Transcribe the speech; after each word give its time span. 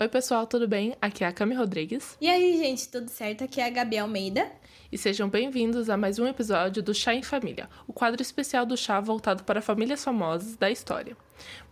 Oi, 0.00 0.08
pessoal, 0.08 0.46
tudo 0.46 0.66
bem? 0.66 0.96
Aqui 0.98 1.24
é 1.24 1.26
a 1.26 1.32
Cami 1.32 1.54
Rodrigues. 1.54 2.16
E 2.18 2.26
aí, 2.26 2.56
gente, 2.56 2.88
tudo 2.88 3.10
certo? 3.10 3.44
Aqui 3.44 3.60
é 3.60 3.66
a 3.66 3.68
Gabi 3.68 3.98
Almeida. 3.98 4.50
E 4.90 4.96
sejam 4.96 5.28
bem-vindos 5.28 5.90
a 5.90 5.96
mais 5.98 6.18
um 6.18 6.26
episódio 6.26 6.82
do 6.82 6.94
Chá 6.94 7.12
em 7.12 7.22
Família, 7.22 7.68
o 7.86 7.92
quadro 7.92 8.22
especial 8.22 8.64
do 8.64 8.78
chá 8.78 8.98
voltado 8.98 9.44
para 9.44 9.60
famílias 9.60 10.02
famosas 10.02 10.56
da 10.56 10.70
história. 10.70 11.14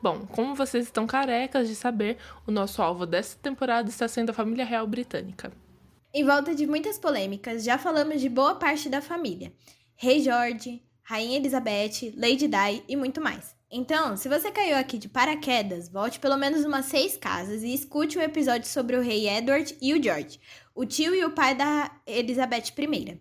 Bom, 0.02 0.26
como 0.26 0.54
vocês 0.54 0.84
estão 0.84 1.06
carecas 1.06 1.68
de 1.68 1.74
saber, 1.74 2.18
o 2.46 2.50
nosso 2.50 2.82
alvo 2.82 3.06
desta 3.06 3.40
temporada 3.40 3.88
está 3.88 4.06
sendo 4.06 4.28
a 4.28 4.34
família 4.34 4.66
real 4.66 4.86
britânica. 4.86 5.50
Em 6.12 6.22
volta 6.22 6.54
de 6.54 6.66
muitas 6.66 6.98
polêmicas, 6.98 7.64
já 7.64 7.78
falamos 7.78 8.20
de 8.20 8.28
boa 8.28 8.56
parte 8.56 8.90
da 8.90 9.00
família. 9.00 9.54
Rei 9.96 10.20
George, 10.20 10.82
Rainha 11.02 11.38
Elizabeth, 11.38 12.12
Lady 12.14 12.46
Di 12.46 12.84
e 12.86 12.94
muito 12.94 13.22
mais. 13.22 13.57
Então, 13.70 14.16
se 14.16 14.30
você 14.30 14.50
caiu 14.50 14.78
aqui 14.78 14.96
de 14.96 15.10
paraquedas, 15.10 15.90
volte 15.90 16.18
pelo 16.18 16.38
menos 16.38 16.64
umas 16.64 16.86
seis 16.86 17.18
casas 17.18 17.62
e 17.62 17.74
escute 17.74 18.16
o 18.16 18.20
um 18.20 18.24
episódio 18.24 18.66
sobre 18.66 18.96
o 18.96 19.02
rei 19.02 19.28
Edward 19.28 19.76
e 19.80 19.92
o 19.92 20.02
George, 20.02 20.40
o 20.74 20.86
tio 20.86 21.14
e 21.14 21.22
o 21.22 21.32
pai 21.32 21.54
da 21.54 21.90
Elizabeth 22.06 22.72
I. 22.78 23.20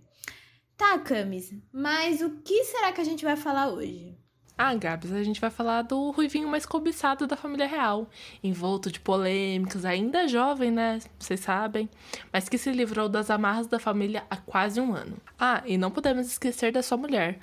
Tá, 0.77 0.97
Camis, 0.99 1.53
mas 1.69 2.21
o 2.21 2.39
que 2.41 2.63
será 2.63 2.93
que 2.93 3.01
a 3.01 3.03
gente 3.03 3.25
vai 3.25 3.35
falar 3.35 3.67
hoje? 3.67 4.17
Ah, 4.59 4.73
Gabs, 4.73 5.11
a 5.13 5.21
gente 5.21 5.39
vai 5.39 5.51
falar 5.51 5.83
do 5.83 6.09
ruivinho 6.09 6.47
mais 6.47 6.65
cobiçado 6.65 7.27
da 7.27 7.35
família 7.35 7.67
real, 7.67 8.09
envolto 8.43 8.91
de 8.91 8.99
polêmicas, 8.99 9.85
ainda 9.85 10.27
jovem, 10.27 10.71
né? 10.71 10.97
Vocês 11.19 11.41
sabem, 11.41 11.87
mas 12.33 12.49
que 12.49 12.57
se 12.57 12.71
livrou 12.71 13.07
das 13.07 13.29
amarras 13.29 13.67
da 13.67 13.77
família 13.77 14.25
há 14.31 14.35
quase 14.35 14.81
um 14.81 14.95
ano. 14.95 15.17
Ah, 15.37 15.61
e 15.63 15.77
não 15.77 15.91
podemos 15.91 16.25
esquecer 16.25 16.71
da 16.71 16.81
sua 16.81 16.97
mulher, 16.97 17.39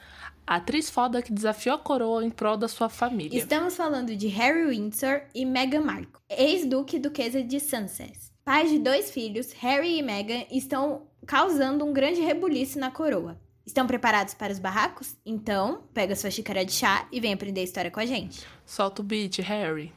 a 0.47 0.57
atriz 0.57 0.91
foda 0.91 1.23
que 1.23 1.33
desafiou 1.33 1.77
a 1.77 1.79
coroa 1.79 2.25
em 2.25 2.31
prol 2.31 2.57
da 2.57 2.69
sua 2.69 2.89
família. 2.89 3.39
Estamos 3.39 3.77
falando 3.77 4.15
de 4.15 4.29
Harry 4.29 4.67
Windsor 4.67 5.23
e 5.35 5.45
Meghan 5.45 5.83
Markle, 5.83 6.21
ex-duque 6.29 6.97
e 6.97 7.01
duquesa 7.01 7.43
de 7.43 7.59
Sussex. 7.61 8.33
Pais 8.45 8.71
de 8.71 8.79
dois 8.79 9.11
filhos, 9.11 9.53
Harry 9.55 9.99
e 9.99 10.03
Meghan 10.03 10.45
estão 10.51 11.07
causando 11.27 11.85
um 11.85 11.93
grande 11.93 12.21
rebuliço 12.21 12.79
na 12.79 12.91
coroa. 12.91 13.41
Estão 13.67 13.87
preparados 13.87 14.35
para 14.35 14.53
os 14.53 14.59
barracos? 14.59 15.17
Então, 15.25 15.85
pega 15.95 16.15
sua 16.15 16.31
xícara 16.31 16.65
de 16.65 16.73
chá 16.73 17.09
e 17.11 17.19
vem 17.19 17.33
aprender 17.33 17.63
a 17.63 17.65
história 17.65 17.91
com 17.91 18.01
a 18.01 18.05
gente. 18.05 18.47
Solta 18.67 19.01
o 19.01 19.05
beat, 19.05 19.39
Harry. 19.39 19.91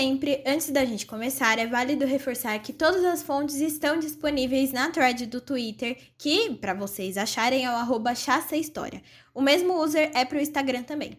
Sempre, 0.00 0.42
antes 0.46 0.70
da 0.70 0.82
gente 0.82 1.04
começar, 1.04 1.58
é 1.58 1.66
válido 1.66 2.06
reforçar 2.06 2.58
que 2.60 2.72
todas 2.72 3.04
as 3.04 3.22
fontes 3.22 3.56
estão 3.56 3.98
disponíveis 3.98 4.72
na 4.72 4.90
thread 4.90 5.26
do 5.26 5.42
Twitter, 5.42 5.94
que, 6.16 6.54
para 6.54 6.72
vocês 6.72 7.18
acharem, 7.18 7.66
é 7.66 7.70
o 7.70 8.56
História. 8.56 9.02
O 9.34 9.42
mesmo 9.42 9.74
user 9.74 10.10
é 10.14 10.24
para 10.24 10.38
o 10.38 10.40
Instagram 10.40 10.84
também. 10.84 11.18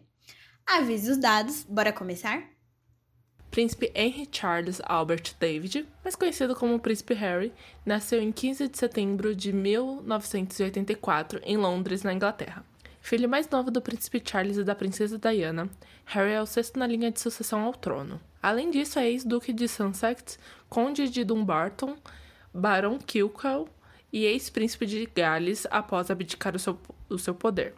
Avise 0.66 1.12
os 1.12 1.18
dados, 1.18 1.64
bora 1.70 1.94
começar? 1.94 2.42
Príncipe 3.52 3.92
Henry 3.94 4.28
Charles 4.32 4.82
Albert 4.84 5.36
David, 5.40 5.88
mais 6.04 6.16
conhecido 6.16 6.56
como 6.56 6.80
Príncipe 6.80 7.14
Harry, 7.14 7.54
nasceu 7.86 8.20
em 8.20 8.32
15 8.32 8.68
de 8.68 8.80
setembro 8.80 9.36
de 9.36 9.54
1984 9.54 11.40
em 11.44 11.56
Londres, 11.56 12.02
na 12.02 12.16
Inglaterra. 12.16 12.66
Filho 13.00 13.30
mais 13.30 13.48
novo 13.48 13.70
do 13.70 13.80
príncipe 13.80 14.24
Charles 14.26 14.58
e 14.58 14.64
da 14.64 14.74
princesa 14.74 15.20
Diana, 15.20 15.70
Harry 16.06 16.32
é 16.32 16.42
o 16.42 16.48
sexto 16.48 16.80
na 16.80 16.88
linha 16.88 17.12
de 17.12 17.20
sucessão 17.20 17.62
ao 17.62 17.74
trono. 17.74 18.20
Além 18.42 18.72
disso, 18.72 18.98
é 18.98 19.10
ex-duque 19.10 19.54
de 19.54 19.68
Sussex, 19.68 20.40
conde 20.68 21.10
de 21.10 21.24
Dumbarton, 21.24 21.96
barão 22.54 22.98
Kilkel 22.98 23.68
e 24.12 24.26
ex-príncipe 24.26 24.86
de 24.86 25.06
Gales 25.06 25.68
após 25.70 26.10
abdicar 26.10 26.56
o 26.56 26.60
seu, 26.60 26.80
o 27.10 27.18
seu 27.18 27.36
poder. 27.36 27.76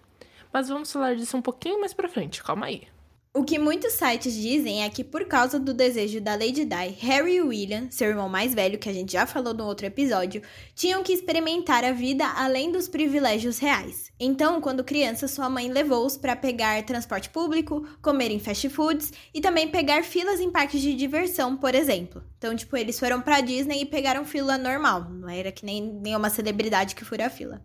Mas 0.51 0.69
vamos 0.69 0.91
falar 0.91 1.15
disso 1.15 1.35
um 1.35 1.41
pouquinho 1.41 1.79
mais 1.79 1.93
pra 1.93 2.07
frente, 2.07 2.43
calma 2.43 2.67
aí. 2.67 2.92
O 3.35 3.43
que 3.43 3.57
muitos 3.57 3.93
sites 3.93 4.31
dizem 4.31 4.83
é 4.83 4.89
que, 4.91 5.03
por 5.03 5.25
causa 5.25 5.59
do 5.59 5.73
desejo 5.73 6.21
da 6.21 6.33
Lady 6.33 6.65
Di, 6.65 6.89
Harry 6.99 7.37
e 7.37 7.41
William, 7.41 7.87
seu 7.89 8.09
irmão 8.09 8.29
mais 8.29 8.53
velho, 8.53 8.77
que 8.77 8.87
a 8.87 8.93
gente 8.93 9.13
já 9.13 9.25
falou 9.25 9.55
no 9.55 9.65
outro 9.65 9.87
episódio, 9.87 10.43
tinham 10.75 11.01
que 11.01 11.11
experimentar 11.11 11.83
a 11.83 11.91
vida 11.91 12.27
além 12.27 12.71
dos 12.71 12.87
privilégios 12.87 13.57
reais. 13.57 14.11
Então, 14.19 14.61
quando 14.61 14.83
criança, 14.83 15.27
sua 15.27 15.49
mãe 15.49 15.67
levou-os 15.67 16.15
para 16.15 16.35
pegar 16.35 16.83
transporte 16.83 17.31
público, 17.31 17.83
comer 18.03 18.29
em 18.29 18.37
fast 18.37 18.69
foods 18.69 19.11
e 19.33 19.41
também 19.41 19.67
pegar 19.67 20.03
filas 20.03 20.39
em 20.39 20.51
parques 20.51 20.79
de 20.79 20.93
diversão, 20.93 21.57
por 21.57 21.73
exemplo. 21.73 22.23
Então, 22.37 22.55
tipo, 22.55 22.77
eles 22.77 22.99
foram 22.99 23.19
pra 23.19 23.41
Disney 23.41 23.81
e 23.81 23.85
pegaram 23.87 24.25
fila 24.25 24.59
normal, 24.59 25.09
não 25.09 25.27
era 25.27 25.51
que 25.51 25.65
nem 25.65 25.81
nenhuma 25.81 26.29
celebridade 26.29 26.93
que 26.93 27.03
fura 27.03 27.25
a 27.25 27.31
fila. 27.31 27.63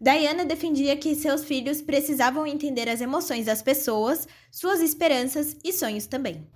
Diana 0.00 0.44
defendia 0.44 0.96
que 0.96 1.14
seus 1.14 1.44
filhos 1.44 1.80
precisavam 1.80 2.46
entender 2.46 2.88
as 2.88 3.00
emoções 3.00 3.46
das 3.46 3.62
pessoas, 3.62 4.26
suas 4.50 4.80
esperanças 4.80 5.56
e 5.62 5.72
sonhos 5.72 6.06
também. 6.06 6.46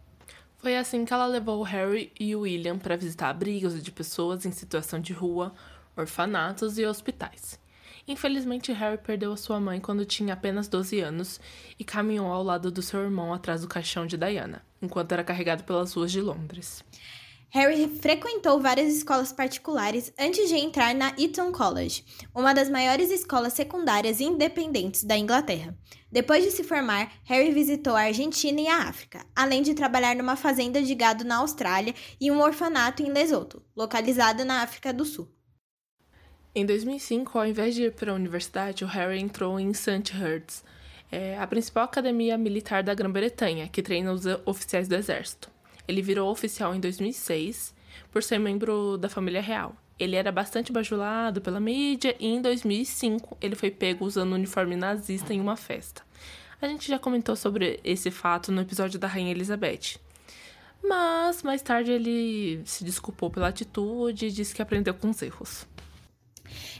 Foi 0.58 0.76
assim 0.76 1.04
que 1.04 1.14
ela 1.14 1.26
levou 1.26 1.62
Harry 1.62 2.12
e 2.18 2.34
William 2.34 2.78
para 2.78 2.96
visitar 2.96 3.30
abrigos 3.30 3.80
de 3.80 3.92
pessoas 3.92 4.44
em 4.44 4.50
situação 4.50 5.00
de 5.00 5.12
rua, 5.12 5.54
orfanatos 5.96 6.78
e 6.78 6.84
hospitais. 6.84 7.60
Infelizmente, 8.08 8.72
Harry 8.72 8.98
perdeu 8.98 9.32
a 9.32 9.36
sua 9.36 9.60
mãe 9.60 9.80
quando 9.80 10.04
tinha 10.04 10.32
apenas 10.32 10.66
12 10.66 10.98
anos 11.00 11.40
e 11.78 11.84
caminhou 11.84 12.26
ao 12.32 12.42
lado 12.42 12.72
do 12.72 12.82
seu 12.82 13.00
irmão 13.00 13.32
atrás 13.32 13.60
do 13.60 13.68
caixão 13.68 14.06
de 14.06 14.16
Diana, 14.16 14.62
enquanto 14.82 15.12
era 15.12 15.22
carregado 15.22 15.62
pelas 15.62 15.92
ruas 15.92 16.10
de 16.10 16.20
Londres. 16.20 16.82
Harry 17.50 17.88
frequentou 17.88 18.60
várias 18.60 18.94
escolas 18.94 19.32
particulares 19.32 20.12
antes 20.18 20.50
de 20.50 20.54
entrar 20.54 20.94
na 20.94 21.14
Eton 21.18 21.50
College, 21.50 22.04
uma 22.34 22.52
das 22.52 22.68
maiores 22.68 23.10
escolas 23.10 23.54
secundárias 23.54 24.20
independentes 24.20 25.02
da 25.02 25.16
Inglaterra. 25.16 25.74
Depois 26.12 26.44
de 26.44 26.50
se 26.50 26.62
formar, 26.62 27.10
Harry 27.24 27.50
visitou 27.50 27.96
a 27.96 28.02
Argentina 28.02 28.60
e 28.60 28.68
a 28.68 28.82
África, 28.82 29.24
além 29.34 29.62
de 29.62 29.72
trabalhar 29.72 30.14
numa 30.14 30.36
fazenda 30.36 30.82
de 30.82 30.94
gado 30.94 31.24
na 31.24 31.36
Austrália 31.36 31.94
e 32.20 32.30
um 32.30 32.40
orfanato 32.40 33.02
em 33.02 33.10
Lesoto, 33.10 33.62
localizado 33.74 34.44
na 34.44 34.62
África 34.62 34.92
do 34.92 35.06
Sul. 35.06 35.26
Em 36.54 36.66
2005, 36.66 37.38
ao 37.38 37.46
invés 37.46 37.74
de 37.74 37.84
ir 37.84 37.92
para 37.92 38.12
a 38.12 38.14
universidade, 38.14 38.84
o 38.84 38.86
Harry 38.86 39.20
entrou 39.20 39.58
em 39.58 39.72
St. 39.72 40.12
Hurts, 40.14 40.62
é, 41.10 41.38
a 41.38 41.46
principal 41.46 41.84
academia 41.84 42.36
militar 42.36 42.82
da 42.82 42.92
Grã-Bretanha, 42.92 43.68
que 43.68 43.82
treina 43.82 44.12
os 44.12 44.24
oficiais 44.44 44.86
do 44.86 44.94
exército. 44.94 45.50
Ele 45.88 46.02
virou 46.02 46.30
oficial 46.30 46.74
em 46.74 46.80
2006 46.80 47.74
por 48.12 48.22
ser 48.22 48.38
membro 48.38 48.96
da 48.98 49.08
família 49.08 49.40
real. 49.40 49.74
Ele 49.98 50.14
era 50.14 50.30
bastante 50.30 50.70
bajulado 50.70 51.40
pela 51.40 51.58
mídia 51.58 52.14
e 52.20 52.26
em 52.26 52.40
2005 52.40 53.36
ele 53.40 53.56
foi 53.56 53.70
pego 53.70 54.04
usando 54.04 54.32
um 54.32 54.36
uniforme 54.36 54.76
nazista 54.76 55.34
em 55.34 55.40
uma 55.40 55.56
festa. 55.56 56.02
A 56.60 56.68
gente 56.68 56.88
já 56.88 56.98
comentou 56.98 57.34
sobre 57.34 57.80
esse 57.82 58.10
fato 58.10 58.52
no 58.52 58.60
episódio 58.60 58.98
da 58.98 59.08
Rainha 59.08 59.30
Elizabeth. 59.30 59.98
Mas 60.82 61.42
mais 61.42 61.62
tarde 61.62 61.90
ele 61.90 62.62
se 62.64 62.84
desculpou 62.84 63.30
pela 63.30 63.48
atitude 63.48 64.26
e 64.26 64.30
disse 64.30 64.54
que 64.54 64.62
aprendeu 64.62 64.94
com 64.94 65.10
os 65.10 65.22
erros. 65.22 65.66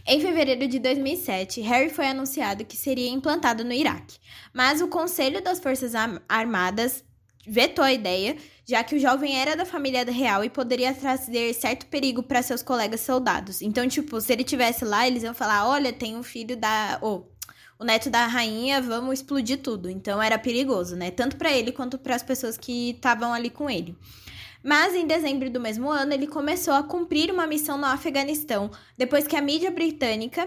Em 0.07 0.21
fevereiro 0.21 0.67
de 0.67 0.79
2007, 0.79 1.61
Harry 1.61 1.91
foi 1.91 2.07
anunciado 2.07 2.65
que 2.65 2.77
seria 2.77 3.11
implantado 3.11 3.65
no 3.65 3.73
Iraque, 3.73 4.19
mas 4.55 4.81
o 4.81 4.89
Conselho 4.89 5.43
das 5.43 5.61
Forças 5.61 5.93
Armadas 6.29 7.05
vetou 7.47 7.85
a 7.85 7.93
ideia, 7.93 8.37
já 8.69 8.85
que 8.85 8.95
o 8.95 8.99
jovem 8.99 9.41
era 9.41 9.57
da 9.57 9.65
família 9.65 10.05
real 10.05 10.45
e 10.45 10.51
poderia 10.51 10.93
trazer 10.93 11.55
certo 11.55 11.87
perigo 11.87 12.23
para 12.23 12.43
seus 12.43 12.63
colegas 12.63 13.01
soldados. 13.01 13.63
Então, 13.63 13.89
tipo, 13.89 14.21
se 14.21 14.31
ele 14.31 14.45
tivesse 14.45 14.85
lá, 14.85 15.07
eles 15.07 15.23
iam 15.23 15.33
falar: 15.33 15.67
olha, 15.67 15.91
tem 15.91 16.15
um 16.15 16.23
filho 16.23 16.55
da. 16.55 16.99
Ou, 17.01 17.33
o 17.79 17.85
neto 17.85 18.11
da 18.11 18.27
rainha, 18.27 18.83
vamos 18.83 19.21
explodir 19.21 19.63
tudo. 19.63 19.89
Então 19.89 20.21
era 20.21 20.39
perigoso, 20.39 20.97
né? 20.97 21.11
Tanto 21.11 21.37
para 21.37 21.51
ele 21.51 21.73
quanto 21.73 21.97
para 21.97 22.15
as 22.15 22.23
pessoas 22.23 22.59
que 22.59 22.91
estavam 22.91 23.33
ali 23.33 23.49
com 23.49 23.71
ele. 23.71 23.97
Mas 24.63 24.95
em 24.95 25.07
dezembro 25.07 25.49
do 25.49 25.61
mesmo 25.61 25.89
ano, 25.89 26.13
ele 26.13 26.27
começou 26.27 26.75
a 26.75 26.83
cumprir 26.83 27.33
uma 27.33 27.47
missão 27.47 27.79
no 27.79 27.87
Afeganistão, 27.87 28.71
depois 28.99 29.27
que 29.27 29.37
a 29.37 29.41
mídia 29.41 29.71
britânica 29.71 30.47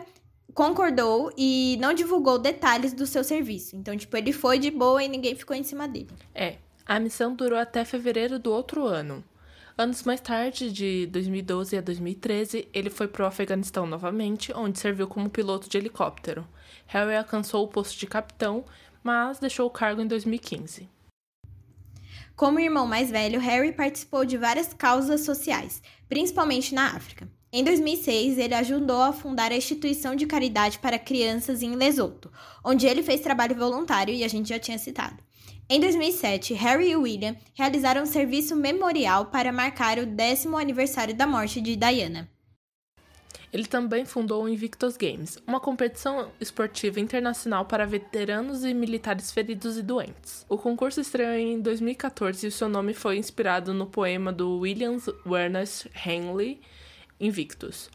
concordou 0.53 1.33
e 1.37 1.77
não 1.79 1.93
divulgou 1.93 2.37
detalhes 2.37 2.93
do 2.93 3.07
seu 3.07 3.23
serviço. 3.23 3.75
Então, 3.77 3.97
tipo, 3.97 4.15
ele 4.15 4.33
foi 4.33 4.59
de 4.59 4.69
boa 4.69 5.01
e 5.01 5.07
ninguém 5.07 5.33
ficou 5.33 5.55
em 5.55 5.63
cima 5.63 5.87
dele. 5.87 6.09
É, 6.35 6.57
a 6.91 6.99
missão 6.99 7.33
durou 7.33 7.57
até 7.57 7.85
fevereiro 7.85 8.37
do 8.37 8.51
outro 8.51 8.85
ano. 8.85 9.23
Anos 9.77 10.03
mais 10.03 10.19
tarde, 10.19 10.69
de 10.69 11.05
2012 11.05 11.77
a 11.77 11.79
2013, 11.79 12.67
ele 12.73 12.89
foi 12.89 13.07
para 13.07 13.23
o 13.23 13.25
Afeganistão 13.25 13.85
novamente, 13.85 14.51
onde 14.53 14.77
serviu 14.77 15.07
como 15.07 15.29
piloto 15.29 15.69
de 15.69 15.77
helicóptero. 15.77 16.45
Harry 16.87 17.15
alcançou 17.15 17.63
o 17.63 17.69
posto 17.69 17.97
de 17.97 18.05
capitão, 18.05 18.65
mas 19.01 19.39
deixou 19.39 19.67
o 19.67 19.69
cargo 19.69 20.01
em 20.01 20.05
2015. 20.05 20.89
Como 22.35 22.59
irmão 22.59 22.85
mais 22.85 23.09
velho, 23.09 23.39
Harry 23.39 23.71
participou 23.71 24.25
de 24.25 24.35
várias 24.35 24.73
causas 24.73 25.21
sociais, 25.21 25.81
principalmente 26.09 26.75
na 26.75 26.87
África. 26.87 27.25
Em 27.53 27.63
2006, 27.63 28.37
ele 28.37 28.53
ajudou 28.53 29.01
a 29.01 29.13
fundar 29.13 29.53
a 29.53 29.55
instituição 29.55 30.13
de 30.13 30.25
caridade 30.25 30.77
para 30.79 30.99
crianças 30.99 31.61
em 31.61 31.73
Lesoto, 31.73 32.29
onde 32.61 32.85
ele 32.85 33.01
fez 33.01 33.21
trabalho 33.21 33.55
voluntário 33.55 34.13
e 34.13 34.25
a 34.25 34.27
gente 34.27 34.49
já 34.49 34.59
tinha 34.59 34.77
citado. 34.77 35.30
Em 35.73 35.79
2007, 35.79 36.53
Harry 36.55 36.89
e 36.89 36.97
William 36.97 37.33
realizaram 37.53 38.03
um 38.03 38.05
serviço 38.05 38.57
memorial 38.57 39.27
para 39.27 39.53
marcar 39.53 39.99
o 39.99 40.05
décimo 40.05 40.57
aniversário 40.57 41.15
da 41.15 41.25
morte 41.25 41.61
de 41.61 41.77
Diana. 41.77 42.29
Ele 43.53 43.65
também 43.65 44.03
fundou 44.03 44.43
o 44.43 44.49
Invictus 44.49 44.97
Games, 44.97 45.37
uma 45.47 45.61
competição 45.61 46.29
esportiva 46.41 46.99
internacional 46.99 47.63
para 47.63 47.85
veteranos 47.85 48.65
e 48.65 48.73
militares 48.73 49.31
feridos 49.31 49.77
e 49.77 49.81
doentes. 49.81 50.45
O 50.49 50.57
concurso 50.57 50.99
estreou 50.99 51.35
em 51.35 51.61
2014 51.61 52.47
e 52.47 52.51
seu 52.51 52.67
nome 52.67 52.93
foi 52.93 53.15
inspirado 53.15 53.73
no 53.73 53.85
poema 53.85 54.33
do 54.33 54.59
William 54.59 54.97
Ernest 55.25 55.89
Henley, 56.05 56.59
Invictus. 57.17 57.89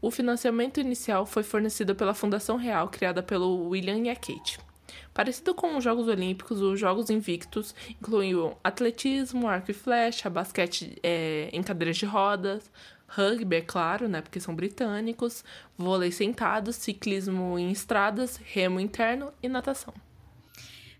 O 0.00 0.12
financiamento 0.12 0.78
inicial 0.78 1.26
foi 1.26 1.42
fornecido 1.42 1.92
pela 1.96 2.14
Fundação 2.14 2.56
Real, 2.56 2.88
criada 2.88 3.20
pelo 3.20 3.68
William 3.70 3.98
e 3.98 4.10
a 4.10 4.14
Kate. 4.14 4.64
Parecido 5.12 5.54
com 5.54 5.76
os 5.76 5.84
Jogos 5.84 6.08
Olímpicos, 6.08 6.60
os 6.60 6.78
Jogos 6.78 7.10
Invictus 7.10 7.74
incluíam 7.90 8.56
atletismo, 8.62 9.48
arco 9.48 9.70
e 9.70 9.74
flecha, 9.74 10.28
basquete 10.28 10.98
é, 11.02 11.48
em 11.52 11.62
cadeiras 11.62 11.96
de 11.96 12.06
rodas, 12.06 12.70
rugby, 13.08 13.56
é 13.56 13.60
claro, 13.60 14.08
né, 14.08 14.20
porque 14.20 14.40
são 14.40 14.54
britânicos, 14.54 15.44
vôlei 15.76 16.10
sentado, 16.10 16.72
ciclismo 16.72 17.58
em 17.58 17.70
estradas, 17.70 18.36
remo 18.36 18.80
interno 18.80 19.32
e 19.42 19.48
natação. 19.48 19.94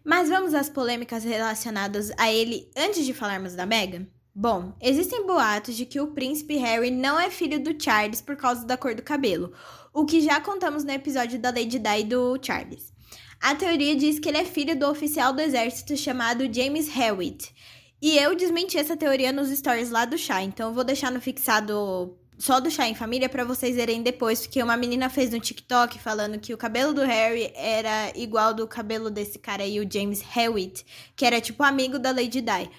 Mas 0.04 0.28
vamos 0.28 0.54
às 0.54 0.70
polêmicas 0.70 1.24
relacionadas 1.24 2.12
a 2.16 2.32
ele 2.32 2.70
antes 2.76 3.04
de 3.04 3.12
falarmos 3.12 3.54
da 3.54 3.66
Meghan? 3.66 4.06
Bom, 4.32 4.74
existem 4.80 5.26
boatos 5.26 5.74
de 5.74 5.86
que 5.86 5.98
o 5.98 6.08
príncipe 6.08 6.56
Harry 6.56 6.90
não 6.90 7.18
é 7.18 7.30
filho 7.30 7.58
do 7.58 7.74
Charles 7.82 8.20
por 8.20 8.36
causa 8.36 8.66
da 8.66 8.76
cor 8.76 8.94
do 8.94 9.02
cabelo, 9.02 9.52
o 9.92 10.04
que 10.04 10.20
já 10.20 10.38
contamos 10.40 10.84
no 10.84 10.90
episódio 10.92 11.38
da 11.38 11.48
Lady 11.48 11.78
Di 11.78 12.04
do 12.04 12.38
Charles. 12.40 12.92
A 13.40 13.54
teoria 13.54 13.94
diz 13.94 14.18
que 14.18 14.28
ele 14.28 14.38
é 14.38 14.44
filho 14.44 14.78
do 14.78 14.88
oficial 14.88 15.32
do 15.32 15.40
exército 15.40 15.96
chamado 15.96 16.52
James 16.52 16.88
Hewitt. 16.94 17.54
E 18.00 18.18
eu 18.18 18.34
desmenti 18.34 18.76
essa 18.76 18.96
teoria 18.96 19.32
nos 19.32 19.48
stories 19.48 19.90
lá 19.90 20.04
do 20.04 20.18
chá, 20.18 20.42
então 20.42 20.68
eu 20.68 20.74
vou 20.74 20.84
deixar 20.84 21.10
no 21.10 21.20
fixado 21.20 22.16
só 22.38 22.60
do 22.60 22.70
chá 22.70 22.86
em 22.86 22.94
família 22.94 23.28
para 23.28 23.44
vocês 23.44 23.76
verem 23.76 24.02
depois, 24.02 24.40
porque 24.40 24.62
uma 24.62 24.76
menina 24.76 25.08
fez 25.08 25.30
no 25.30 25.40
TikTok 25.40 25.98
falando 25.98 26.38
que 26.38 26.52
o 26.52 26.58
cabelo 26.58 26.92
do 26.92 27.02
Harry 27.02 27.50
era 27.54 28.12
igual 28.14 28.52
do 28.52 28.66
cabelo 28.66 29.10
desse 29.10 29.38
cara 29.38 29.62
aí, 29.62 29.80
o 29.80 29.90
James 29.90 30.22
Hewitt, 30.36 30.84
que 31.14 31.24
era 31.24 31.40
tipo 31.40 31.62
amigo 31.62 31.98
da 31.98 32.10
Lady 32.10 32.42
Di. 32.42 32.70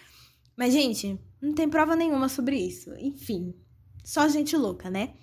Mas, 0.56 0.74
gente, 0.74 1.20
não 1.42 1.54
tem 1.54 1.68
prova 1.68 1.96
nenhuma 1.96 2.30
sobre 2.30 2.58
isso. 2.58 2.94
Enfim, 3.00 3.54
só 4.04 4.28
gente 4.28 4.56
louca, 4.56 4.90
né? 4.90 5.14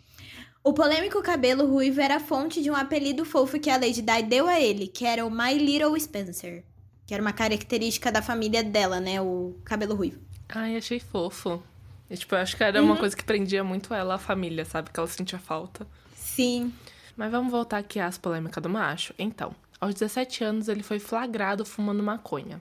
O 0.66 0.72
polêmico 0.72 1.22
cabelo 1.22 1.66
ruivo 1.66 2.00
era 2.00 2.18
fonte 2.18 2.62
de 2.62 2.70
um 2.70 2.74
apelido 2.74 3.22
fofo 3.26 3.60
que 3.60 3.68
a 3.68 3.76
Lady 3.76 4.00
Di 4.00 4.22
deu 4.22 4.48
a 4.48 4.58
ele, 4.58 4.88
que 4.88 5.04
era 5.04 5.26
o 5.26 5.30
My 5.30 5.52
Little 5.58 6.00
Spencer. 6.00 6.64
Que 7.06 7.12
era 7.12 7.22
uma 7.22 7.34
característica 7.34 8.10
da 8.10 8.22
família 8.22 8.64
dela, 8.64 8.98
né? 8.98 9.20
O 9.20 9.54
cabelo 9.62 9.94
ruivo. 9.94 10.18
Ai, 10.48 10.74
achei 10.74 10.98
fofo. 10.98 11.62
E, 12.08 12.16
tipo, 12.16 12.34
eu 12.34 12.38
acho 12.38 12.56
que 12.56 12.64
era 12.64 12.80
uhum. 12.80 12.86
uma 12.86 12.96
coisa 12.96 13.14
que 13.14 13.22
prendia 13.22 13.62
muito 13.62 13.92
ela, 13.92 14.14
a 14.14 14.18
família, 14.18 14.64
sabe? 14.64 14.88
Que 14.90 14.98
ela 14.98 15.06
sentia 15.06 15.38
falta. 15.38 15.86
Sim. 16.16 16.72
Mas 17.14 17.30
vamos 17.30 17.52
voltar 17.52 17.76
aqui 17.76 18.00
às 18.00 18.16
polêmicas 18.16 18.62
do 18.62 18.70
macho. 18.70 19.12
Então, 19.18 19.54
aos 19.78 19.92
17 19.92 20.44
anos 20.44 20.68
ele 20.68 20.82
foi 20.82 20.98
flagrado 20.98 21.66
fumando 21.66 22.02
maconha. 22.02 22.58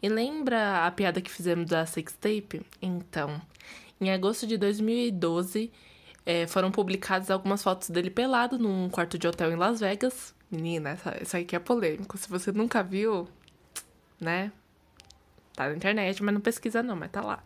E 0.00 0.08
lembra 0.08 0.86
a 0.86 0.90
piada 0.92 1.20
que 1.20 1.30
fizemos 1.30 1.68
da 1.68 1.84
sextape? 1.84 2.62
Então, 2.80 3.42
em 4.00 4.12
agosto 4.12 4.46
de 4.46 4.56
2012, 4.56 5.72
é, 6.30 6.46
foram 6.46 6.70
publicadas 6.70 7.28
algumas 7.28 7.60
fotos 7.60 7.90
dele 7.90 8.08
pelado 8.08 8.56
num 8.56 8.88
quarto 8.88 9.18
de 9.18 9.26
hotel 9.26 9.50
em 9.50 9.56
Las 9.56 9.80
Vegas. 9.80 10.32
Menina, 10.48 10.96
isso 11.20 11.36
aqui 11.36 11.56
é 11.56 11.58
polêmico. 11.58 12.16
Se 12.16 12.28
você 12.28 12.52
nunca 12.52 12.84
viu, 12.84 13.28
né? 14.20 14.52
Tá 15.56 15.68
na 15.68 15.74
internet, 15.74 16.22
mas 16.22 16.32
não 16.32 16.40
pesquisa 16.40 16.84
não, 16.84 16.94
mas 16.94 17.10
tá 17.10 17.20
lá. 17.20 17.42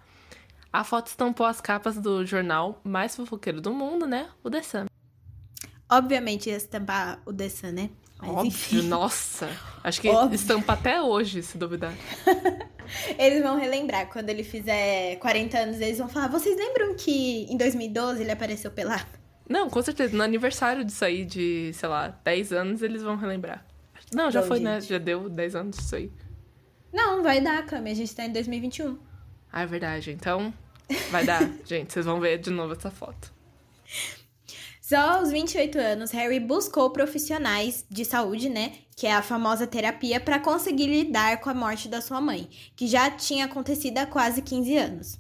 A 0.70 0.84
foto 0.84 1.06
estampou 1.06 1.46
as 1.46 1.62
capas 1.62 1.96
do 1.96 2.26
jornal 2.26 2.78
mais 2.84 3.16
fofoqueiro 3.16 3.58
do 3.58 3.72
mundo, 3.72 4.06
né? 4.06 4.28
O 4.42 4.50
The 4.50 4.62
Sun. 4.62 4.87
Obviamente 5.90 6.50
ia 6.50 6.56
estampar 6.56 7.22
o 7.25 7.32
The 7.32 7.48
Sun, 7.48 7.72
né? 7.72 7.90
Mas, 8.20 8.31
Óbvio, 8.31 8.46
enfim. 8.46 8.82
nossa. 8.82 9.50
Acho 9.82 10.00
que 10.00 10.08
Óbvio. 10.08 10.37
estampa 10.37 10.72
até 10.72 11.00
hoje, 11.02 11.43
se 11.43 11.58
duvidar. 11.58 11.93
eles 13.19 13.43
vão 13.43 13.58
relembrar. 13.58 14.08
Quando 14.08 14.31
ele 14.31 14.43
fizer 14.44 15.16
40 15.16 15.58
anos, 15.58 15.81
eles 15.81 15.99
vão 15.99 16.08
falar: 16.08 16.28
Vocês 16.28 16.56
lembram 16.56 16.94
que 16.96 17.44
em 17.50 17.56
2012 17.56 18.22
ele 18.22 18.31
apareceu 18.31 18.70
pelado? 18.70 19.06
Não, 19.49 19.69
com 19.69 19.82
certeza. 19.82 20.16
No 20.16 20.22
aniversário 20.22 20.84
disso 20.84 21.05
aí, 21.05 21.25
de, 21.25 21.72
sei 21.75 21.88
lá, 21.88 22.08
10 22.08 22.52
anos, 22.52 22.82
eles 22.82 23.02
vão 23.02 23.16
relembrar. 23.16 23.64
Não, 24.14 24.31
já 24.31 24.40
Bom, 24.40 24.49
foi, 24.49 24.61
né? 24.61 24.81
gente. 24.81 24.93
né? 24.93 24.99
Já 24.99 25.05
deu 25.05 25.28
10 25.28 25.55
anos 25.56 25.76
disso 25.76 25.96
aí. 25.96 26.11
Não, 26.93 27.22
vai 27.22 27.40
dar, 27.40 27.66
Cami. 27.66 27.90
A 27.90 27.94
gente 27.94 28.14
tá 28.14 28.25
em 28.25 28.32
2021. 28.32 28.96
Ah, 29.52 29.62
é 29.62 29.66
verdade. 29.66 30.12
Então, 30.12 30.55
vai 31.11 31.25
dar. 31.26 31.43
gente, 31.66 31.93
vocês 31.93 32.06
vão 32.06 32.20
ver 32.20 32.38
de 32.38 32.50
novo 32.50 32.72
essa 32.72 32.90
foto. 32.90 33.32
Só 34.86 35.14
aos 35.14 35.31
28 35.31 35.78
anos, 35.78 36.10
Harry 36.10 36.38
buscou 36.38 36.90
profissionais 36.90 37.86
de 37.90 38.04
saúde, 38.04 38.50
né? 38.50 38.72
Que 38.94 39.06
é 39.06 39.14
a 39.14 39.22
famosa 39.22 39.66
terapia, 39.66 40.20
para 40.20 40.38
conseguir 40.38 40.88
lidar 40.88 41.40
com 41.40 41.49
a 41.49 41.54
morte 41.54 41.88
da 41.88 42.02
sua 42.02 42.20
mãe, 42.20 42.50
que 42.76 42.87
já 42.87 43.11
tinha 43.11 43.47
acontecido 43.47 43.97
há 43.97 44.04
quase 44.04 44.42
15 44.42 44.76
anos. 44.76 45.18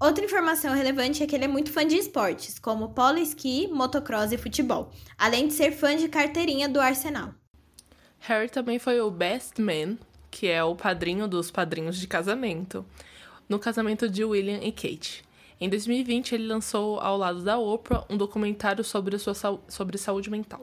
Outra 0.00 0.24
informação 0.24 0.72
relevante 0.72 1.22
é 1.22 1.26
que 1.26 1.36
ele 1.36 1.44
é 1.44 1.48
muito 1.48 1.70
fã 1.70 1.86
de 1.86 1.96
esportes, 1.96 2.58
como 2.58 2.94
polo 2.94 3.18
esqui, 3.18 3.68
motocross 3.68 4.32
e 4.32 4.38
futebol, 4.38 4.90
além 5.18 5.48
de 5.48 5.52
ser 5.52 5.72
fã 5.72 5.94
de 5.94 6.08
carteirinha 6.08 6.66
do 6.66 6.80
Arsenal. 6.80 7.34
Harry 8.20 8.48
também 8.48 8.78
foi 8.78 9.02
o 9.02 9.10
best 9.10 9.60
man, 9.60 9.98
que 10.30 10.48
é 10.48 10.64
o 10.64 10.74
padrinho 10.74 11.28
dos 11.28 11.50
padrinhos 11.50 11.98
de 11.98 12.06
casamento, 12.06 12.86
no 13.50 13.58
casamento 13.58 14.08
de 14.08 14.24
William 14.24 14.60
e 14.62 14.72
Kate. 14.72 15.23
Em 15.60 15.68
2020, 15.68 16.34
ele 16.34 16.48
lançou, 16.48 16.98
ao 16.98 17.16
lado 17.16 17.40
da 17.44 17.56
Oprah, 17.56 18.04
um 18.10 18.16
documentário 18.16 18.82
sobre, 18.82 19.16
sua 19.18 19.34
sobre 19.68 19.96
saúde 19.96 20.28
mental. 20.28 20.62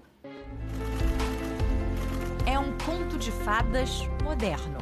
É 2.46 2.60
um 2.60 2.78
conto 2.80 3.18
de 3.18 3.32
fadas 3.32 4.02
moderno, 4.22 4.80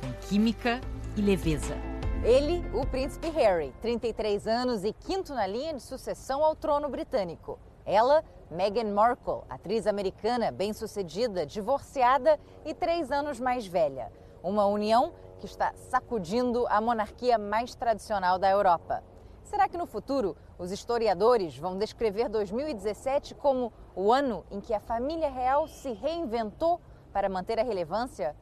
com 0.00 0.12
química 0.28 0.80
e 1.16 1.20
leveza. 1.20 1.76
Ele, 2.22 2.64
o 2.72 2.86
príncipe 2.86 3.28
Harry, 3.30 3.74
33 3.82 4.46
anos 4.46 4.84
e 4.84 4.92
quinto 4.92 5.34
na 5.34 5.46
linha 5.46 5.74
de 5.74 5.82
sucessão 5.82 6.44
ao 6.44 6.54
trono 6.54 6.88
britânico. 6.88 7.58
Ela, 7.84 8.24
Meghan 8.48 8.94
Markle, 8.94 9.42
atriz 9.50 9.88
americana 9.88 10.52
bem-sucedida, 10.52 11.44
divorciada 11.44 12.38
e 12.64 12.72
três 12.72 13.10
anos 13.10 13.40
mais 13.40 13.66
velha. 13.66 14.10
Uma 14.44 14.66
união 14.66 15.14
que 15.40 15.46
está 15.46 15.72
sacudindo 15.74 16.66
a 16.68 16.78
monarquia 16.78 17.38
mais 17.38 17.74
tradicional 17.74 18.38
da 18.38 18.50
Europa. 18.50 19.02
Será 19.42 19.66
que 19.66 19.78
no 19.78 19.86
futuro 19.86 20.36
os 20.58 20.70
historiadores 20.70 21.56
vão 21.56 21.78
descrever 21.78 22.28
2017 22.28 23.34
como 23.34 23.72
o 23.96 24.12
ano 24.12 24.44
em 24.50 24.60
que 24.60 24.74
a 24.74 24.80
família 24.80 25.30
real 25.30 25.66
se 25.66 25.92
reinventou 25.92 26.78
para 27.10 27.26
manter 27.26 27.58
a 27.58 27.62
relevância? 27.62 28.36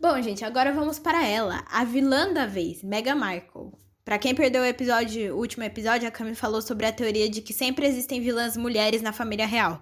Bom, 0.00 0.20
gente, 0.20 0.44
agora 0.44 0.72
vamos 0.72 0.98
para 0.98 1.24
ela, 1.24 1.64
a 1.70 1.84
vilã 1.84 2.32
da 2.32 2.44
vez, 2.44 2.82
Meghan 2.82 3.14
Markle. 3.14 3.70
Para 4.04 4.18
quem 4.18 4.34
perdeu 4.34 4.62
o 4.62 4.66
episódio, 4.66 5.36
o 5.36 5.38
último 5.38 5.62
episódio, 5.62 6.08
a 6.08 6.10
Cami 6.10 6.34
falou 6.34 6.60
sobre 6.60 6.86
a 6.86 6.92
teoria 6.92 7.30
de 7.30 7.40
que 7.40 7.52
sempre 7.52 7.86
existem 7.86 8.20
vilãs 8.20 8.56
mulheres 8.56 9.00
na 9.00 9.12
família 9.12 9.46
real. 9.46 9.80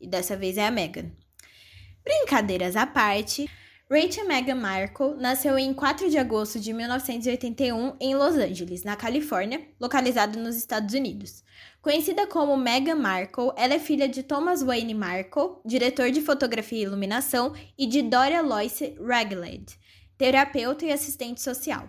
E 0.00 0.08
dessa 0.08 0.36
vez 0.36 0.58
é 0.58 0.66
a 0.66 0.72
Meghan. 0.72 1.12
Brincadeiras 2.02 2.74
à 2.74 2.84
parte, 2.84 3.48
Rachel 3.88 4.26
Meghan 4.26 4.56
Markle 4.56 5.14
nasceu 5.14 5.56
em 5.56 5.72
4 5.72 6.10
de 6.10 6.18
agosto 6.18 6.58
de 6.58 6.72
1981 6.72 7.94
em 8.00 8.16
Los 8.16 8.34
Angeles, 8.34 8.82
na 8.82 8.96
Califórnia, 8.96 9.64
localizado 9.78 10.40
nos 10.40 10.56
Estados 10.56 10.92
Unidos. 10.92 11.44
Conhecida 11.80 12.26
como 12.26 12.56
Meghan 12.56 12.96
Markle, 12.96 13.52
ela 13.56 13.74
é 13.74 13.78
filha 13.78 14.08
de 14.08 14.24
Thomas 14.24 14.60
Wayne 14.60 14.92
Markle, 14.92 15.58
diretor 15.64 16.10
de 16.10 16.20
fotografia 16.20 16.80
e 16.80 16.82
iluminação, 16.82 17.54
e 17.78 17.86
de 17.86 18.02
Doria 18.02 18.42
Lois 18.42 18.80
Ragland, 19.00 19.78
terapeuta 20.18 20.84
e 20.84 20.90
assistente 20.90 21.40
social. 21.40 21.88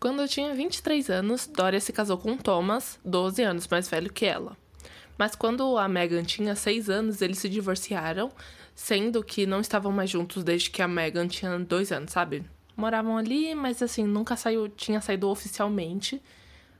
Quando 0.00 0.26
tinha 0.26 0.52
23 0.52 1.10
anos, 1.10 1.46
Doria 1.46 1.78
se 1.78 1.92
casou 1.92 2.18
com 2.18 2.36
Thomas, 2.36 2.98
12 3.04 3.40
anos 3.44 3.68
mais 3.68 3.88
velho 3.88 4.12
que 4.12 4.26
ela. 4.26 4.56
Mas 5.16 5.36
quando 5.36 5.78
a 5.78 5.86
Meghan 5.86 6.24
tinha 6.24 6.56
6 6.56 6.90
anos, 6.90 7.22
eles 7.22 7.38
se 7.38 7.48
divorciaram, 7.48 8.32
sendo 8.78 9.24
que 9.24 9.44
não 9.44 9.60
estavam 9.60 9.90
mais 9.90 10.08
juntos 10.08 10.44
desde 10.44 10.70
que 10.70 10.80
a 10.80 10.86
Meghan 10.86 11.26
tinha 11.26 11.58
dois 11.58 11.90
anos, 11.90 12.12
sabe? 12.12 12.44
Moravam 12.76 13.18
ali, 13.18 13.52
mas 13.52 13.82
assim, 13.82 14.04
nunca 14.04 14.36
saiu, 14.36 14.68
tinha 14.68 15.00
saído 15.00 15.28
oficialmente, 15.28 16.22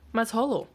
mas 0.09 0.31
rolou. 0.31 0.65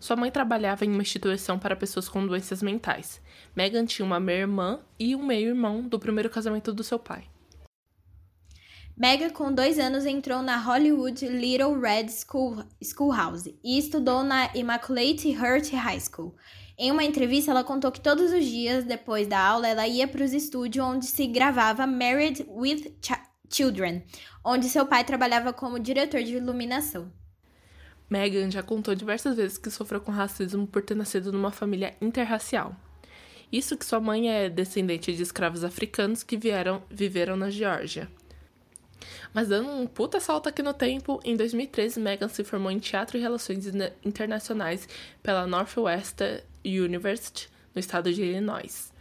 Sua 0.00 0.16
mãe 0.16 0.32
trabalhava 0.32 0.84
em 0.84 0.90
uma 0.90 1.00
instituição 1.00 1.60
para 1.60 1.76
pessoas 1.76 2.08
com 2.08 2.26
doenças 2.26 2.60
mentais. 2.60 3.22
Meghan 3.54 3.86
tinha 3.86 4.04
uma 4.04 4.18
meia-irmã 4.18 4.80
e 4.98 5.14
um 5.14 5.24
meio-irmão 5.24 5.80
do 5.80 5.96
primeiro 5.96 6.28
casamento 6.28 6.72
do 6.72 6.82
seu 6.82 6.98
pai. 6.98 7.22
Meghan, 8.96 9.30
com 9.30 9.52
dois 9.52 9.78
anos, 9.78 10.04
entrou 10.04 10.42
na 10.42 10.56
Hollywood 10.56 11.24
Little 11.28 11.78
Red 11.78 12.08
School, 12.08 12.64
Schoolhouse 12.82 13.56
e 13.62 13.78
estudou 13.78 14.24
na 14.24 14.50
Immaculate 14.56 15.30
Heart 15.30 15.70
High 15.72 16.00
School. 16.00 16.34
Em 16.76 16.90
uma 16.90 17.04
entrevista, 17.04 17.52
ela 17.52 17.62
contou 17.62 17.92
que 17.92 18.00
todos 18.00 18.32
os 18.32 18.44
dias 18.44 18.84
depois 18.84 19.28
da 19.28 19.38
aula 19.38 19.68
ela 19.68 19.86
ia 19.86 20.08
para 20.08 20.24
os 20.24 20.32
estúdios 20.32 20.84
onde 20.84 21.06
se 21.06 21.26
gravava 21.26 21.86
Married 21.86 22.44
with 22.48 22.96
Ch 23.00 23.12
Children, 23.48 24.02
onde 24.44 24.68
seu 24.68 24.84
pai 24.84 25.04
trabalhava 25.04 25.52
como 25.52 25.78
diretor 25.78 26.22
de 26.22 26.34
iluminação. 26.34 27.12
Meghan 28.10 28.50
já 28.50 28.62
contou 28.62 28.94
diversas 28.94 29.36
vezes 29.36 29.56
que 29.56 29.70
sofreu 29.70 30.00
com 30.00 30.10
racismo 30.10 30.66
por 30.66 30.82
ter 30.82 30.96
nascido 30.96 31.32
numa 31.32 31.52
família 31.52 31.94
interracial. 32.00 32.74
Isso 33.52 33.76
que 33.76 33.86
sua 33.86 34.00
mãe 34.00 34.28
é 34.28 34.48
descendente 34.48 35.14
de 35.14 35.22
escravos 35.22 35.62
africanos 35.62 36.24
que 36.24 36.36
vieram, 36.36 36.82
viveram 36.90 37.36
na 37.36 37.50
Geórgia. 37.50 38.10
Mas 39.32 39.48
dando 39.48 39.70
um 39.70 39.86
puta 39.86 40.18
salto 40.18 40.48
aqui 40.48 40.62
no 40.62 40.74
tempo, 40.74 41.20
em 41.24 41.36
2013 41.36 42.00
Meghan 42.00 42.28
se 42.28 42.42
formou 42.42 42.72
em 42.72 42.80
Teatro 42.80 43.16
e 43.16 43.20
Relações 43.20 43.64
Internacionais 44.04 44.88
pela 45.22 45.46
Northwestern 45.46 46.42
University, 46.64 47.48
no 47.74 47.80
estado 47.80 48.12
de 48.12 48.22
Illinois. 48.22 48.92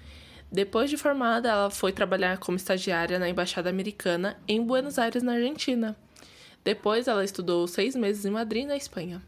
Depois 0.52 0.90
de 0.90 0.98
formada, 0.98 1.50
ela 1.50 1.70
foi 1.70 1.92
trabalhar 1.92 2.38
como 2.38 2.58
estagiária 2.58 3.18
na 3.18 3.28
Embaixada 3.28 3.70
Americana 3.70 4.40
em 4.48 4.64
Buenos 4.64 5.00
Aires, 5.00 5.24
na 5.24 5.34
Argentina. 5.34 5.98
Depois, 6.64 7.08
ela 7.08 7.26
estudou 7.26 7.68
seis 7.68 7.96
meses 7.96 8.24
em 8.26 8.30
Madrid, 8.30 8.68
na 8.68 8.78
Espanha. 8.78 9.22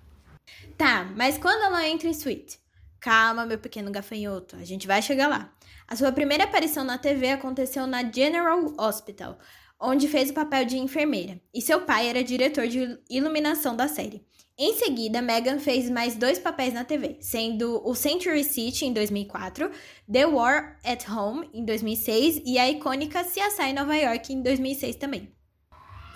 Tá, 0.78 1.12
mas 1.16 1.38
quando 1.38 1.64
ela 1.64 1.88
entra 1.88 2.08
em 2.08 2.14
suíte? 2.14 2.60
Calma, 3.00 3.46
meu 3.46 3.58
pequeno 3.58 3.92
gafanhoto, 3.92 4.56
a 4.56 4.64
gente 4.64 4.88
vai 4.88 5.02
chegar 5.02 5.28
lá. 5.28 5.52
A 5.88 5.96
sua 5.96 6.12
primeira 6.12 6.46
aparição 6.46 6.84
na 6.84 6.98
TV 6.98 7.30
aconteceu 7.30 7.86
na 7.86 8.04
General 8.04 8.74
Hospital, 8.78 9.38
onde 9.80 10.08
fez 10.08 10.30
o 10.30 10.34
papel 10.34 10.66
de 10.66 10.78
enfermeira, 10.78 11.40
e 11.54 11.62
seu 11.62 11.82
pai 11.82 12.08
era 12.08 12.24
diretor 12.24 12.68
de 12.68 13.00
iluminação 13.10 13.76
da 13.76 13.88
série. 13.88 14.26
Em 14.58 14.74
seguida, 14.76 15.22
Meghan 15.22 15.60
fez 15.60 15.90
mais 15.90 16.16
dois 16.16 16.40
papéis 16.40 16.74
na 16.74 16.86
TV, 16.86 17.18
sendo 17.20 17.82
o 17.86 17.94
Century 17.94 18.42
City 18.42 18.86
em 18.86 18.94
2004, 18.94 19.70
The 20.10 20.26
War 20.26 20.80
at 20.82 21.10
Home 21.10 21.50
em 21.54 21.66
2006 21.66 22.42
e 22.46 22.58
a 22.58 22.70
icônica 22.70 23.22
CSI 23.22 23.74
Nova 23.74 23.98
York 23.98 24.32
em 24.32 24.42
2006 24.42 24.96
também. 24.96 25.30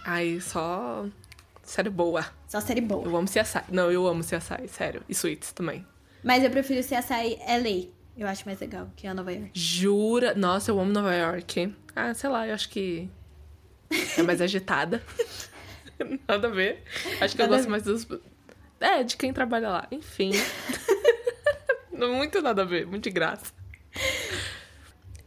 Ai, 0.05 0.39
só 0.39 1.05
série 1.63 1.89
boa. 1.89 2.25
Só 2.47 2.61
série 2.61 2.79
boa. 2.79 3.05
Eu 3.05 3.17
amo 3.17 3.27
CSI. 3.27 3.61
Não, 3.69 3.91
eu 3.91 4.07
amo 4.07 4.23
CSI, 4.23 4.69
sério. 4.69 5.03
E 5.09 5.13
Suits 5.13 5.51
também. 5.51 5.85
Mas 6.23 6.41
eu 6.41 6.49
prefiro 6.49 6.79
CSI 6.79 7.37
LA. 7.45 7.89
Eu 8.17 8.25
acho 8.25 8.45
mais 8.45 8.61
legal 8.61 8.89
que 8.95 9.05
a 9.05 9.13
Nova 9.13 9.33
York. 9.33 9.51
Jura? 9.53 10.33
Nossa, 10.33 10.71
eu 10.71 10.79
amo 10.79 10.93
Nova 10.93 11.13
York. 11.13 11.75
Ah, 11.93 12.13
sei 12.13 12.29
lá, 12.29 12.47
eu 12.47 12.53
acho 12.53 12.69
que 12.69 13.09
é 14.17 14.23
mais 14.23 14.39
agitada. 14.39 15.03
Nada 16.27 16.47
a 16.47 16.51
ver. 16.51 16.83
Acho 17.19 17.35
que 17.35 17.41
nada 17.41 17.53
eu 17.53 17.57
gosto 17.57 17.69
mais 17.69 17.83
dos. 17.83 18.07
É, 18.79 19.03
de 19.03 19.17
quem 19.17 19.33
trabalha 19.33 19.69
lá. 19.69 19.87
Enfim. 19.91 20.31
muito 21.91 22.41
nada 22.41 22.61
a 22.61 22.65
ver, 22.65 22.85
muito 22.85 23.03
de 23.03 23.09
graça. 23.09 23.53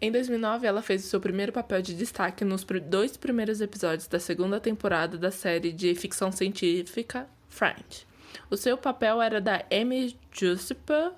Em 0.01 0.11
2009, 0.11 0.67
ela 0.67 0.83
fez 0.83 1.05
o 1.05 1.09
seu 1.09 1.21
primeiro 1.21 1.53
papel 1.53 1.81
de 1.81 1.95
destaque 1.95 2.45
nos 2.45 2.65
dois 2.89 3.17
primeiros 3.17 3.61
episódios 3.61 4.09
da 4.09 4.19
segunda 4.19 4.59
temporada 4.59 5.17
da 5.17 5.31
série 5.31 5.71
de 5.71 5.95
ficção 5.95 6.33
científica 6.33 7.29
Friend. 7.49 8.07
O 8.51 8.57
seu 8.57 8.77
papel 8.77 9.23
era 9.23 9.41
da 9.41 9.65
Amy 9.71 10.19
Justiper, 10.33 11.13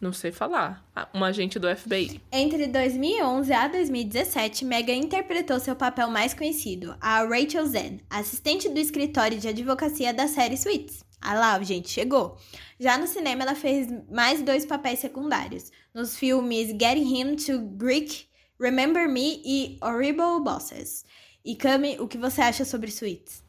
não 0.00 0.12
sei 0.12 0.32
falar. 0.32 0.84
Uma 1.12 1.26
agente 1.26 1.58
do 1.58 1.68
FBI. 1.76 2.20
Entre 2.32 2.66
2011 2.66 3.52
a 3.52 3.68
2017, 3.68 4.64
Megan 4.64 4.94
interpretou 4.94 5.60
seu 5.60 5.76
papel 5.76 6.10
mais 6.10 6.32
conhecido, 6.32 6.96
a 7.00 7.22
Rachel 7.22 7.66
Zen, 7.66 8.00
assistente 8.08 8.68
do 8.68 8.78
escritório 8.78 9.38
de 9.38 9.48
advocacia 9.48 10.14
da 10.14 10.26
série 10.26 10.56
Suits. 10.56 11.04
Ah 11.20 11.34
lá, 11.34 11.62
gente, 11.62 11.90
chegou. 11.90 12.38
Já 12.78 12.96
no 12.96 13.06
cinema, 13.06 13.42
ela 13.42 13.54
fez 13.54 13.88
mais 14.10 14.42
dois 14.42 14.64
papéis 14.64 15.00
secundários, 15.00 15.70
nos 15.92 16.16
filmes 16.16 16.68
Getting 16.68 17.14
Him 17.14 17.36
to 17.36 17.58
Greek, 17.76 18.24
Remember 18.58 19.06
Me 19.06 19.42
e 19.44 19.78
Horrible 19.82 20.42
Bosses. 20.42 21.04
E 21.44 21.54
Cami, 21.54 21.98
o 22.00 22.08
que 22.08 22.16
você 22.16 22.40
acha 22.40 22.64
sobre 22.64 22.90
Suits? 22.90 23.42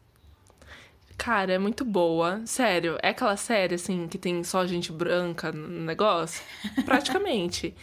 Cara, 1.22 1.54
é 1.54 1.60
muito 1.60 1.86
boa. 1.86 2.42
Sério, 2.48 2.98
é 3.00 3.10
aquela 3.10 3.38
série, 3.38 3.76
assim, 3.76 4.08
que 4.08 4.18
tem 4.18 4.44
só 4.44 4.66
gente 4.66 4.92
branca 4.92 5.52
no 5.52 5.68
negócio? 5.86 6.44
Praticamente. 6.84 7.76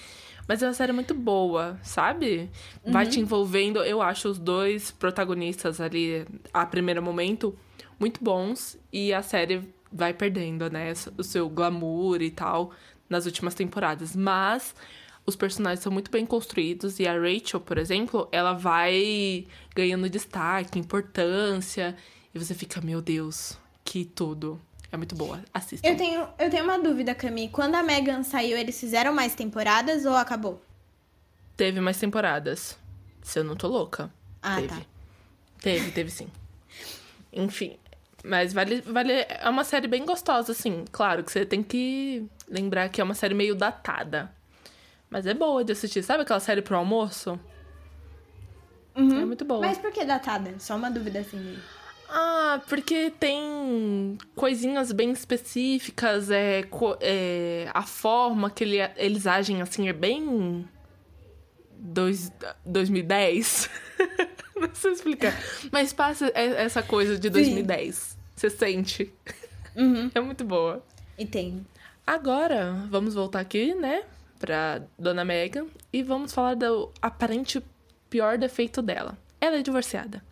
Mas 0.49 0.61
é 0.61 0.66
uma 0.66 0.75
série 0.75 0.90
muito 0.90 1.14
boa, 1.14 1.78
sabe? 1.80 2.50
Vai 2.85 3.04
uhum. 3.04 3.11
te 3.12 3.21
envolvendo. 3.21 3.78
Eu 3.85 4.02
acho 4.02 4.28
os 4.28 4.40
dois 4.40 4.90
protagonistas 4.90 5.80
ali, 5.80 6.26
a 6.52 6.66
primeiro 6.66 7.00
momento, 7.00 7.57
muito 7.97 8.25
bons. 8.25 8.76
E 8.92 9.14
a 9.14 9.23
série 9.23 9.73
vai 9.92 10.12
perdendo, 10.12 10.68
né? 10.68 10.92
O 11.16 11.23
seu 11.23 11.49
glamour 11.49 12.21
e 12.21 12.33
tal 12.33 12.73
nas 13.09 13.25
últimas 13.25 13.54
temporadas. 13.54 14.16
Mas 14.16 14.75
os 15.25 15.37
personagens 15.37 15.78
são 15.85 15.92
muito 15.92 16.11
bem 16.11 16.26
construídos. 16.26 16.99
E 16.99 17.07
a 17.07 17.12
Rachel, 17.12 17.61
por 17.61 17.78
exemplo, 17.78 18.28
ela 18.33 18.52
vai 18.52 19.47
ganhando 19.76 20.11
destaque, 20.11 20.76
importância. 20.76 21.95
E 22.35 22.38
você 22.38 22.54
fica, 22.54 22.80
meu 22.80 23.00
Deus, 23.00 23.58
que 23.85 24.04
tudo. 24.04 24.61
É 24.90 24.97
muito 24.97 25.14
boa. 25.14 25.42
Assista. 25.52 25.87
Eu 25.87 25.97
tenho, 25.97 26.26
eu 26.38 26.50
tenho 26.50 26.64
uma 26.64 26.78
dúvida, 26.78 27.14
Cami. 27.14 27.49
Quando 27.49 27.75
a 27.75 27.82
Megan 27.82 28.23
saiu, 28.23 28.56
eles 28.56 28.78
fizeram 28.78 29.12
mais 29.12 29.35
temporadas 29.35 30.06
ou 30.06 30.16
acabou? 30.16 30.62
Teve 31.56 31.80
mais 31.80 31.99
temporadas. 31.99 32.78
Se 33.23 33.38
eu 33.38 33.44
não 33.44 33.54
tô 33.54 33.68
louca. 33.68 34.11
Ah, 34.42 34.56
teve. 34.56 34.68
tá. 34.68 34.80
Teve, 35.61 35.90
teve 35.90 36.11
sim. 36.11 36.28
Enfim. 37.32 37.76
Mas 38.25 38.52
vale, 38.52 38.80
vale. 38.80 39.12
É 39.12 39.49
uma 39.49 39.64
série 39.64 39.87
bem 39.87 40.04
gostosa, 40.04 40.52
assim. 40.52 40.85
Claro 40.90 41.23
que 41.23 41.30
você 41.30 41.44
tem 41.44 41.62
que 41.62 42.26
lembrar 42.49 42.88
que 42.88 43.00
é 43.00 43.04
uma 43.04 43.14
série 43.14 43.35
meio 43.35 43.54
datada. 43.54 44.32
Mas 45.11 45.26
é 45.26 45.35
boa 45.35 45.64
de 45.64 45.73
assistir. 45.73 46.02
Sabe 46.02 46.23
aquela 46.23 46.40
série 46.40 46.62
pro 46.62 46.76
almoço? 46.76 47.38
Uhum. 48.97 49.20
É 49.20 49.25
muito 49.25 49.44
boa. 49.44 49.61
Mas 49.61 49.78
por 49.78 49.92
que 49.92 50.04
datada? 50.04 50.54
Só 50.58 50.76
uma 50.76 50.90
dúvida 50.90 51.20
assim. 51.20 51.58
Ah, 52.09 52.62
porque 52.67 53.11
tem 53.11 54.17
coisinhas 54.35 54.93
bem 54.93 55.11
específicas, 55.11 56.31
é, 56.31 56.65
é 57.00 57.71
a 57.75 57.83
forma 57.83 58.50
que 58.50 58.65
ele, 58.65 58.79
eles 58.97 59.27
agem 59.27 59.61
assim 59.61 59.88
é 59.88 59.93
bem. 59.93 60.67
Dois, 61.71 62.33
2010. 62.65 63.71
Não 64.57 64.75
sei 64.75 64.93
explicar. 64.93 65.35
Mas 65.71 65.93
passa 65.93 66.33
essa 66.35 66.83
coisa 66.83 67.19
de 67.19 67.29
2010. 67.31 67.95
Sim. 67.95 68.17
Você 68.35 68.50
sente. 68.50 69.12
Uhum. 69.77 70.11
É 70.15 70.21
muito 70.21 70.45
boa. 70.45 70.83
Entendo. 71.17 71.65
Agora, 72.07 72.73
vamos 72.91 73.15
voltar 73.15 73.41
aqui, 73.41 73.75
né? 73.75 74.03
Pra 74.41 74.83
Dona 74.99 75.25
Megan. 75.25 75.67
E 75.93 76.03
vamos 76.03 76.33
falar 76.33 76.55
do 76.55 76.91
aparente 77.00 77.62
pior 78.11 78.38
defeito 78.38 78.83
dela. 78.83 79.17
Ela 79.41 79.59
é 79.59 79.62
divorciada 79.62 80.23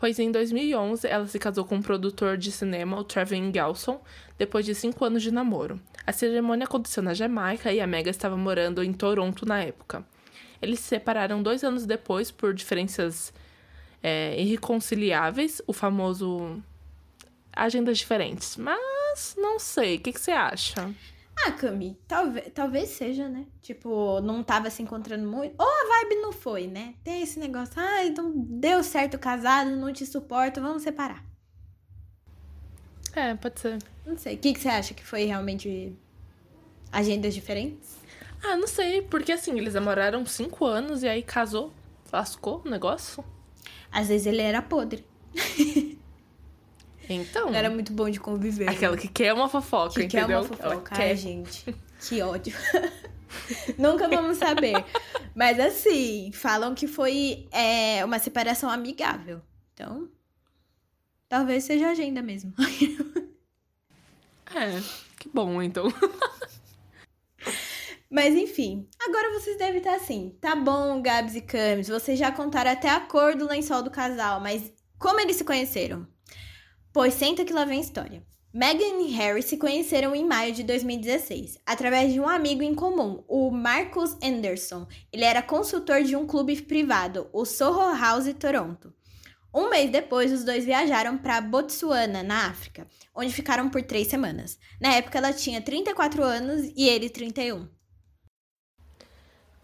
pois 0.00 0.18
em 0.18 0.32
2011 0.32 1.06
ela 1.06 1.26
se 1.26 1.38
casou 1.38 1.64
com 1.64 1.76
o 1.76 1.82
produtor 1.82 2.38
de 2.38 2.50
cinema, 2.50 2.98
o 2.98 3.04
Trevin 3.04 3.52
Gelson, 3.52 4.00
depois 4.38 4.64
de 4.64 4.74
cinco 4.74 5.04
anos 5.04 5.22
de 5.22 5.30
namoro. 5.30 5.78
A 6.06 6.12
cerimônia 6.12 6.64
aconteceu 6.64 7.02
na 7.02 7.12
Jamaica 7.12 7.70
e 7.70 7.80
a 7.80 7.86
Mega 7.86 8.08
estava 8.10 8.36
morando 8.36 8.82
em 8.82 8.94
Toronto 8.94 9.44
na 9.44 9.62
época. 9.62 10.02
Eles 10.62 10.80
se 10.80 10.86
separaram 10.86 11.42
dois 11.42 11.62
anos 11.62 11.84
depois 11.84 12.30
por 12.30 12.54
diferenças 12.54 13.32
é, 14.02 14.40
irreconciliáveis, 14.40 15.60
o 15.66 15.72
famoso 15.72 16.62
agendas 17.52 17.98
diferentes. 17.98 18.56
Mas 18.56 19.34
não 19.36 19.58
sei, 19.58 19.96
o 19.96 20.00
que, 20.00 20.12
que 20.14 20.20
você 20.20 20.30
acha? 20.30 20.90
Ah, 21.46 21.52
Cami, 21.52 21.98
talvez, 22.06 22.52
talvez 22.54 22.88
seja, 22.90 23.28
né? 23.28 23.46
Tipo, 23.62 24.20
não 24.20 24.42
tava 24.42 24.68
se 24.68 24.82
encontrando 24.82 25.26
muito. 25.26 25.54
Ou 25.58 25.66
a 25.66 26.02
vibe 26.02 26.20
não 26.20 26.32
foi, 26.32 26.66
né? 26.66 26.94
Tem 27.02 27.22
esse 27.22 27.38
negócio, 27.38 27.74
ah, 27.76 28.04
então 28.04 28.32
deu 28.34 28.82
certo 28.82 29.18
casado, 29.18 29.70
não 29.70 29.92
te 29.92 30.04
suporto, 30.04 30.60
vamos 30.60 30.82
separar. 30.82 31.24
É, 33.14 33.34
pode 33.34 33.58
ser. 33.60 33.78
Não 34.06 34.16
sei. 34.16 34.34
O 34.36 34.38
que, 34.38 34.52
que 34.52 34.60
você 34.60 34.68
acha 34.68 34.94
que 34.94 35.04
foi 35.04 35.24
realmente 35.24 35.96
agendas 36.92 37.34
diferentes? 37.34 37.96
Ah, 38.42 38.56
não 38.56 38.66
sei, 38.66 39.02
porque 39.02 39.32
assim, 39.32 39.56
eles 39.58 39.74
namoraram 39.74 40.24
cinco 40.26 40.64
anos 40.64 41.02
e 41.02 41.08
aí 41.08 41.22
casou, 41.22 41.72
lascou 42.12 42.62
o 42.64 42.68
negócio. 42.68 43.24
Às 43.90 44.08
vezes 44.08 44.26
ele 44.26 44.42
era 44.42 44.62
podre. 44.62 45.04
Então. 47.14 47.52
Era 47.54 47.68
muito 47.68 47.92
bom 47.92 48.08
de 48.08 48.20
conviver. 48.20 48.68
Aquela 48.68 48.96
que 48.96 49.08
quer 49.08 49.32
uma 49.32 49.48
fofoca, 49.48 49.94
que 49.94 50.04
entendeu? 50.04 50.26
quer 50.26 50.36
uma 50.36 50.44
fofoca. 50.44 50.94
Ai, 50.94 51.08
quer. 51.08 51.16
gente. 51.16 51.74
Que 52.00 52.22
ódio. 52.22 52.54
Nunca 53.78 54.08
vamos 54.08 54.38
saber. 54.38 54.84
Mas 55.34 55.58
assim, 55.60 56.30
falam 56.32 56.74
que 56.74 56.86
foi 56.86 57.48
é, 57.52 58.04
uma 58.04 58.18
separação 58.18 58.70
amigável. 58.70 59.40
Então, 59.74 60.08
talvez 61.28 61.64
seja 61.64 61.90
agenda 61.90 62.22
mesmo. 62.22 62.52
É, 64.54 64.80
que 65.18 65.28
bom, 65.28 65.62
então. 65.62 65.86
Mas 68.10 68.34
enfim, 68.34 68.88
agora 69.00 69.38
vocês 69.38 69.56
devem 69.56 69.78
estar 69.78 69.94
assim. 69.94 70.36
Tá 70.40 70.56
bom, 70.56 71.00
Gabs 71.00 71.36
e 71.36 71.40
Camis, 71.40 71.86
vocês 71.86 72.18
já 72.18 72.32
contaram 72.32 72.72
até 72.72 72.90
a 72.90 72.98
cor 72.98 73.36
do 73.36 73.46
lençol 73.46 73.84
do 73.84 73.90
casal, 73.90 74.40
mas 74.40 74.72
como 74.98 75.20
eles 75.20 75.36
se 75.36 75.44
conheceram? 75.44 76.08
Pois 76.92 77.14
senta 77.14 77.44
que 77.44 77.52
lá 77.52 77.64
vem 77.64 77.78
a 77.78 77.82
história. 77.82 78.22
Meghan 78.52 79.00
e 79.00 79.12
Harry 79.12 79.44
se 79.44 79.56
conheceram 79.56 80.12
em 80.12 80.26
maio 80.26 80.52
de 80.52 80.64
2016, 80.64 81.56
através 81.64 82.12
de 82.12 82.18
um 82.18 82.28
amigo 82.28 82.64
em 82.64 82.74
comum, 82.74 83.22
o 83.28 83.48
Marcus 83.48 84.16
Anderson. 84.20 84.88
Ele 85.12 85.22
era 85.22 85.40
consultor 85.40 86.02
de 86.02 86.16
um 86.16 86.26
clube 86.26 86.60
privado, 86.62 87.28
o 87.32 87.44
Soho 87.44 87.96
House 87.96 88.34
Toronto. 88.34 88.92
Um 89.54 89.70
mês 89.70 89.88
depois, 89.90 90.32
os 90.32 90.42
dois 90.42 90.64
viajaram 90.64 91.16
para 91.16 91.40
Botsuana, 91.40 92.24
na 92.24 92.48
África, 92.48 92.88
onde 93.14 93.32
ficaram 93.32 93.68
por 93.68 93.82
três 93.82 94.08
semanas. 94.08 94.58
Na 94.80 94.94
época, 94.94 95.18
ela 95.18 95.32
tinha 95.32 95.60
34 95.60 96.24
anos 96.24 96.72
e 96.76 96.88
ele 96.88 97.08
31. 97.08 97.68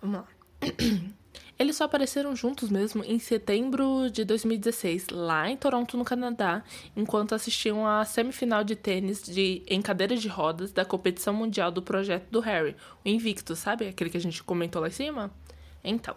Vamos 0.00 0.20
lá. 0.20 0.28
Eles 1.58 1.76
só 1.76 1.84
apareceram 1.84 2.36
juntos 2.36 2.68
mesmo 2.68 3.02
em 3.02 3.18
setembro 3.18 4.10
de 4.10 4.24
2016, 4.24 5.08
lá 5.08 5.48
em 5.48 5.56
Toronto, 5.56 5.96
no 5.96 6.04
Canadá, 6.04 6.62
enquanto 6.94 7.34
assistiam 7.34 7.86
à 7.86 8.04
semifinal 8.04 8.62
de 8.62 8.76
tênis 8.76 9.22
de, 9.22 9.62
em 9.66 9.80
cadeira 9.80 10.14
de 10.14 10.28
rodas 10.28 10.70
da 10.70 10.84
competição 10.84 11.32
mundial 11.32 11.70
do 11.70 11.80
projeto 11.80 12.28
do 12.30 12.40
Harry, 12.40 12.76
o 13.02 13.08
Invictus, 13.08 13.58
sabe? 13.58 13.88
Aquele 13.88 14.10
que 14.10 14.18
a 14.18 14.20
gente 14.20 14.42
comentou 14.42 14.82
lá 14.82 14.88
em 14.88 14.92
cima? 14.92 15.30
Então, 15.82 16.14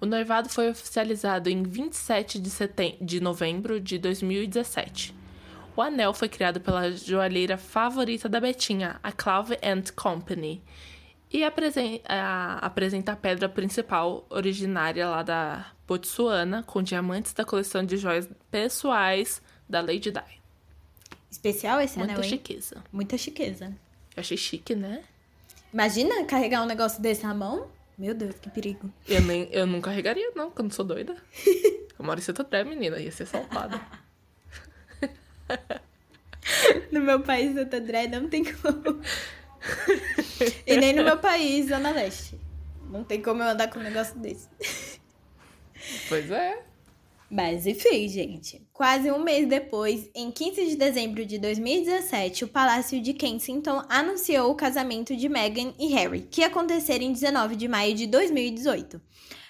o 0.00 0.06
noivado 0.06 0.48
foi 0.48 0.70
oficializado 0.70 1.50
em 1.50 1.64
27 1.64 2.38
de, 2.38 2.50
de 3.00 3.20
novembro 3.20 3.80
de 3.80 3.98
2017. 3.98 5.14
O 5.74 5.82
anel 5.82 6.14
foi 6.14 6.28
criado 6.28 6.60
pela 6.60 6.92
joalheira 6.92 7.56
favorita 7.56 8.28
da 8.28 8.40
Betinha, 8.40 9.00
a 9.02 9.10
Clave 9.10 9.56
Company, 9.96 10.62
e 11.32 11.44
apresen 11.44 12.00
a, 12.08 12.58
apresenta 12.66 13.12
a 13.12 13.16
pedra 13.16 13.48
principal 13.48 14.26
originária 14.28 15.08
lá 15.08 15.22
da 15.22 15.72
Botsuana, 15.86 16.62
com 16.64 16.82
diamantes 16.82 17.32
da 17.32 17.44
coleção 17.44 17.84
de 17.84 17.96
joias 17.96 18.28
pessoais 18.50 19.40
da 19.68 19.80
Lady 19.80 20.10
Di. 20.10 20.40
Especial 21.30 21.80
esse 21.80 21.96
Muita 21.96 22.14
anel, 22.14 22.24
hein? 22.24 22.30
chiqueza. 22.30 22.84
Muita 22.92 23.16
chiqueza. 23.16 23.66
Eu 24.16 24.20
achei 24.20 24.36
chique, 24.36 24.74
né? 24.74 25.02
Imagina 25.72 26.24
carregar 26.24 26.62
um 26.62 26.66
negócio 26.66 27.00
desse 27.00 27.22
na 27.22 27.32
mão? 27.32 27.68
Meu 27.96 28.14
Deus, 28.14 28.34
que 28.40 28.50
perigo. 28.50 28.90
Eu, 29.06 29.20
nem, 29.22 29.48
eu 29.52 29.66
não 29.66 29.80
carregaria, 29.82 30.32
não, 30.34 30.46
porque 30.46 30.60
eu 30.60 30.64
não 30.64 30.70
sou 30.70 30.84
doida. 30.84 31.16
Eu 32.00 32.06
moro 32.06 32.18
em 32.18 32.22
Santo 32.22 32.40
André, 32.40 32.64
menina, 32.64 32.98
ia 32.98 33.12
ser 33.12 33.26
salpada. 33.26 33.78
No 36.90 37.00
meu 37.00 37.20
país, 37.20 37.54
André, 37.56 38.08
não 38.08 38.28
tem 38.28 38.42
como. 38.42 39.00
e 40.66 40.76
nem 40.76 40.92
no 40.92 41.04
meu 41.04 41.18
país, 41.18 41.68
Zona 41.68 41.90
Leste. 41.90 42.38
Não 42.90 43.04
tem 43.04 43.22
como 43.22 43.42
eu 43.42 43.48
andar 43.48 43.68
com 43.68 43.78
um 43.78 43.82
negócio 43.82 44.18
desse. 44.18 44.48
Pois 46.08 46.30
é. 46.30 46.62
Mas 47.30 47.64
enfim, 47.64 48.08
gente. 48.08 48.66
Quase 48.72 49.10
um 49.12 49.22
mês 49.22 49.46
depois, 49.46 50.10
em 50.14 50.32
15 50.32 50.66
de 50.66 50.76
dezembro 50.76 51.24
de 51.24 51.38
2017, 51.38 52.44
o 52.44 52.48
Palácio 52.48 53.00
de 53.00 53.14
Kensington 53.14 53.84
anunciou 53.88 54.50
o 54.50 54.56
casamento 54.56 55.14
de 55.14 55.28
Meghan 55.28 55.72
e 55.78 55.86
Harry, 55.94 56.22
que 56.22 56.40
ia 56.40 56.48
acontecer 56.48 57.00
em 57.00 57.12
19 57.12 57.54
de 57.54 57.68
maio 57.68 57.94
de 57.94 58.08
2018. 58.08 59.00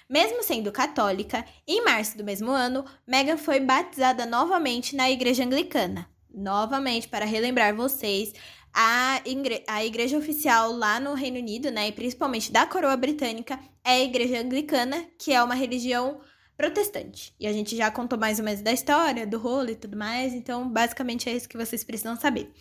Mesmo 0.07 0.43
sendo 0.43 0.71
católica, 0.71 1.43
em 1.67 1.83
março 1.83 2.17
do 2.17 2.23
mesmo 2.23 2.51
ano, 2.51 2.85
Meghan 3.07 3.37
foi 3.37 3.59
batizada 3.59 4.27
novamente 4.27 4.95
na 4.95 5.09
Igreja 5.09 5.43
Anglicana. 5.43 6.07
Novamente, 6.33 7.07
para 7.07 7.25
relembrar 7.25 7.75
vocês, 7.75 8.33
a, 8.73 9.21
igre 9.25 9.63
a 9.67 9.83
igreja 9.83 10.17
oficial 10.17 10.71
lá 10.71 10.99
no 10.99 11.13
Reino 11.13 11.37
Unido, 11.37 11.69
né, 11.71 11.87
e 11.87 11.91
principalmente 11.91 12.51
da 12.51 12.65
coroa 12.65 12.95
britânica, 12.95 13.59
é 13.83 13.91
a 13.91 14.01
Igreja 14.01 14.39
Anglicana, 14.39 15.05
que 15.17 15.33
é 15.33 15.43
uma 15.43 15.55
religião 15.55 16.21
protestante. 16.55 17.33
E 17.39 17.47
a 17.47 17.53
gente 17.53 17.75
já 17.75 17.89
contou 17.89 18.19
mais 18.19 18.39
ou 18.39 18.45
menos 18.45 18.61
da 18.61 18.71
história, 18.71 19.25
do 19.25 19.37
rolo 19.37 19.71
e 19.71 19.75
tudo 19.75 19.97
mais, 19.97 20.33
então 20.33 20.69
basicamente 20.69 21.29
é 21.29 21.33
isso 21.33 21.49
que 21.49 21.57
vocês 21.57 21.83
precisam 21.83 22.15
saber. 22.15 22.51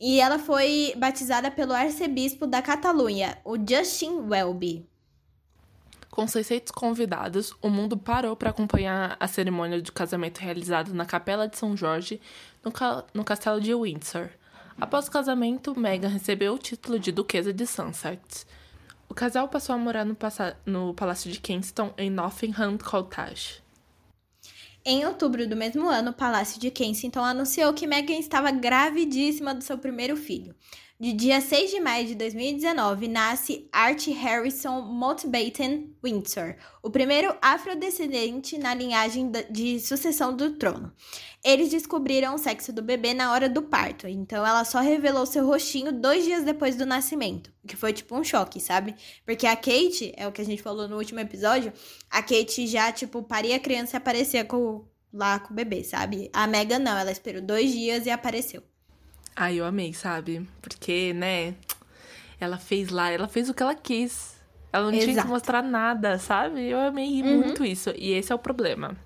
E 0.00 0.20
ela 0.20 0.38
foi 0.38 0.94
batizada 0.96 1.50
pelo 1.50 1.72
arcebispo 1.72 2.46
da 2.46 2.62
Catalunha, 2.62 3.38
o 3.44 3.56
Justin 3.56 4.28
Welby. 4.28 4.88
Com 6.10 6.26
600 6.28 6.72
convidados, 6.72 7.54
o 7.62 7.70
mundo 7.70 7.96
parou 7.96 8.36
para 8.36 8.50
acompanhar 8.50 9.16
a 9.18 9.26
cerimônia 9.26 9.80
de 9.80 9.90
casamento 9.90 10.38
realizada 10.38 10.92
na 10.92 11.06
Capela 11.06 11.48
de 11.48 11.56
São 11.56 11.76
Jorge, 11.76 12.20
no, 12.62 12.70
ca 12.70 13.04
no 13.14 13.24
castelo 13.24 13.60
de 13.60 13.74
Windsor. 13.74 14.28
Após 14.80 15.06
o 15.06 15.10
casamento, 15.10 15.78
Meghan 15.78 16.08
recebeu 16.08 16.54
o 16.54 16.58
título 16.58 16.98
de 16.98 17.12
Duquesa 17.12 17.52
de 17.52 17.66
Sussex. 17.66 18.46
O 19.08 19.14
casal 19.14 19.48
passou 19.48 19.74
a 19.74 19.78
morar 19.78 20.04
no, 20.04 20.16
no 20.64 20.94
Palácio 20.94 21.30
de 21.30 21.40
Kensington, 21.40 21.92
em 21.98 22.10
Nottingham 22.10 22.78
Cottage. 22.78 23.62
Em 24.84 25.04
outubro 25.06 25.46
do 25.46 25.54
mesmo 25.54 25.88
ano, 25.88 26.10
o 26.10 26.14
Palácio 26.14 26.60
de 26.60 26.70
Kensington 26.70 27.24
anunciou 27.24 27.72
que 27.72 27.86
Meghan 27.86 28.18
estava 28.18 28.50
gravidíssima 28.50 29.54
do 29.54 29.62
seu 29.62 29.78
primeiro 29.78 30.16
filho. 30.16 30.54
De 31.02 31.12
dia 31.12 31.40
6 31.40 31.72
de 31.72 31.80
maio 31.80 32.06
de 32.06 32.14
2019, 32.14 33.08
nasce 33.08 33.68
Art 33.72 34.06
Harrison 34.06 34.82
Mountbatten 34.82 35.96
Windsor, 36.00 36.54
o 36.80 36.88
primeiro 36.90 37.36
afrodescendente 37.42 38.56
na 38.56 38.72
linhagem 38.72 39.28
de 39.50 39.80
sucessão 39.80 40.32
do 40.36 40.52
trono. 40.52 40.92
Eles 41.42 41.70
descobriram 41.70 42.36
o 42.36 42.38
sexo 42.38 42.72
do 42.72 42.82
bebê 42.82 43.14
na 43.14 43.32
hora 43.32 43.48
do 43.48 43.62
parto, 43.62 44.06
então 44.06 44.46
ela 44.46 44.64
só 44.64 44.78
revelou 44.78 45.26
seu 45.26 45.44
rostinho 45.44 45.90
dois 45.90 46.22
dias 46.24 46.44
depois 46.44 46.76
do 46.76 46.86
nascimento, 46.86 47.52
que 47.66 47.74
foi 47.74 47.92
tipo 47.92 48.16
um 48.16 48.22
choque, 48.22 48.60
sabe? 48.60 48.94
Porque 49.26 49.48
a 49.48 49.56
Kate, 49.56 50.14
é 50.16 50.28
o 50.28 50.30
que 50.30 50.40
a 50.42 50.44
gente 50.44 50.62
falou 50.62 50.86
no 50.86 50.98
último 50.98 51.18
episódio, 51.18 51.72
a 52.08 52.22
Kate 52.22 52.64
já, 52.68 52.92
tipo, 52.92 53.24
paria 53.24 53.56
a 53.56 53.58
criança 53.58 53.96
e 53.96 53.98
aparecia 53.98 54.44
com, 54.44 54.84
lá 55.12 55.40
com 55.40 55.52
o 55.52 55.56
bebê, 55.56 55.82
sabe? 55.82 56.30
A 56.32 56.46
Megan 56.46 56.78
não, 56.78 56.96
ela 56.96 57.10
esperou 57.10 57.42
dois 57.42 57.72
dias 57.72 58.06
e 58.06 58.10
apareceu. 58.10 58.62
Ai, 59.34 59.56
eu 59.60 59.64
amei, 59.64 59.92
sabe? 59.94 60.46
Porque, 60.60 61.12
né, 61.14 61.54
ela 62.38 62.58
fez 62.58 62.90
lá, 62.90 63.10
ela 63.10 63.28
fez 63.28 63.48
o 63.48 63.54
que 63.54 63.62
ela 63.62 63.74
quis. 63.74 64.36
Ela 64.72 64.84
não 64.86 64.92
tinha 64.92 65.04
Exato. 65.10 65.26
que 65.26 65.32
mostrar 65.32 65.62
nada, 65.62 66.18
sabe? 66.18 66.62
Eu 66.68 66.78
amei 66.80 67.22
Uhum. 67.22 67.38
muito 67.38 67.64
isso. 67.64 67.90
E 67.96 68.12
esse 68.12 68.32
é 68.32 68.34
o 68.34 68.38
problema. 68.38 68.96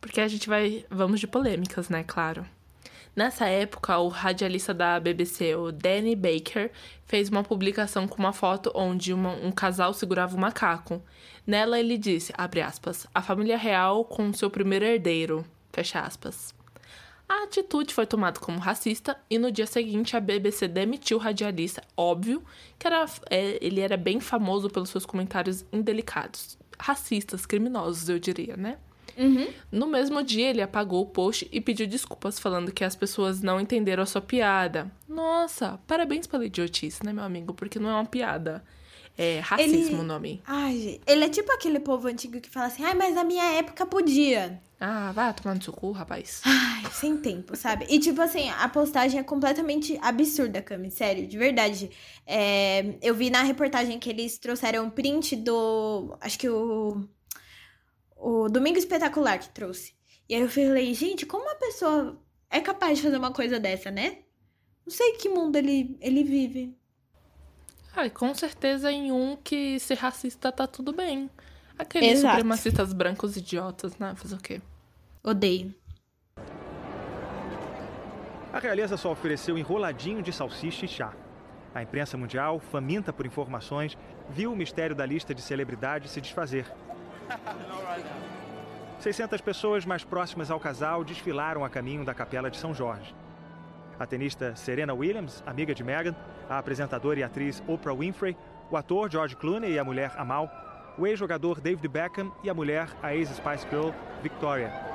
Porque 0.00 0.20
a 0.20 0.28
gente 0.28 0.48
vai. 0.48 0.84
Vamos 0.90 1.20
de 1.20 1.26
polêmicas, 1.26 1.88
né? 1.90 2.02
Claro. 2.06 2.46
Nessa 3.14 3.46
época, 3.46 3.98
o 3.98 4.08
radialista 4.08 4.72
da 4.72 4.98
BBC, 4.98 5.54
o 5.54 5.70
Danny 5.72 6.14
Baker, 6.16 6.70
fez 7.06 7.28
uma 7.28 7.42
publicação 7.42 8.06
com 8.08 8.18
uma 8.18 8.32
foto 8.32 8.70
onde 8.74 9.12
uma- 9.12 9.34
um 9.34 9.50
casal 9.50 9.92
segurava 9.92 10.34
um 10.36 10.40
macaco. 10.40 11.02
Nela 11.46 11.78
ele 11.78 11.98
disse, 11.98 12.32
abre 12.38 12.62
aspas, 12.62 13.06
a 13.14 13.20
família 13.20 13.58
real 13.58 14.04
com 14.04 14.32
seu 14.32 14.48
primeiro 14.48 14.84
herdeiro, 14.84 15.44
fecha 15.72 16.00
aspas. 16.00 16.54
A 17.32 17.44
atitude 17.44 17.94
foi 17.94 18.06
tomada 18.06 18.40
como 18.40 18.58
racista 18.58 19.16
e 19.30 19.38
no 19.38 19.52
dia 19.52 19.64
seguinte 19.64 20.16
a 20.16 20.20
BBC 20.20 20.66
demitiu 20.66 21.16
o 21.16 21.20
radialista, 21.20 21.80
óbvio 21.96 22.42
que 22.76 22.88
era, 22.88 23.06
é, 23.30 23.56
ele 23.64 23.80
era 23.80 23.96
bem 23.96 24.18
famoso 24.18 24.68
pelos 24.68 24.90
seus 24.90 25.06
comentários 25.06 25.64
indelicados, 25.72 26.58
racistas, 26.76 27.46
criminosos, 27.46 28.08
eu 28.08 28.18
diria, 28.18 28.56
né? 28.56 28.78
No 29.70 29.86
mesmo 29.86 30.24
dia, 30.24 30.50
ele 30.50 30.60
apagou 30.60 31.02
o 31.02 31.06
post 31.06 31.46
e 31.52 31.60
pediu 31.60 31.86
desculpas, 31.86 32.40
falando 32.40 32.72
que 32.72 32.82
as 32.82 32.96
pessoas 32.96 33.40
não 33.40 33.60
entenderam 33.60 34.02
a 34.02 34.06
sua 34.06 34.20
piada. 34.20 34.90
Nossa, 35.08 35.78
parabéns 35.86 36.26
pela 36.26 36.44
idiotice, 36.44 37.04
né, 37.06 37.12
meu 37.12 37.22
amigo? 37.22 37.54
Porque 37.54 37.78
não 37.78 37.90
é 37.90 37.94
uma 37.94 38.06
piada. 38.06 38.64
É 39.16 39.38
racismo 39.38 39.76
Ele- 39.76 40.00
o 40.00 40.02
nome. 40.02 40.42
Ai, 40.44 41.00
ele 41.06 41.24
é 41.24 41.28
tipo 41.28 41.52
aquele 41.52 41.78
povo 41.78 42.08
antigo 42.08 42.40
que 42.40 42.50
fala 42.50 42.66
assim, 42.66 42.82
ai, 42.82 42.94
mas 42.94 43.14
na 43.14 43.22
minha 43.22 43.44
época 43.52 43.86
podia. 43.86 44.60
Ah, 44.82 45.12
vai 45.12 45.34
tomar 45.34 45.54
no 45.54 45.62
seu 45.62 45.74
cu, 45.74 45.92
rapaz. 45.92 46.40
Ai, 46.42 46.90
sem 46.90 47.18
tempo, 47.18 47.54
sabe? 47.54 47.84
E 47.90 47.98
tipo 47.98 48.18
assim, 48.22 48.48
a 48.48 48.66
postagem 48.66 49.20
é 49.20 49.22
completamente 49.22 49.98
absurda, 50.00 50.62
Cami, 50.62 50.90
sério, 50.90 51.26
de 51.26 51.36
verdade. 51.36 51.90
É, 52.26 52.96
eu 53.02 53.14
vi 53.14 53.28
na 53.28 53.42
reportagem 53.42 53.98
que 53.98 54.08
eles 54.08 54.38
trouxeram 54.38 54.86
um 54.86 54.90
print 54.90 55.36
do. 55.36 56.16
Acho 56.18 56.38
que 56.38 56.48
o. 56.48 57.06
O 58.16 58.48
Domingo 58.48 58.78
Espetacular 58.78 59.38
que 59.38 59.50
trouxe. 59.50 59.94
E 60.26 60.34
aí 60.34 60.40
eu 60.40 60.48
falei, 60.48 60.94
gente, 60.94 61.26
como 61.26 61.44
uma 61.44 61.56
pessoa 61.56 62.18
é 62.48 62.60
capaz 62.60 62.98
de 62.98 63.04
fazer 63.04 63.16
uma 63.18 63.32
coisa 63.32 63.60
dessa, 63.60 63.90
né? 63.90 64.18
Não 64.86 64.92
sei 64.92 65.12
que 65.12 65.28
mundo 65.28 65.56
ele, 65.56 65.96
ele 66.00 66.24
vive. 66.24 66.74
Ah, 67.94 68.06
e 68.06 68.10
com 68.10 68.34
certeza 68.34 68.90
em 68.90 69.12
um 69.12 69.36
que 69.36 69.78
ser 69.78 69.98
racista 69.98 70.50
tá 70.50 70.66
tudo 70.66 70.92
bem. 70.92 71.28
Aqueles 71.78 72.18
Exato. 72.18 72.36
supremacistas 72.36 72.92
brancos 72.92 73.36
idiotas, 73.36 73.96
né? 73.98 74.14
Fazer 74.14 74.34
o 74.34 74.38
quê? 74.38 74.60
Odeio. 75.22 75.74
A 78.52 78.58
realeza 78.58 78.96
só 78.96 79.12
ofereceu 79.12 79.56
enroladinho 79.58 80.22
de 80.22 80.32
salsicha 80.32 80.84
e 80.86 80.88
chá. 80.88 81.12
A 81.74 81.82
imprensa 81.82 82.16
mundial, 82.16 82.58
faminta 82.58 83.12
por 83.12 83.24
informações, 83.26 83.96
viu 84.28 84.52
o 84.52 84.56
mistério 84.56 84.96
da 84.96 85.06
lista 85.06 85.34
de 85.34 85.42
celebridades 85.42 86.10
se 86.10 86.20
desfazer. 86.20 86.66
600 88.98 89.40
pessoas 89.40 89.86
mais 89.86 90.04
próximas 90.04 90.50
ao 90.50 90.60
casal 90.60 91.04
desfilaram 91.04 91.64
a 91.64 91.70
caminho 91.70 92.04
da 92.04 92.12
Capela 92.12 92.50
de 92.50 92.58
São 92.58 92.74
Jorge. 92.74 93.14
A 93.98 94.06
tenista 94.06 94.54
Serena 94.56 94.92
Williams, 94.92 95.42
amiga 95.46 95.74
de 95.74 95.84
Meghan, 95.84 96.14
a 96.48 96.58
apresentadora 96.58 97.20
e 97.20 97.22
atriz 97.22 97.62
Oprah 97.66 97.94
Winfrey, 97.94 98.36
o 98.70 98.76
ator 98.76 99.10
George 99.10 99.36
Clooney 99.36 99.72
e 99.72 99.78
a 99.78 99.84
mulher 99.84 100.12
Amal, 100.16 100.50
o 100.98 101.06
ex-jogador 101.06 101.60
David 101.60 101.88
Beckham 101.88 102.32
e 102.42 102.50
a 102.50 102.54
mulher, 102.54 102.88
a 103.02 103.14
ex-Spice 103.14 103.66
Girl, 103.70 103.90
Victoria. 104.22 104.89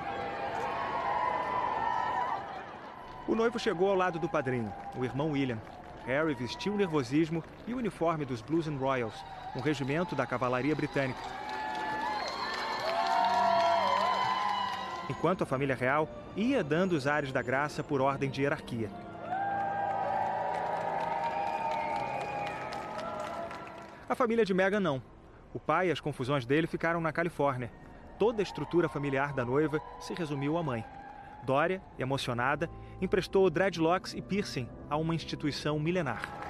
O 3.27 3.33
noivo 3.33 3.57
chegou 3.57 3.89
ao 3.89 3.95
lado 3.95 4.19
do 4.19 4.29
padrinho, 4.29 4.71
o 4.95 5.03
irmão 5.03 5.31
William. 5.31 5.57
Harry 6.05 6.35
vestiu 6.35 6.73
o 6.73 6.77
nervosismo 6.77 7.43
e 7.65 7.73
o 7.73 7.77
uniforme 7.77 8.23
dos 8.23 8.39
Blues 8.39 8.67
and 8.67 8.77
Royals, 8.77 9.15
um 9.55 9.61
regimento 9.61 10.15
da 10.15 10.27
cavalaria 10.27 10.75
britânica. 10.75 11.19
Enquanto 15.09 15.41
a 15.43 15.45
família 15.45 15.75
real 15.75 16.07
ia 16.35 16.63
dando 16.63 16.93
os 16.93 17.07
ares 17.07 17.31
da 17.31 17.41
graça 17.41 17.83
por 17.83 17.99
ordem 17.99 18.29
de 18.29 18.41
hierarquia. 18.41 18.91
A 24.07 24.13
família 24.13 24.45
de 24.45 24.53
Meghan 24.53 24.79
não. 24.79 25.01
O 25.51 25.59
pai 25.59 25.87
e 25.87 25.91
as 25.91 25.99
confusões 25.99 26.45
dele 26.45 26.67
ficaram 26.67 27.01
na 27.01 27.11
Califórnia. 27.11 27.71
Toda 28.19 28.41
a 28.41 28.43
estrutura 28.43 28.87
familiar 28.87 29.33
da 29.33 29.43
noiva 29.43 29.81
se 29.99 30.13
resumiu 30.13 30.57
à 30.57 30.63
mãe. 30.63 30.85
Dória, 31.43 31.81
emocionada, 31.97 32.69
emprestou 33.01 33.49
dreadlocks 33.49 34.13
e 34.13 34.21
piercing 34.21 34.67
a 34.89 34.97
uma 34.97 35.15
instituição 35.15 35.79
milenar. 35.79 36.45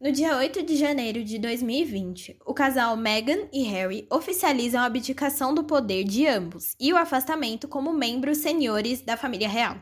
No 0.00 0.10
dia 0.10 0.34
8 0.34 0.62
de 0.62 0.76
janeiro 0.76 1.22
de 1.22 1.38
2020, 1.38 2.38
o 2.46 2.54
casal 2.54 2.96
Meghan 2.96 3.48
e 3.52 3.64
Harry 3.64 4.06
oficializam 4.10 4.80
a 4.80 4.86
abdicação 4.86 5.52
do 5.54 5.64
poder 5.64 6.04
de 6.04 6.26
ambos 6.26 6.74
e 6.80 6.90
o 6.90 6.96
afastamento 6.96 7.68
como 7.68 7.92
membros 7.92 8.38
senhores 8.38 9.02
da 9.02 9.18
família 9.18 9.46
real. 9.46 9.76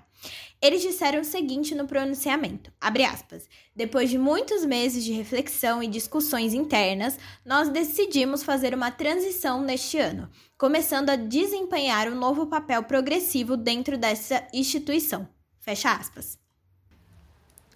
Eles 0.61 0.83
disseram 0.83 1.21
o 1.21 1.25
seguinte 1.25 1.73
no 1.73 1.87
pronunciamento, 1.87 2.73
aspas, 2.81 3.49
depois 3.77 4.11
de 4.11 4.19
muitos 4.19 4.65
meses 4.65 5.05
de 5.05 5.13
reflexão 5.13 5.81
e 5.81 5.87
discussões 5.87 6.53
internas, 6.53 7.17
nós 7.45 7.69
decidimos 7.69 8.43
fazer 8.43 8.75
uma 8.75 8.91
transição 8.91 9.63
neste 9.63 9.99
ano, 9.99 10.29
começando 10.57 11.11
a 11.11 11.17
desempenhar 11.17 12.09
um 12.09 12.17
novo 12.17 12.49
papel 12.49 12.83
progressivo 12.83 13.57
dentro 13.57 13.97
dessa 13.97 14.45
instituição. 14.53 15.29
Fecha 15.61 15.93
aspas. 15.93 16.37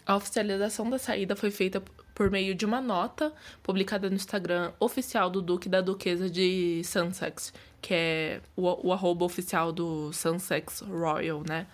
A 0.04 0.16
oficialização 0.16 0.90
da 0.90 0.98
saída 0.98 1.36
foi 1.36 1.52
feita 1.52 1.80
por 2.12 2.30
meio 2.32 2.52
de 2.54 2.66
uma 2.66 2.80
nota 2.80 3.32
publicada 3.62 4.10
no 4.10 4.16
Instagram 4.16 4.72
oficial 4.80 5.30
do 5.30 5.40
Duque 5.40 5.68
e 5.68 5.70
da 5.70 5.80
Duquesa 5.80 6.28
de 6.28 6.82
Sussex, 6.84 7.52
que 7.80 7.94
é 7.94 8.40
o, 8.56 8.88
o 8.88 8.92
arroba 8.92 9.24
oficial 9.24 9.70
do 9.70 10.12
Sussex 10.12 10.80
Royal, 10.80 11.44
né? 11.48 11.68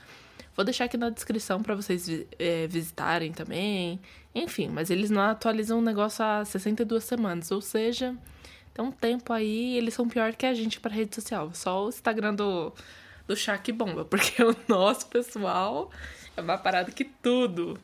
Vou 0.59 0.65
deixar 0.65 0.87
aqui 0.87 0.97
na 0.97 1.09
descrição 1.09 1.63
para 1.63 1.77
vocês 1.77 2.09
é, 2.37 2.67
visitarem 2.67 3.31
também. 3.31 4.01
Enfim, 4.35 4.67
mas 4.67 4.91
eles 4.91 5.09
não 5.09 5.23
atualizam 5.23 5.79
o 5.79 5.81
negócio 5.81 6.25
há 6.25 6.45
62 6.45 7.05
semanas, 7.05 7.53
ou 7.53 7.61
seja, 7.61 8.17
tem 8.75 8.85
um 8.85 8.91
tempo 8.91 9.33
aí 9.33 9.77
eles 9.77 9.95
são 9.95 10.09
pior 10.09 10.35
que 10.35 10.45
a 10.45 10.53
gente 10.53 10.81
para 10.81 10.93
rede 10.93 11.15
social. 11.15 11.55
Só 11.55 11.85
o 11.85 11.91
Instagram 11.91 12.35
do, 12.35 12.75
do 13.29 13.37
Shaq 13.37 13.71
bomba, 13.71 14.03
porque 14.11 14.43
o 14.43 14.53
nosso 14.67 15.07
pessoal 15.07 15.93
é 16.37 16.43
mais 16.43 16.61
parado 16.61 16.91
que 16.91 17.05
tudo. 17.05 17.79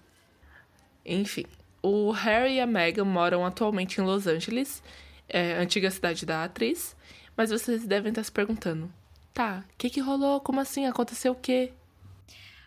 Enfim, 1.07 1.45
o 1.81 2.11
Harry 2.11 2.55
e 2.55 2.61
a 2.61 2.67
Meghan 2.67 3.05
moram 3.05 3.47
atualmente 3.47 4.01
em 4.01 4.05
Los 4.05 4.27
Angeles, 4.27 4.83
é, 5.29 5.53
antiga 5.59 5.93
cidade 5.93 6.27
da 6.27 6.43
atriz, 6.43 6.97
mas 7.37 7.51
vocês 7.51 7.87
devem 7.87 8.11
estar 8.11 8.25
se 8.25 8.33
perguntando: 8.33 8.93
tá, 9.33 9.63
o 9.65 9.77
que, 9.79 9.91
que 9.91 10.01
rolou? 10.01 10.41
Como 10.41 10.59
assim? 10.59 10.87
Aconteceu 10.87 11.31
o 11.31 11.37
quê? 11.37 11.73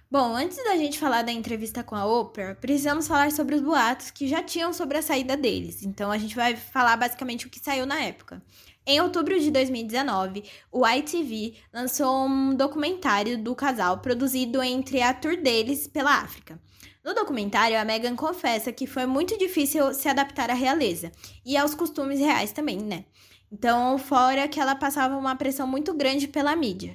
Bom, 0.09 0.37
antes 0.37 0.55
da 0.63 0.77
gente 0.77 0.97
falar 0.97 1.21
da 1.21 1.33
entrevista 1.33 1.83
com 1.83 1.93
a 1.93 2.05
Oprah, 2.05 2.55
precisamos 2.55 3.09
falar 3.09 3.29
sobre 3.29 3.55
os 3.55 3.61
boatos 3.61 4.09
que 4.09 4.25
já 4.25 4.41
tinham 4.41 4.71
sobre 4.71 4.97
a 4.97 5.01
saída 5.01 5.35
deles. 5.35 5.83
Então 5.83 6.09
a 6.09 6.17
gente 6.17 6.33
vai 6.33 6.55
falar 6.55 6.95
basicamente 6.95 7.45
o 7.45 7.49
que 7.49 7.59
saiu 7.59 7.85
na 7.85 7.99
época. 7.99 8.41
Em 8.85 9.01
outubro 9.01 9.37
de 9.37 9.51
2019, 9.51 10.45
o 10.71 10.87
ITV 10.87 11.55
lançou 11.73 12.25
um 12.25 12.55
documentário 12.55 13.37
do 13.37 13.53
casal 13.53 13.97
produzido 13.97 14.63
entre 14.63 15.01
a 15.01 15.13
tour 15.13 15.35
deles 15.35 15.87
pela 15.87 16.21
África. 16.21 16.57
No 17.03 17.13
documentário, 17.13 17.77
a 17.77 17.83
Meghan 17.83 18.15
confessa 18.15 18.71
que 18.71 18.87
foi 18.87 19.05
muito 19.05 19.37
difícil 19.37 19.93
se 19.93 20.07
adaptar 20.07 20.49
à 20.49 20.53
realeza 20.53 21.11
e 21.45 21.57
aos 21.57 21.75
costumes 21.75 22.21
reais 22.21 22.53
também, 22.53 22.77
né? 22.77 23.03
Então, 23.51 23.97
fora 23.97 24.47
que 24.47 24.59
ela 24.59 24.73
passava 24.73 25.17
uma 25.17 25.35
pressão 25.35 25.67
muito 25.67 25.93
grande 25.93 26.29
pela 26.29 26.55
mídia. 26.55 26.93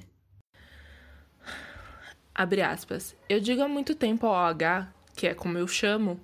Abre 2.35 2.61
aspas. 2.61 3.15
Eu 3.29 3.39
digo 3.39 3.61
há 3.61 3.67
muito 3.67 3.93
tempo 3.93 4.25
ao 4.25 4.35
H, 4.35 4.91
que 5.15 5.27
é 5.27 5.33
como 5.33 5.57
eu 5.57 5.67
chamo, 5.67 6.19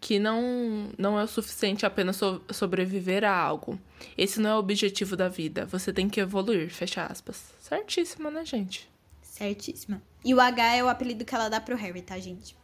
que 0.00 0.18
não, 0.18 0.90
não 0.98 1.18
é 1.18 1.24
o 1.24 1.28
suficiente 1.28 1.84
apenas 1.84 2.16
so 2.16 2.42
sobreviver 2.50 3.24
a 3.24 3.34
algo. 3.34 3.78
Esse 4.16 4.40
não 4.40 4.50
é 4.50 4.54
o 4.54 4.58
objetivo 4.58 5.16
da 5.16 5.28
vida. 5.28 5.66
Você 5.66 5.92
tem 5.92 6.08
que 6.08 6.20
evoluir, 6.20 6.70
fecha 6.70 7.04
aspas. 7.04 7.52
Certíssima, 7.60 8.30
né, 8.30 8.44
gente? 8.44 8.88
Certíssima. 9.22 10.02
E 10.24 10.34
o 10.34 10.40
H 10.40 10.76
é 10.76 10.84
o 10.84 10.88
apelido 10.88 11.24
que 11.24 11.34
ela 11.34 11.48
dá 11.48 11.60
pro 11.60 11.76
Harry, 11.76 12.02
tá, 12.02 12.18
gente? 12.18 12.56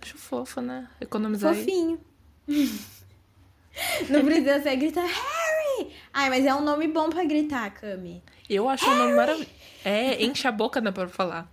Acho 0.00 0.18
fofa, 0.18 0.60
né? 0.60 0.88
Economizar. 1.00 1.54
Fofinho. 1.54 2.00
não 4.08 4.24
precisa 4.24 4.60
ser 4.62 4.76
gritar 4.76 5.06
Harry! 5.06 5.92
Ai, 6.12 6.30
mas 6.30 6.44
é 6.44 6.54
um 6.54 6.60
nome 6.62 6.88
bom 6.88 7.08
pra 7.08 7.24
gritar, 7.24 7.70
Cami. 7.70 8.22
Eu 8.48 8.68
acho 8.68 8.84
Harry! 8.84 8.96
um 8.96 9.02
nome 9.04 9.16
maravilhoso. 9.16 9.50
É, 9.84 10.24
enche 10.24 10.46
a 10.46 10.52
boca, 10.52 10.80
né, 10.80 10.90
pra 10.92 11.08
falar. 11.08 11.50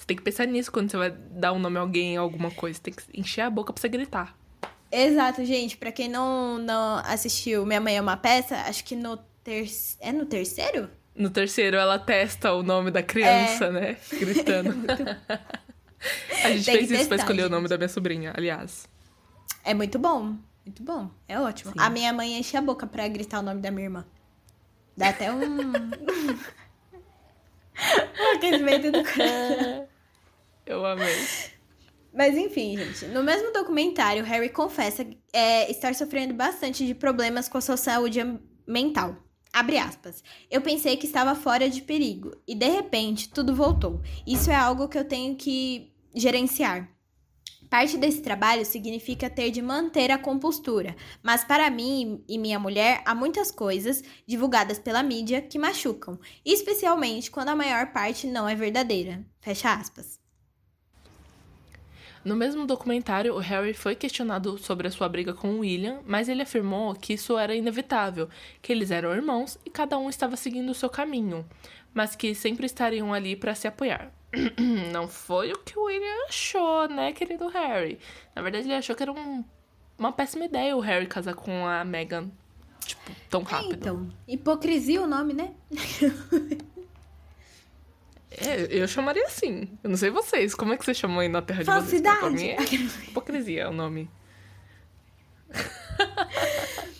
Você 0.00 0.06
tem 0.06 0.16
que 0.16 0.22
pensar 0.22 0.46
nisso 0.46 0.72
quando 0.72 0.90
você 0.90 0.96
vai 0.96 1.10
dar 1.10 1.52
um 1.52 1.58
nome 1.58 1.76
a 1.76 1.80
alguém 1.82 2.16
alguma 2.16 2.50
coisa. 2.50 2.78
Você 2.78 2.84
tem 2.84 2.94
que 2.94 3.02
encher 3.12 3.42
a 3.42 3.50
boca 3.50 3.70
pra 3.70 3.78
você 3.78 3.88
gritar. 3.88 4.34
Exato, 4.90 5.44
gente. 5.44 5.76
Pra 5.76 5.92
quem 5.92 6.08
não, 6.08 6.56
não 6.56 7.02
assistiu 7.04 7.66
Minha 7.66 7.82
Mãe 7.82 7.98
é 7.98 8.00
uma 8.00 8.16
Peça, 8.16 8.56
acho 8.62 8.82
que 8.82 8.96
no 8.96 9.18
terceiro. 9.44 9.98
É 10.00 10.10
no 10.10 10.24
terceiro? 10.24 10.90
No 11.14 11.28
terceiro, 11.28 11.76
ela 11.76 11.98
testa 11.98 12.50
o 12.54 12.62
nome 12.62 12.90
da 12.90 13.02
criança, 13.02 13.66
é. 13.66 13.70
né? 13.70 13.96
Gritando. 14.10 14.70
A 16.44 16.48
gente 16.48 16.64
Tem 16.64 16.76
fez 16.76 16.84
isso 16.84 17.00
testar, 17.00 17.08
pra 17.08 17.16
escolher 17.16 17.42
gente. 17.42 17.52
o 17.52 17.54
nome 17.54 17.68
da 17.68 17.76
minha 17.76 17.88
sobrinha, 17.88 18.32
aliás. 18.34 18.88
É 19.62 19.74
muito 19.74 19.98
bom. 19.98 20.34
Muito 20.64 20.82
bom. 20.82 21.10
É 21.28 21.38
ótimo. 21.38 21.72
Sim. 21.72 21.78
A 21.78 21.90
minha 21.90 22.10
mãe 22.10 22.38
enche 22.38 22.56
a 22.56 22.62
boca 22.62 22.86
pra 22.86 23.06
gritar 23.06 23.40
o 23.40 23.42
nome 23.42 23.60
da 23.60 23.70
minha 23.70 23.84
irmã. 23.84 24.06
Dá 24.96 25.10
até 25.10 25.30
um. 25.30 25.42
um 28.18 28.36
aquecimento 28.36 28.90
do 28.90 29.04
coração. 29.04 29.89
Eu 30.70 30.86
amei. 30.86 31.16
Mas 32.14 32.36
enfim, 32.36 32.76
gente. 32.76 33.06
No 33.06 33.24
mesmo 33.24 33.52
documentário, 33.52 34.22
Harry 34.22 34.48
confessa 34.48 35.04
é, 35.32 35.68
estar 35.68 35.94
sofrendo 35.96 36.32
bastante 36.32 36.86
de 36.86 36.94
problemas 36.94 37.48
com 37.48 37.58
a 37.58 37.60
sua 37.60 37.76
saúde 37.76 38.20
mental. 38.64 39.16
Abre 39.52 39.78
aspas. 39.78 40.22
Eu 40.48 40.60
pensei 40.60 40.96
que 40.96 41.06
estava 41.06 41.34
fora 41.34 41.68
de 41.68 41.82
perigo 41.82 42.30
e 42.46 42.54
de 42.54 42.68
repente 42.68 43.28
tudo 43.30 43.52
voltou. 43.52 44.00
Isso 44.24 44.48
é 44.48 44.54
algo 44.54 44.88
que 44.88 44.96
eu 44.96 45.04
tenho 45.04 45.34
que 45.34 45.92
gerenciar. 46.14 46.88
Parte 47.68 47.96
desse 47.96 48.20
trabalho 48.20 48.64
significa 48.64 49.28
ter 49.28 49.50
de 49.50 49.62
manter 49.62 50.10
a 50.10 50.18
compostura, 50.18 50.96
mas 51.22 51.44
para 51.44 51.70
mim 51.70 52.24
e 52.28 52.36
minha 52.36 52.58
mulher 52.58 53.00
há 53.04 53.14
muitas 53.14 53.50
coisas 53.52 54.02
divulgadas 54.26 54.78
pela 54.78 55.04
mídia 55.04 55.40
que 55.40 55.58
machucam, 55.58 56.18
especialmente 56.44 57.30
quando 57.30 57.50
a 57.50 57.56
maior 57.56 57.92
parte 57.92 58.26
não 58.26 58.48
é 58.48 58.56
verdadeira. 58.56 59.24
Fecha 59.40 59.72
aspas. 59.72 60.19
No 62.22 62.36
mesmo 62.36 62.66
documentário, 62.66 63.34
o 63.34 63.38
Harry 63.38 63.72
foi 63.72 63.94
questionado 63.94 64.58
sobre 64.58 64.86
a 64.86 64.90
sua 64.90 65.08
briga 65.08 65.32
com 65.32 65.52
o 65.54 65.58
William, 65.60 66.00
mas 66.06 66.28
ele 66.28 66.42
afirmou 66.42 66.94
que 66.94 67.14
isso 67.14 67.38
era 67.38 67.54
inevitável, 67.54 68.28
que 68.60 68.70
eles 68.70 68.90
eram 68.90 69.14
irmãos 69.14 69.58
e 69.64 69.70
cada 69.70 69.98
um 69.98 70.10
estava 70.10 70.36
seguindo 70.36 70.70
o 70.70 70.74
seu 70.74 70.90
caminho, 70.90 71.46
mas 71.94 72.14
que 72.14 72.34
sempre 72.34 72.66
estariam 72.66 73.14
ali 73.14 73.34
para 73.34 73.54
se 73.54 73.66
apoiar. 73.66 74.12
Não 74.92 75.08
foi 75.08 75.52
o 75.52 75.58
que 75.58 75.78
o 75.78 75.84
William 75.84 76.26
achou, 76.28 76.88
né, 76.88 77.12
querido 77.12 77.48
Harry? 77.48 77.98
Na 78.36 78.42
verdade, 78.42 78.66
ele 78.66 78.74
achou 78.74 78.94
que 78.94 79.02
era 79.02 79.12
um, 79.12 79.42
uma 79.98 80.12
péssima 80.12 80.44
ideia 80.44 80.76
o 80.76 80.80
Harry 80.80 81.06
casar 81.06 81.34
com 81.34 81.66
a 81.66 81.82
Meghan, 81.84 82.30
tipo, 82.84 83.10
tão 83.30 83.42
rápido. 83.42 83.72
É, 83.72 83.76
então, 83.76 84.08
hipocrisia 84.28 85.00
o 85.00 85.06
nome, 85.06 85.32
né? 85.32 85.54
É, 88.40 88.66
eu 88.70 88.88
chamaria 88.88 89.26
assim. 89.26 89.68
Eu 89.84 89.90
não 89.90 89.96
sei 89.96 90.10
vocês. 90.10 90.54
Como 90.54 90.72
é 90.72 90.76
que 90.76 90.84
você 90.84 90.94
chamou 90.94 91.20
aí 91.20 91.28
na 91.28 91.42
terra 91.42 91.60
de 91.60 91.66
Falsidade. 91.66 92.20
vocês? 92.20 92.56
Falsidade! 92.56 93.04
É 93.04 93.08
hipocrisia 93.10 93.62
é 93.62 93.68
o 93.68 93.72
nome. 93.72 94.10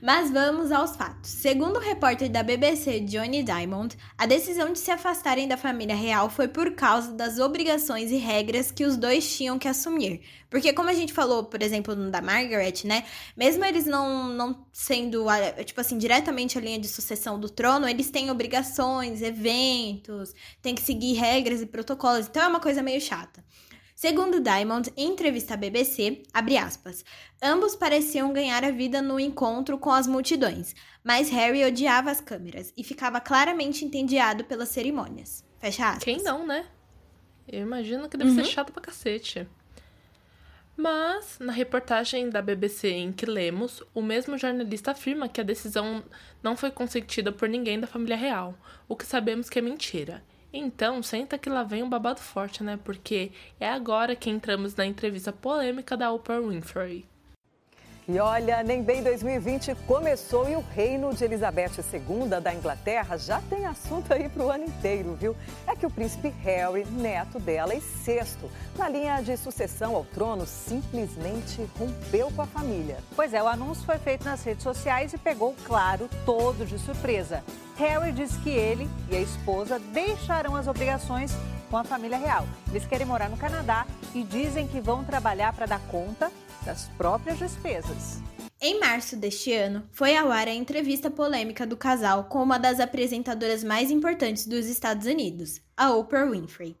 Mas 0.00 0.30
vamos 0.30 0.72
aos 0.72 0.96
fatos. 0.96 1.30
Segundo 1.30 1.76
o 1.76 1.80
repórter 1.80 2.28
da 2.28 2.42
BBC 2.42 3.00
Johnny 3.00 3.42
Diamond, 3.42 3.96
a 4.16 4.26
decisão 4.26 4.72
de 4.72 4.78
se 4.78 4.90
afastarem 4.90 5.48
da 5.48 5.56
família 5.56 5.94
real 5.94 6.28
foi 6.30 6.48
por 6.48 6.72
causa 6.72 7.12
das 7.12 7.38
obrigações 7.38 8.10
e 8.10 8.16
regras 8.16 8.70
que 8.70 8.84
os 8.84 8.96
dois 8.96 9.36
tinham 9.36 9.58
que 9.58 9.68
assumir. 9.68 10.22
Porque 10.48 10.72
como 10.72 10.88
a 10.88 10.94
gente 10.94 11.12
falou, 11.12 11.44
por 11.44 11.62
exemplo, 11.62 11.94
no 11.96 12.10
da 12.10 12.22
Margaret, 12.22 12.84
né? 12.84 13.04
Mesmo 13.36 13.64
eles 13.64 13.86
não, 13.86 14.28
não 14.28 14.66
sendo, 14.72 15.26
tipo 15.64 15.80
assim, 15.80 15.98
diretamente 15.98 16.56
a 16.56 16.60
linha 16.60 16.78
de 16.78 16.88
sucessão 16.88 17.38
do 17.38 17.48
trono, 17.48 17.88
eles 17.88 18.10
têm 18.10 18.30
obrigações, 18.30 19.20
eventos, 19.20 20.32
têm 20.62 20.74
que 20.74 20.82
seguir 20.82 21.14
regras 21.14 21.60
e 21.60 21.66
protocolos. 21.66 22.26
Então 22.28 22.42
é 22.42 22.46
uma 22.46 22.60
coisa 22.60 22.82
meio 22.82 23.00
chata. 23.00 23.44
Segundo 23.96 24.40
Diamond, 24.40 24.92
em 24.96 25.12
entrevista 25.12 25.54
à 25.54 25.56
BBC, 25.56 26.24
aspas, 26.60 27.04
ambos 27.44 27.76
pareciam 27.76 28.32
ganhar 28.32 28.64
a 28.64 28.70
vida 28.70 29.02
no 29.02 29.20
encontro 29.20 29.76
com 29.76 29.90
as 29.90 30.06
multidões, 30.06 30.74
mas 31.04 31.28
Harry 31.28 31.62
odiava 31.62 32.10
as 32.10 32.20
câmeras 32.20 32.72
e 32.74 32.82
ficava 32.82 33.20
claramente 33.20 33.84
entediado 33.84 34.44
pelas 34.44 34.70
cerimônias. 34.70 35.44
Fecha 35.58 35.90
aspas. 35.90 36.04
Quem 36.04 36.22
não, 36.22 36.46
né? 36.46 36.64
Eu 37.46 37.60
imagino 37.60 38.08
que 38.08 38.16
deve 38.16 38.30
uhum. 38.30 38.36
ser 38.36 38.46
chato 38.46 38.72
pra 38.72 38.80
cacete. 38.80 39.46
Mas, 40.76 41.38
na 41.38 41.52
reportagem 41.52 42.28
da 42.30 42.42
BBC 42.42 42.88
em 42.88 43.12
que 43.12 43.26
lemos, 43.26 43.82
o 43.94 44.02
mesmo 44.02 44.36
jornalista 44.36 44.90
afirma 44.90 45.28
que 45.28 45.40
a 45.40 45.44
decisão 45.44 46.02
não 46.42 46.56
foi 46.56 46.70
consentida 46.70 47.30
por 47.30 47.48
ninguém 47.48 47.78
da 47.78 47.86
família 47.86 48.16
real, 48.16 48.58
o 48.88 48.96
que 48.96 49.06
sabemos 49.06 49.48
que 49.48 49.58
é 49.58 49.62
mentira. 49.62 50.24
Então, 50.52 51.02
senta 51.02 51.38
que 51.38 51.50
lá 51.50 51.62
vem 51.62 51.82
um 51.82 51.88
babado 51.88 52.20
forte, 52.20 52.64
né? 52.64 52.78
Porque 52.82 53.30
é 53.60 53.68
agora 53.68 54.16
que 54.16 54.30
entramos 54.30 54.74
na 54.74 54.86
entrevista 54.86 55.32
polêmica 55.32 55.96
da 55.96 56.10
Oprah 56.10 56.40
Winfrey. 56.40 57.04
E 58.06 58.18
olha, 58.18 58.62
nem 58.62 58.82
bem 58.82 59.02
2020 59.02 59.74
começou 59.86 60.46
e 60.46 60.54
o 60.54 60.60
reino 60.74 61.14
de 61.14 61.24
Elizabeth 61.24 61.70
II 61.90 62.38
da 62.38 62.54
Inglaterra 62.54 63.16
já 63.16 63.40
tem 63.48 63.64
assunto 63.64 64.12
aí 64.12 64.28
para 64.28 64.42
o 64.42 64.50
ano 64.50 64.64
inteiro, 64.64 65.14
viu? 65.14 65.34
É 65.66 65.74
que 65.74 65.86
o 65.86 65.90
príncipe 65.90 66.28
Harry, 66.42 66.84
neto 66.84 67.40
dela 67.40 67.74
e 67.74 67.80
sexto, 67.80 68.50
na 68.76 68.90
linha 68.90 69.22
de 69.22 69.34
sucessão 69.38 69.96
ao 69.96 70.04
trono, 70.04 70.46
simplesmente 70.46 71.66
rompeu 71.78 72.30
com 72.32 72.42
a 72.42 72.46
família. 72.46 72.98
Pois 73.16 73.32
é, 73.32 73.42
o 73.42 73.48
anúncio 73.48 73.86
foi 73.86 73.96
feito 73.96 74.26
nas 74.26 74.44
redes 74.44 74.64
sociais 74.64 75.14
e 75.14 75.18
pegou, 75.18 75.54
claro, 75.64 76.06
todo 76.26 76.66
de 76.66 76.78
surpresa. 76.78 77.42
Harry 77.78 78.12
diz 78.12 78.36
que 78.36 78.50
ele 78.50 78.86
e 79.10 79.16
a 79.16 79.20
esposa 79.20 79.78
deixarão 79.78 80.54
as 80.54 80.68
obrigações 80.68 81.32
com 81.70 81.78
a 81.78 81.84
família 81.84 82.18
real. 82.18 82.44
Eles 82.68 82.86
querem 82.86 83.06
morar 83.06 83.30
no 83.30 83.38
Canadá 83.38 83.86
e 84.14 84.22
dizem 84.22 84.68
que 84.68 84.78
vão 84.78 85.02
trabalhar 85.02 85.54
para 85.54 85.64
dar 85.64 85.80
conta 85.88 86.30
das 86.64 86.88
próprias 86.96 87.38
despesas. 87.38 88.22
Em 88.60 88.80
março 88.80 89.16
deste 89.16 89.52
ano, 89.52 89.86
foi 89.92 90.16
ao 90.16 90.30
ar 90.30 90.48
a 90.48 90.54
entrevista 90.54 91.10
polêmica 91.10 91.66
do 91.66 91.76
casal 91.76 92.24
com 92.24 92.42
uma 92.42 92.58
das 92.58 92.80
apresentadoras 92.80 93.62
mais 93.62 93.90
importantes 93.90 94.46
dos 94.46 94.66
Estados 94.66 95.06
Unidos, 95.06 95.60
a 95.76 95.92
Oprah 95.92 96.24
Winfrey. 96.30 96.76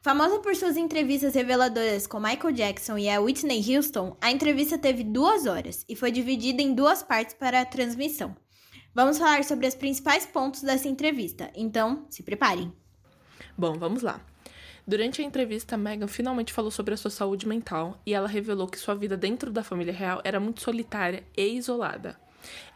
Famosa 0.00 0.38
por 0.38 0.54
suas 0.54 0.76
entrevistas 0.76 1.34
reveladoras 1.34 2.06
com 2.06 2.20
Michael 2.20 2.52
Jackson 2.52 2.98
e 2.98 3.08
a 3.08 3.20
Whitney 3.20 3.74
Houston, 3.74 4.16
a 4.20 4.30
entrevista 4.30 4.76
teve 4.76 5.02
duas 5.02 5.46
horas 5.46 5.84
e 5.88 5.96
foi 5.96 6.10
dividida 6.10 6.62
em 6.62 6.74
duas 6.74 7.02
partes 7.02 7.34
para 7.34 7.62
a 7.62 7.64
transmissão. 7.64 8.36
Vamos 8.94 9.18
falar 9.18 9.42
sobre 9.42 9.66
os 9.66 9.74
principais 9.74 10.26
pontos 10.26 10.62
dessa 10.62 10.88
entrevista, 10.88 11.50
então 11.54 12.06
se 12.10 12.22
preparem. 12.22 12.72
Bom, 13.56 13.78
vamos 13.78 14.02
lá. 14.02 14.20
Durante 14.86 15.22
a 15.22 15.24
entrevista, 15.24 15.78
Meghan 15.78 16.06
finalmente 16.06 16.52
falou 16.52 16.70
sobre 16.70 16.92
a 16.92 16.96
sua 16.96 17.10
saúde 17.10 17.48
mental 17.48 17.98
e 18.04 18.12
ela 18.12 18.28
revelou 18.28 18.68
que 18.68 18.78
sua 18.78 18.94
vida 18.94 19.16
dentro 19.16 19.50
da 19.50 19.64
família 19.64 19.94
real 19.94 20.20
era 20.24 20.38
muito 20.38 20.60
solitária 20.60 21.24
e 21.34 21.56
isolada. 21.56 22.18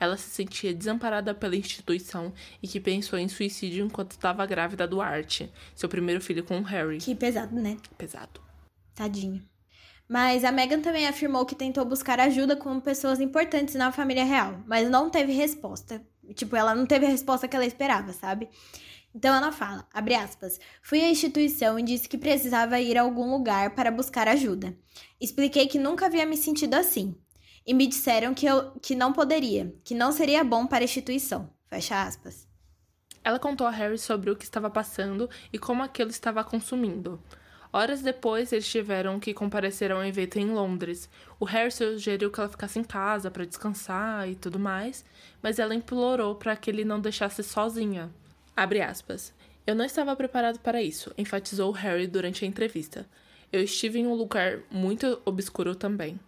Ela 0.01 0.17
se 0.17 0.31
sentia 0.31 0.73
desamparada 0.73 1.35
pela 1.35 1.55
instituição 1.55 2.33
e 2.63 2.67
que 2.67 2.81
pensou 2.81 3.19
em 3.19 3.29
suicídio 3.29 3.85
enquanto 3.85 4.13
estava 4.13 4.47
grávida 4.47 4.89
do 4.89 5.03
Art, 5.03 5.43
seu 5.75 5.89
primeiro 5.89 6.21
filho 6.21 6.43
com 6.43 6.59
o 6.59 6.63
Harry. 6.63 6.97
Que 6.97 7.15
pesado, 7.15 7.55
né? 7.55 7.77
Pesado. 7.99 8.41
Tadinho. 8.95 9.43
Mas 10.09 10.43
a 10.43 10.51
Meghan 10.51 10.81
também 10.81 11.07
afirmou 11.07 11.45
que 11.45 11.55
tentou 11.55 11.85
buscar 11.85 12.19
ajuda 12.19 12.57
com 12.57 12.81
pessoas 12.81 13.21
importantes 13.21 13.75
na 13.75 13.93
família 13.93 14.25
real, 14.25 14.63
mas 14.67 14.89
não 14.89 15.11
teve 15.11 15.33
resposta. 15.33 16.03
Tipo, 16.35 16.57
ela 16.57 16.75
não 16.75 16.87
teve 16.87 17.05
a 17.05 17.11
resposta 17.11 17.47
que 17.47 17.55
ela 17.55 17.67
esperava, 17.67 18.13
sabe? 18.15 18.49
Então 19.15 19.35
ela 19.35 19.51
fala, 19.51 19.87
abre 19.93 20.15
aspas, 20.15 20.61
fui 20.83 21.01
à 21.01 21.11
instituição 21.11 21.79
e 21.79 21.83
disse 21.83 22.09
que 22.09 22.19
precisava 22.19 22.81
ir 22.81 22.97
a 22.97 23.03
algum 23.03 23.31
lugar 23.31 23.75
para 23.75 23.91
buscar 23.91 24.29
ajuda. 24.29 24.77
Expliquei 25.21 25.67
que 25.67 25.79
nunca 25.79 26.07
havia 26.07 26.27
me 26.27 26.37
sentido 26.37 26.75
assim. 26.75 27.17
E 27.67 27.75
me 27.75 27.87
disseram 27.87 28.33
que 28.33 28.47
eu 28.47 28.73
que 28.81 28.95
não 28.95 29.13
poderia, 29.13 29.75
que 29.85 29.95
não 29.95 30.13
seria 30.13 30.45
bom 30.45 30.67
para 30.67 30.79
a 30.79 30.85
instituição. 30.85 31.51
Fecha 31.67 32.03
aspas. 32.03 32.47
Ela 33.23 33.39
contou 33.39 33.67
a 33.67 33.71
Harry 33.71 33.99
sobre 33.99 34.31
o 34.31 34.37
que 34.37 34.45
estava 34.45 34.71
passando 34.71 35.29
e 35.53 35.59
como 35.59 35.83
aquilo 35.83 36.11
estava 36.11 36.43
consumindo. 36.43 37.23
Horas 37.71 38.01
depois, 38.01 38.53
eles 38.53 38.67
tiveram 38.67 39.21
que 39.21 39.35
comparecer 39.35 39.93
a 39.93 39.99
um 39.99 40.05
evento 40.05 40.39
em 40.39 40.47
Londres. 40.47 41.11
O 41.39 41.45
Harry 41.45 41.71
sugeriu 41.71 42.31
que 42.31 42.41
ela 42.41 42.49
ficasse 42.49 42.79
em 42.79 42.85
casa 42.85 43.31
para 43.31 43.45
descansar 43.45 44.27
e 44.27 44.35
tudo 44.35 44.59
mais, 44.59 45.05
mas 45.43 45.59
ela 45.59 45.75
implorou 45.75 46.35
para 46.37 46.57
que 46.57 46.71
ele 46.71 46.85
não 46.85 47.01
deixasse 47.01 47.43
sozinha. 47.43 48.11
Abre 48.59 48.83
aspas. 48.83 49.33
Eu 49.65 49.73
não 49.73 49.85
estava 49.85 50.17
preparado 50.17 50.59
para 50.59 50.83
isso, 50.83 51.15
enfatizou 51.17 51.71
Harry 51.71 52.09
durante 52.09 52.45
a 52.45 52.49
entrevista. 52.49 53.09
Eu 53.53 53.63
estive 53.63 54.01
em 54.01 54.07
um 54.09 54.15
lugar 54.15 54.63
muito 54.69 55.23
obscuro 55.25 55.77
também. 55.77 56.19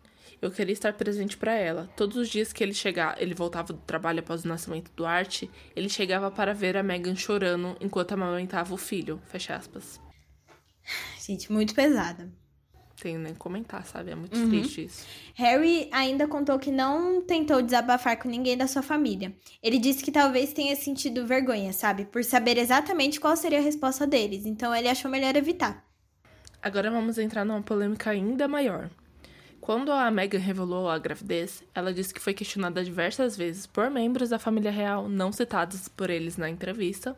Eu 0.40 0.48
queria 0.52 0.72
estar 0.72 0.92
presente 0.92 1.36
para 1.36 1.54
ela. 1.54 1.90
Todos 1.96 2.16
os 2.16 2.28
dias 2.28 2.52
que 2.52 2.62
ele 2.62 2.72
chegava, 2.72 3.20
ele 3.20 3.34
voltava 3.34 3.72
do 3.72 3.80
trabalho 3.80 4.20
após 4.20 4.44
o 4.44 4.48
nascimento 4.48 4.92
do 4.94 5.04
Art, 5.04 5.42
ele 5.74 5.88
chegava 5.88 6.30
para 6.30 6.54
ver 6.54 6.76
a 6.76 6.84
Megan 6.84 7.16
chorando 7.16 7.76
enquanto 7.80 8.12
amamentava 8.12 8.72
o 8.72 8.76
filho. 8.76 9.20
Fecha 9.26 9.56
aspas. 9.56 10.00
Gente, 11.18 11.50
muito 11.50 11.74
pesada 11.74 12.30
tenho 13.00 13.18
nem 13.18 13.34
comentar, 13.34 13.84
sabe? 13.86 14.10
É 14.10 14.14
muito 14.14 14.36
uhum. 14.36 14.48
triste 14.48 14.84
isso. 14.84 15.06
Harry 15.34 15.88
ainda 15.92 16.26
contou 16.28 16.58
que 16.58 16.70
não 16.70 17.22
tentou 17.22 17.62
desabafar 17.62 18.18
com 18.18 18.28
ninguém 18.28 18.56
da 18.56 18.66
sua 18.66 18.82
família. 18.82 19.34
Ele 19.62 19.78
disse 19.78 20.04
que 20.04 20.12
talvez 20.12 20.52
tenha 20.52 20.76
sentido 20.76 21.26
vergonha, 21.26 21.72
sabe? 21.72 22.04
Por 22.04 22.22
saber 22.24 22.58
exatamente 22.58 23.18
qual 23.18 23.36
seria 23.36 23.58
a 23.58 23.62
resposta 23.62 24.06
deles. 24.06 24.46
Então 24.46 24.74
ele 24.74 24.88
achou 24.88 25.10
melhor 25.10 25.34
evitar. 25.36 25.84
Agora 26.62 26.90
vamos 26.90 27.16
entrar 27.18 27.44
numa 27.44 27.62
polêmica 27.62 28.10
ainda 28.10 28.46
maior. 28.46 28.90
Quando 29.60 29.92
a 29.92 30.10
Meghan 30.10 30.38
revelou 30.38 30.88
a 30.88 30.98
gravidez, 30.98 31.62
ela 31.74 31.92
disse 31.92 32.14
que 32.14 32.20
foi 32.20 32.34
questionada 32.34 32.82
diversas 32.82 33.36
vezes 33.36 33.66
por 33.66 33.90
membros 33.90 34.30
da 34.30 34.38
família 34.38 34.70
real 34.70 35.08
não 35.08 35.32
citados 35.32 35.88
por 35.88 36.10
eles 36.10 36.36
na 36.36 36.48
entrevista 36.48 37.16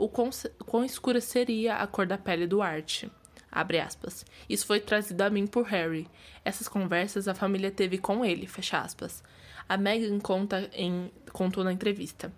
o 0.00 0.08
quão, 0.08 0.30
quão 0.64 0.82
escura 0.82 1.20
seria 1.20 1.76
a 1.76 1.86
cor 1.86 2.06
da 2.06 2.16
pele 2.16 2.46
do 2.46 2.62
Art. 2.62 3.04
Abre 3.50 3.80
aspas. 3.80 4.24
Isso 4.48 4.66
foi 4.66 4.80
trazido 4.80 5.22
a 5.22 5.30
mim 5.30 5.46
por 5.46 5.64
Harry. 5.66 6.06
Essas 6.44 6.68
conversas 6.68 7.26
a 7.26 7.34
família 7.34 7.70
teve 7.70 7.98
com 7.98 8.24
ele, 8.24 8.46
fecha 8.46 8.78
aspas. 8.80 9.22
A 9.68 9.76
Meghan 9.76 10.18
conta 10.20 10.70
em, 10.72 11.10
contou 11.32 11.64
na 11.64 11.72
entrevista. 11.72 12.32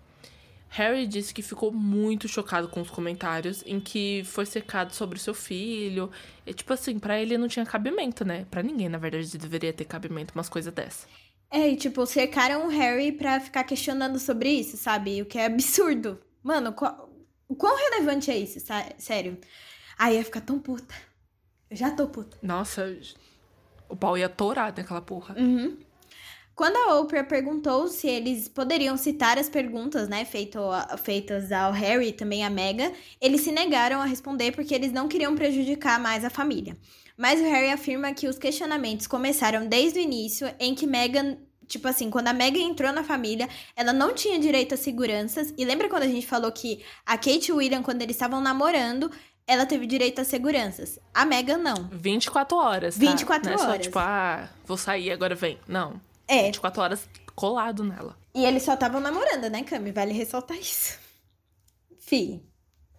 Harry 0.69 1.05
disse 1.05 1.33
que 1.33 1.43
ficou 1.43 1.71
muito 1.71 2.27
chocado 2.27 2.67
com 2.67 2.81
os 2.81 2.89
comentários 2.89 3.63
em 3.65 3.79
que 3.79 4.23
foi 4.25 4.43
secado 4.45 4.93
sobre 4.93 5.19
seu 5.19 5.33
filho. 5.35 6.09
E, 6.47 6.53
tipo 6.53 6.73
assim, 6.73 6.97
para 6.97 7.21
ele 7.21 7.37
não 7.37 7.47
tinha 7.47 7.63
cabimento, 7.63 8.25
né? 8.25 8.47
Para 8.49 8.63
ninguém, 8.63 8.89
na 8.89 8.97
verdade, 8.97 9.37
deveria 9.37 9.71
ter 9.71 9.85
cabimento 9.85 10.33
umas 10.33 10.49
coisas 10.49 10.73
dessas. 10.73 11.07
É, 11.51 11.69
e 11.69 11.75
tipo, 11.75 12.03
cercaram 12.07 12.65
o 12.65 12.69
Harry 12.69 13.11
pra 13.11 13.39
ficar 13.39 13.63
questionando 13.63 14.17
sobre 14.17 14.49
isso, 14.49 14.75
sabe? 14.75 15.21
O 15.21 15.25
que 15.27 15.37
é 15.37 15.45
absurdo. 15.45 16.19
Mano, 16.41 16.73
o 17.47 17.55
quão 17.55 17.77
relevante 17.77 18.31
é 18.31 18.37
isso, 18.37 18.59
sério? 18.97 19.37
Ai, 19.97 20.17
ia 20.17 20.23
ficar 20.23 20.41
tão 20.41 20.59
puta. 20.59 20.93
Eu 21.69 21.77
já 21.77 21.91
tô 21.91 22.07
puta. 22.07 22.37
Nossa, 22.41 22.95
o 23.89 23.95
pau 23.95 24.17
ia 24.17 24.29
torar 24.29 24.73
naquela 24.75 25.01
porra. 25.01 25.35
Uhum. 25.37 25.77
Quando 26.55 26.75
a 26.75 26.99
Oprah 26.99 27.23
perguntou 27.23 27.87
se 27.87 28.07
eles 28.07 28.47
poderiam 28.47 28.95
citar 28.95 29.39
as 29.39 29.49
perguntas, 29.49 30.07
né, 30.07 30.23
feito, 30.23 30.59
feitas 31.03 31.51
ao 31.51 31.71
Harry 31.71 32.09
e 32.09 32.13
também 32.13 32.45
à 32.45 32.49
Meghan, 32.49 32.91
eles 33.19 33.41
se 33.41 33.51
negaram 33.51 33.99
a 33.99 34.05
responder 34.05 34.51
porque 34.51 34.75
eles 34.75 34.91
não 34.91 35.07
queriam 35.07 35.35
prejudicar 35.35 35.99
mais 35.99 36.23
a 36.23 36.29
família. 36.29 36.77
Mas 37.17 37.39
o 37.39 37.43
Harry 37.43 37.69
afirma 37.69 38.13
que 38.13 38.27
os 38.27 38.37
questionamentos 38.37 39.07
começaram 39.07 39.67
desde 39.67 39.99
o 39.99 40.01
início, 40.01 40.47
em 40.59 40.75
que 40.75 40.85
Meghan 40.85 41.37
Tipo 41.65 41.87
assim, 41.87 42.09
quando 42.09 42.27
a 42.27 42.33
Meghan 42.33 42.59
entrou 42.59 42.91
na 42.91 43.03
família, 43.03 43.47
ela 43.75 43.93
não 43.93 44.13
tinha 44.13 44.37
direito 44.37 44.73
a 44.73 44.77
seguranças. 44.77 45.53
E 45.57 45.63
lembra 45.63 45.89
quando 45.89 46.03
a 46.03 46.07
gente 46.07 46.27
falou 46.27 46.51
que 46.51 46.83
a 47.05 47.17
Kate 47.17 47.49
e 47.49 47.51
o 47.51 47.55
William, 47.55 47.81
quando 47.81 48.01
eles 48.01 48.15
estavam 48.15 48.41
namorando, 48.41 49.09
ela 49.45 49.65
teve 49.65 49.85
direito 49.85 50.21
a 50.21 50.23
seguranças. 50.23 50.99
A 51.13 51.25
Meghan 51.25 51.57
não. 51.57 51.89
24 51.91 52.57
horas. 52.57 52.95
Tá? 52.95 52.99
24 52.99 53.49
não 53.49 53.57
horas. 53.57 53.69
É 53.69 53.77
só 53.77 53.81
tipo, 53.81 53.99
ah, 53.99 54.49
vou 54.65 54.77
sair, 54.77 55.11
agora 55.11 55.35
vem. 55.35 55.59
Não. 55.67 55.99
É. 56.27 56.43
24 56.43 56.81
horas 56.81 57.09
colado 57.35 57.83
nela. 57.83 58.17
E 58.33 58.45
eles 58.45 58.63
só 58.63 58.73
estavam 58.73 58.99
namorando, 58.99 59.49
né, 59.49 59.63
Cami? 59.63 59.91
Vale 59.91 60.13
ressaltar 60.13 60.57
isso. 60.57 60.97
Fih. 61.99 62.41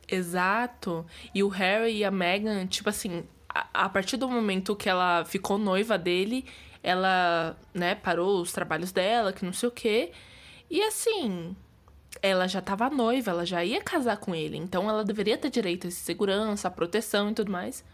Exato. 0.07 1.07
E 1.35 1.42
o 1.42 1.48
Harry 1.48 1.98
e 1.98 2.04
a 2.04 2.11
Meghan, 2.11 2.66
tipo 2.66 2.88
assim, 2.88 3.24
a, 3.48 3.85
a 3.85 3.88
partir 3.88 4.16
do 4.16 4.28
momento 4.28 4.76
que 4.76 4.88
ela 4.88 5.24
ficou 5.24 5.57
noiva 5.57 5.96
dele, 5.96 6.44
ela, 6.83 7.57
né, 7.72 7.94
parou 7.94 8.40
os 8.40 8.52
trabalhos 8.52 8.92
dela, 8.92 9.33
que 9.33 9.44
não 9.44 9.52
sei 9.52 9.68
o 9.68 9.72
quê. 9.72 10.12
E 10.70 10.83
assim, 10.83 11.57
ela 12.22 12.46
já 12.46 12.61
tava 12.61 12.90
noiva, 12.90 13.31
ela 13.31 13.46
já 13.46 13.64
ia 13.64 13.83
casar 13.83 14.16
com 14.16 14.35
ele. 14.35 14.57
Então 14.57 14.88
ela 14.88 15.05
deveria 15.05 15.38
ter 15.38 15.50
direito 15.50 15.88
a 15.88 15.90
segurança, 15.90 16.68
a 16.68 16.70
proteção 16.70 17.31
e 17.31 17.35
tudo 17.35 17.50
mais. 17.50 17.85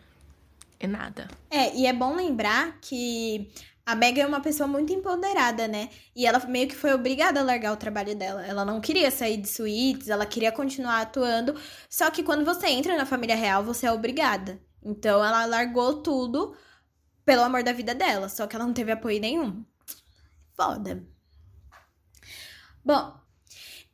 E 0.79 0.87
nada. 0.87 1.29
É, 1.51 1.77
e 1.77 1.87
é 1.87 1.93
bom 1.93 2.15
lembrar 2.17 2.79
que 2.81 3.51
a 3.85 3.95
Megan 3.95 4.23
é 4.23 4.27
uma 4.27 4.41
pessoa 4.41 4.67
muito 4.67 4.93
empoderada, 4.93 5.67
né? 5.67 5.91
E 6.15 6.27
ela 6.27 6.39
meio 6.47 6.69
que 6.69 6.77
foi 6.77 6.93
obrigada 6.95 7.41
a 7.41 7.43
largar 7.43 7.73
o 7.73 7.77
trabalho 7.77 8.15
dela. 8.15 8.47
Ela 8.47 8.65
não 8.65 8.81
queria 8.81 9.11
sair 9.11 9.37
de 9.37 9.49
suítes, 9.49 10.09
ela 10.09 10.25
queria 10.25 10.53
continuar 10.53 11.01
atuando. 11.01 11.55
Só 11.89 12.11
que 12.11 12.23
quando 12.23 12.45
você 12.45 12.69
entra 12.69 12.97
na 12.97 13.05
família 13.05 13.37
real, 13.37 13.63
você 13.65 13.87
é 13.87 13.93
obrigada. 13.93 14.61
Então 14.83 15.25
ela 15.25 15.45
largou 15.45 16.03
tudo 16.03 16.57
pelo 17.25 17.43
amor 17.43 17.63
da 17.63 17.73
vida 17.73 17.95
dela. 17.95 18.29
Só 18.29 18.47
que 18.47 18.57
ela 18.57 18.65
não 18.65 18.73
teve 18.73 18.93
apoio 18.93 19.21
nenhum. 19.21 19.65
Foda. 20.57 21.05
Bom, 22.85 23.20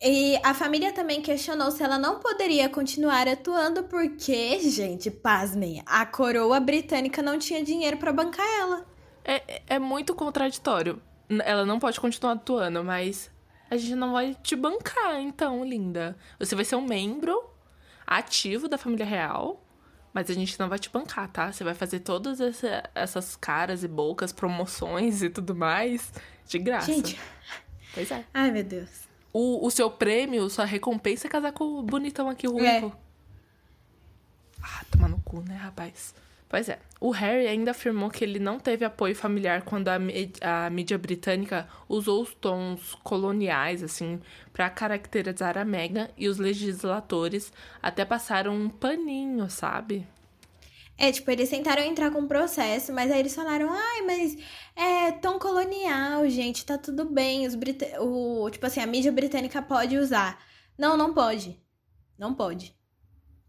e 0.00 0.38
a 0.42 0.52
família 0.52 0.92
também 0.92 1.22
questionou 1.22 1.70
se 1.70 1.82
ela 1.82 1.98
não 1.98 2.20
poderia 2.20 2.68
continuar 2.68 3.26
atuando 3.26 3.84
porque, 3.84 4.58
gente, 4.60 5.10
pasmem, 5.10 5.82
a 5.86 6.04
coroa 6.04 6.60
britânica 6.60 7.22
não 7.22 7.38
tinha 7.38 7.64
dinheiro 7.64 7.96
para 7.96 8.12
bancar 8.12 8.46
ela. 8.58 8.86
É, 9.24 9.62
é 9.66 9.78
muito 9.78 10.14
contraditório. 10.14 11.00
Ela 11.44 11.64
não 11.64 11.78
pode 11.78 11.98
continuar 11.98 12.34
atuando, 12.34 12.84
mas 12.84 13.30
a 13.70 13.76
gente 13.76 13.94
não 13.94 14.12
vai 14.12 14.34
te 14.34 14.54
bancar, 14.54 15.20
então, 15.20 15.64
linda. 15.64 16.16
Você 16.38 16.54
vai 16.54 16.64
ser 16.64 16.76
um 16.76 16.86
membro 16.86 17.50
ativo 18.06 18.68
da 18.68 18.78
família 18.78 19.06
real, 19.06 19.64
mas 20.12 20.30
a 20.30 20.34
gente 20.34 20.60
não 20.60 20.68
vai 20.68 20.78
te 20.78 20.90
bancar, 20.90 21.28
tá? 21.32 21.50
Você 21.50 21.64
vai 21.64 21.74
fazer 21.74 22.00
todas 22.00 22.40
essa, 22.40 22.88
essas 22.94 23.34
caras 23.34 23.82
e 23.82 23.88
bocas, 23.88 24.30
promoções 24.30 25.22
e 25.22 25.30
tudo 25.30 25.54
mais 25.54 26.12
de 26.46 26.58
graça. 26.58 26.92
Gente. 26.92 27.18
Pois 27.94 28.10
é. 28.10 28.24
Ai, 28.32 28.50
meu 28.50 28.62
Deus. 28.62 29.05
O, 29.32 29.66
o 29.66 29.70
seu 29.70 29.90
prêmio, 29.90 30.48
sua 30.48 30.64
recompensa 30.64 31.26
é 31.26 31.30
casar 31.30 31.52
com 31.52 31.64
o 31.78 31.82
bonitão 31.82 32.28
aqui, 32.28 32.48
o 32.48 32.52
ruivo. 32.52 32.66
É. 32.66 32.92
Ah, 34.62 34.84
toma 34.90 35.08
no 35.08 35.20
cu, 35.20 35.40
né, 35.40 35.54
rapaz? 35.56 36.14
Pois 36.48 36.68
é. 36.68 36.78
O 37.00 37.10
Harry 37.10 37.46
ainda 37.46 37.72
afirmou 37.72 38.08
que 38.08 38.24
ele 38.24 38.38
não 38.38 38.58
teve 38.58 38.84
apoio 38.84 39.14
familiar 39.14 39.62
quando 39.62 39.88
a, 39.88 39.96
a 40.40 40.70
mídia 40.70 40.96
britânica 40.96 41.68
usou 41.88 42.22
os 42.22 42.32
tons 42.34 42.94
coloniais, 43.02 43.82
assim, 43.82 44.20
pra 44.52 44.70
caracterizar 44.70 45.58
a 45.58 45.64
Meghan 45.64 46.08
e 46.16 46.28
os 46.28 46.38
legisladores 46.38 47.52
até 47.82 48.04
passaram 48.04 48.54
um 48.54 48.68
paninho, 48.68 49.50
sabe? 49.50 50.06
É, 50.98 51.12
tipo, 51.12 51.30
eles 51.30 51.50
tentaram 51.50 51.82
entrar 51.82 52.10
com 52.10 52.26
processo, 52.26 52.92
mas 52.92 53.10
aí 53.10 53.20
eles 53.20 53.34
falaram, 53.34 53.68
ai, 53.70 54.02
mas 54.02 54.36
é 54.74 55.12
tom 55.12 55.38
colonial, 55.38 56.26
gente, 56.28 56.64
tá 56.64 56.78
tudo 56.78 57.04
bem. 57.04 57.46
Os 57.46 57.54
brita 57.54 58.02
o, 58.02 58.48
tipo 58.50 58.64
assim, 58.64 58.80
a 58.80 58.86
mídia 58.86 59.12
britânica 59.12 59.60
pode 59.60 59.98
usar. 59.98 60.42
Não, 60.78 60.96
não 60.96 61.12
pode. 61.12 61.60
Não 62.18 62.34
pode. 62.34 62.74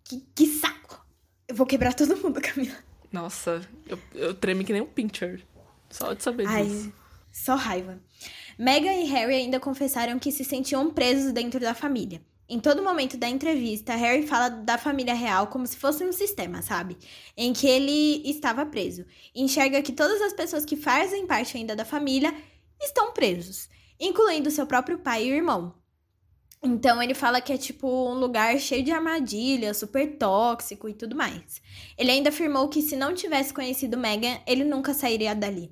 Que, 0.04 0.22
que 0.36 0.48
saco! 0.48 1.06
Eu 1.48 1.56
vou 1.56 1.66
quebrar 1.66 1.94
todo 1.94 2.18
mundo, 2.18 2.40
Camila. 2.42 2.76
Nossa, 3.12 3.62
eu, 3.88 3.98
eu 4.14 4.34
treme 4.34 4.66
que 4.66 4.74
nem 4.74 4.82
um 4.82 4.88
pincher. 4.88 5.42
Só 5.90 6.14
de 6.14 6.22
saber 6.22 6.46
Ai, 6.48 6.66
disso. 6.66 6.94
só 7.32 7.56
raiva. 7.56 7.98
Meghan 8.58 8.94
e 8.94 9.06
Harry 9.06 9.36
ainda 9.36 9.60
confessaram 9.60 10.20
que 10.20 10.32
se 10.32 10.44
sentiam 10.44 10.92
presos 10.92 11.32
dentro 11.32 11.60
da 11.62 11.74
família. 11.74 12.22
Em 12.50 12.60
todo 12.60 12.82
momento 12.82 13.18
da 13.18 13.28
entrevista, 13.28 13.94
Harry 13.96 14.26
fala 14.26 14.48
da 14.48 14.78
família 14.78 15.14
real 15.14 15.48
como 15.48 15.68
se 15.68 15.76
fosse 15.76 16.04
um 16.06 16.14
sistema, 16.14 16.62
sabe? 16.62 16.98
Em 17.36 17.52
que 17.52 17.68
ele 17.68 18.22
estava 18.30 18.66
preso. 18.66 19.06
Enxerga 19.36 19.82
que 19.82 19.92
todas 19.92 20.22
as 20.22 20.32
pessoas 20.34 20.64
que 20.64 20.78
fazem 20.78 21.28
parte 21.28 21.58
ainda 21.58 21.76
da 21.76 21.84
família 21.84 22.34
estão 22.82 23.12
presos, 23.12 23.70
incluindo 24.00 24.50
seu 24.50 24.66
próprio 24.66 24.98
pai 25.00 25.26
e 25.26 25.32
irmão. 25.32 25.76
Então 26.64 27.04
ele 27.04 27.14
fala 27.14 27.42
que 27.42 27.52
é 27.54 27.58
tipo 27.58 27.88
um 27.88 28.14
lugar 28.16 28.58
cheio 28.60 28.84
de 28.84 28.92
armadilhas, 28.92 29.78
super 29.78 30.18
tóxico 30.18 30.88
e 30.90 30.94
tudo 30.94 31.16
mais. 31.16 31.62
Ele 31.98 32.12
ainda 32.12 32.30
afirmou 32.30 32.68
que 32.70 32.82
se 32.82 32.96
não 32.96 33.14
tivesse 33.14 33.54
conhecido 33.54 33.98
Meghan, 33.98 34.40
ele 34.48 34.64
nunca 34.64 34.94
sairia 34.94 35.36
dali. 35.36 35.72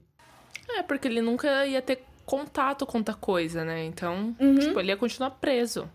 É, 0.70 0.84
porque 0.84 1.08
ele 1.08 1.22
nunca 1.22 1.66
ia 1.66 1.82
ter 1.82 2.04
contato 2.26 2.86
com 2.86 2.98
outra 3.00 3.14
coisa, 3.16 3.64
né? 3.64 3.86
Então, 3.86 4.36
Uhum. 4.40 4.60
tipo, 4.60 4.80
ele 4.80 4.90
ia 4.90 4.98
continuar 4.98 5.32
preso. 5.32 5.90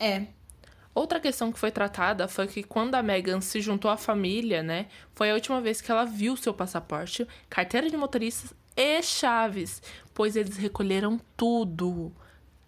É. 0.00 0.26
Outra 0.92 1.20
questão 1.20 1.52
que 1.52 1.58
foi 1.58 1.70
tratada 1.70 2.26
foi 2.26 2.48
que 2.48 2.64
quando 2.64 2.96
a 2.96 3.02
Meghan 3.02 3.40
se 3.40 3.60
juntou 3.60 3.88
à 3.90 3.96
família, 3.96 4.60
né, 4.62 4.86
foi 5.14 5.30
a 5.30 5.34
última 5.34 5.60
vez 5.60 5.80
que 5.80 5.90
ela 5.90 6.04
viu 6.04 6.36
seu 6.36 6.52
passaporte, 6.52 7.26
carteira 7.48 7.88
de 7.88 7.96
motorista 7.96 8.52
e 8.76 9.00
chaves, 9.02 9.80
pois 10.12 10.34
eles 10.34 10.56
recolheram 10.56 11.20
tudo. 11.36 12.12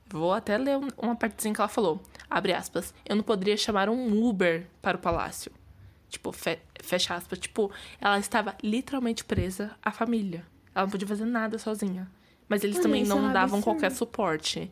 Vou 0.09 0.33
até 0.33 0.57
ler 0.59 0.77
um- 0.77 0.88
uma 0.99 1.16
partezinha 1.16 1.55
que 1.55 1.61
ela 1.61 1.68
falou. 1.68 2.01
Abre 2.31 2.53
aspas. 2.53 2.95
Eu 3.05 3.16
não 3.16 3.23
poderia 3.25 3.57
chamar 3.57 3.88
um 3.88 4.23
Uber 4.29 4.66
para 4.81 4.97
o 4.97 5.01
palácio. 5.01 5.51
Tipo, 6.09 6.31
fe- 6.33 6.61
fecha 6.83 7.14
aspas. 7.14 7.38
Tipo, 7.38 7.73
ela 8.01 8.18
estava 8.18 8.55
literalmente 8.62 9.25
presa 9.25 9.73
à 9.83 9.90
família. 9.90 10.45
Ela 10.75 10.85
não 10.85 10.90
podia 10.90 11.09
fazer 11.09 11.25
nada 11.25 11.59
sozinha. 11.59 12.11
Mas 12.47 12.62
eles 12.62 12.79
também 12.79 13.03
é 13.03 13.07
não 13.07 13.18
um 13.31 13.33
davam 13.33 13.62
qualquer 13.62 13.90
suporte. 13.90 14.71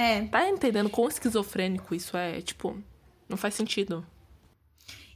É. 0.00 0.22
Tá 0.22 0.48
entendendo 0.48 0.88
quão 0.88 1.08
esquizofrênico 1.08 1.94
isso 1.94 2.16
é? 2.16 2.40
Tipo, 2.40 2.74
não 3.28 3.36
faz 3.36 3.52
sentido. 3.52 4.02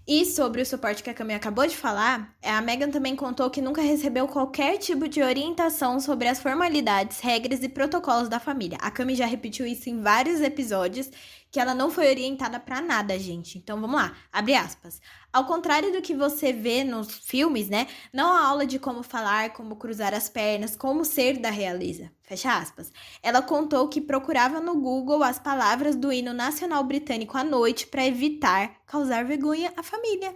E 0.07 0.27
sobre 0.27 0.61
o 0.61 0.67
suporte 0.67 1.03
que 1.03 1.09
a 1.09 1.15
Camila 1.15 1.39
acabou 1.39 1.67
de 1.67 1.75
falar, 1.75 2.37
a 2.43 2.61
Megan 2.61 2.91
também 2.91 3.17
contou 3.17 3.49
que 3.49 3.63
nunca 3.63 3.81
recebeu 3.81 4.29
qualquer 4.29 4.77
tipo 4.77 5.09
de 5.09 5.23
orientação 5.23 5.99
sobre 5.99 6.29
as 6.29 6.39
formalidades, 6.39 7.21
regras 7.21 7.63
e 7.63 7.69
protocolos 7.71 8.29
da 8.29 8.39
família. 8.39 8.77
A 8.83 8.91
Cami 8.91 9.15
já 9.15 9.25
repetiu 9.25 9.65
isso 9.67 9.89
em 9.89 10.03
vários 10.03 10.43
episódios, 10.43 11.11
que 11.55 11.61
ela 11.61 11.73
não 11.73 11.89
foi 11.89 12.11
orientada 12.11 12.59
pra 12.59 12.81
nada, 12.81 13.17
gente. 13.17 13.59
Então 13.59 13.81
vamos 13.81 13.95
lá, 13.95 14.13
abre 14.33 14.57
aspas. 14.57 15.01
Ao 15.33 15.47
contrário 15.47 15.93
do 15.93 16.03
que 16.03 16.13
você 16.13 16.53
vê 16.53 16.83
nos 16.83 17.15
filmes, 17.15 17.69
né? 17.69 17.87
Não 18.13 18.33
há 18.33 18.45
aula 18.45 18.67
de 18.67 18.77
como 18.77 19.05
falar, 19.05 19.51
como 19.51 19.77
cruzar 19.77 20.13
as 20.13 20.29
pernas, 20.29 20.75
como 20.75 21.05
ser 21.05 21.39
da 21.39 21.51
realeza. 21.51 22.11
Fecha 22.23 22.59
aspas. 22.59 22.91
Ela 23.23 23.41
contou 23.41 23.87
que 23.87 24.01
procurava 24.01 24.59
no 24.59 24.75
Google 24.81 25.23
as 25.23 25.39
palavras 25.39 25.95
do 25.95 26.13
hino 26.13 26.33
nacional 26.33 26.83
britânico 26.83 27.39
à 27.39 27.45
noite 27.45 27.87
para 27.87 28.05
evitar 28.05 28.81
causar 28.85 29.25
vergonha 29.25 29.73
à 29.77 29.83
família. 29.85 30.35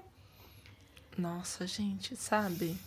Nossa, 1.18 1.66
gente, 1.66 2.14
sabe? 2.14 2.78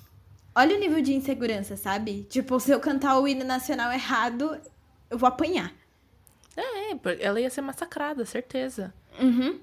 Olha 0.56 0.78
o 0.78 0.80
nível 0.80 1.02
de 1.02 1.14
insegurança, 1.14 1.76
sabe? 1.76 2.26
Tipo, 2.30 2.62
se 2.62 2.72
eu 2.72 2.80
cantar 2.80 3.20
o 3.20 3.28
hino 3.28 3.44
nacional 3.44 3.92
errado, 3.92 4.58
eu 5.10 5.18
vou 5.18 5.28
apanhar. 5.28 5.81
É, 6.56 7.26
ela 7.26 7.40
ia 7.40 7.50
ser 7.50 7.62
massacrada, 7.62 8.26
certeza. 8.26 8.94
Uhum. 9.20 9.60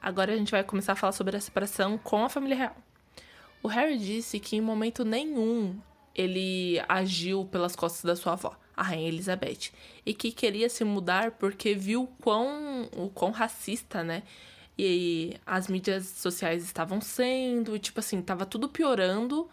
Agora 0.00 0.32
a 0.32 0.36
gente 0.36 0.50
vai 0.50 0.62
começar 0.64 0.92
a 0.92 0.96
falar 0.96 1.12
sobre 1.12 1.36
a 1.36 1.40
separação 1.40 1.98
com 1.98 2.24
a 2.24 2.28
família 2.28 2.56
real. 2.56 2.76
O 3.62 3.68
Harry 3.68 3.98
disse 3.98 4.38
que 4.38 4.56
em 4.56 4.60
momento 4.60 5.04
nenhum 5.04 5.78
ele 6.14 6.82
agiu 6.88 7.44
pelas 7.44 7.76
costas 7.76 8.04
da 8.04 8.16
sua 8.16 8.32
avó, 8.32 8.56
a 8.76 8.82
Rainha 8.82 9.08
Elizabeth, 9.08 9.70
e 10.04 10.14
que 10.14 10.32
queria 10.32 10.68
se 10.68 10.84
mudar 10.84 11.32
porque 11.32 11.74
viu 11.74 12.08
quão, 12.20 12.88
o 12.96 13.08
quão 13.08 13.30
racista, 13.30 14.02
né? 14.02 14.22
E 14.76 15.36
as 15.44 15.68
mídias 15.68 16.06
sociais 16.06 16.64
estavam 16.64 17.00
sendo, 17.00 17.74
e 17.74 17.78
tipo 17.78 17.98
assim, 17.98 18.22
tava 18.22 18.46
tudo 18.46 18.68
piorando 18.68 19.48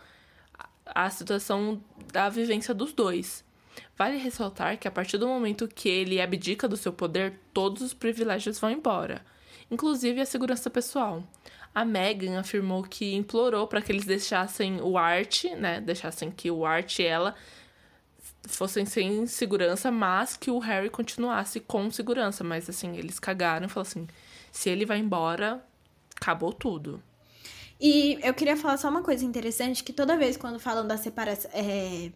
a 0.58 0.68
a 0.86 1.10
situação 1.10 1.82
da 2.12 2.30
vivência 2.30 2.74
dos 2.74 2.94
dois. 2.94 3.44
Vale 3.98 4.18
ressaltar 4.18 4.78
que 4.78 4.88
a 4.88 4.92
partir 4.92 5.18
do 5.18 5.28
momento 5.28 5.68
que 5.68 5.90
ele 5.90 6.22
abdica 6.22 6.68
do 6.68 6.78
seu 6.78 6.92
poder, 6.92 7.40
todos 7.54 7.82
os 7.82 7.94
privilégios 7.94 8.60
vão 8.60 8.72
embora, 8.72 9.26
inclusive 9.72 10.22
a 10.22 10.26
segurança 10.26 10.70
pessoal. 10.70 11.24
A 11.74 11.84
Meghan 11.84 12.40
afirmou 12.40 12.84
que 12.84 13.14
implorou 13.14 13.68
para 13.68 13.82
que 13.82 13.92
eles 13.92 14.06
deixassem 14.06 14.80
o 14.82 14.98
Art, 14.98 15.44
né, 15.58 15.82
deixassem 15.82 16.32
que 16.32 16.50
o 16.50 16.66
Art 16.66 17.00
e 17.00 17.04
ela 17.04 17.36
fossem 18.48 18.86
sem 18.86 19.26
segurança, 19.28 19.92
mas 19.92 20.38
que 20.38 20.52
o 20.52 20.60
Harry 20.60 20.90
continuasse 20.90 21.60
com 21.60 21.90
segurança. 21.92 22.44
Mas 22.44 22.70
assim, 22.70 22.96
eles 22.98 23.20
cagaram 23.20 23.66
e 23.66 23.70
falaram 23.70 23.90
assim: 23.90 24.08
se 24.52 24.70
ele 24.70 24.86
vai 24.86 25.00
embora, 25.00 25.64
acabou 26.16 26.54
tudo. 26.54 27.02
E 27.80 28.18
eu 28.24 28.34
queria 28.34 28.56
falar 28.56 28.78
só 28.78 28.90
uma 28.90 29.04
coisa 29.04 29.26
interessante, 29.26 29.84
que 29.84 29.92
toda 29.92 30.18
vez 30.18 30.38
quando 30.38 30.60
falam 30.60 30.88
da 30.88 30.98
separação. 30.98 31.52
É, 31.54 32.12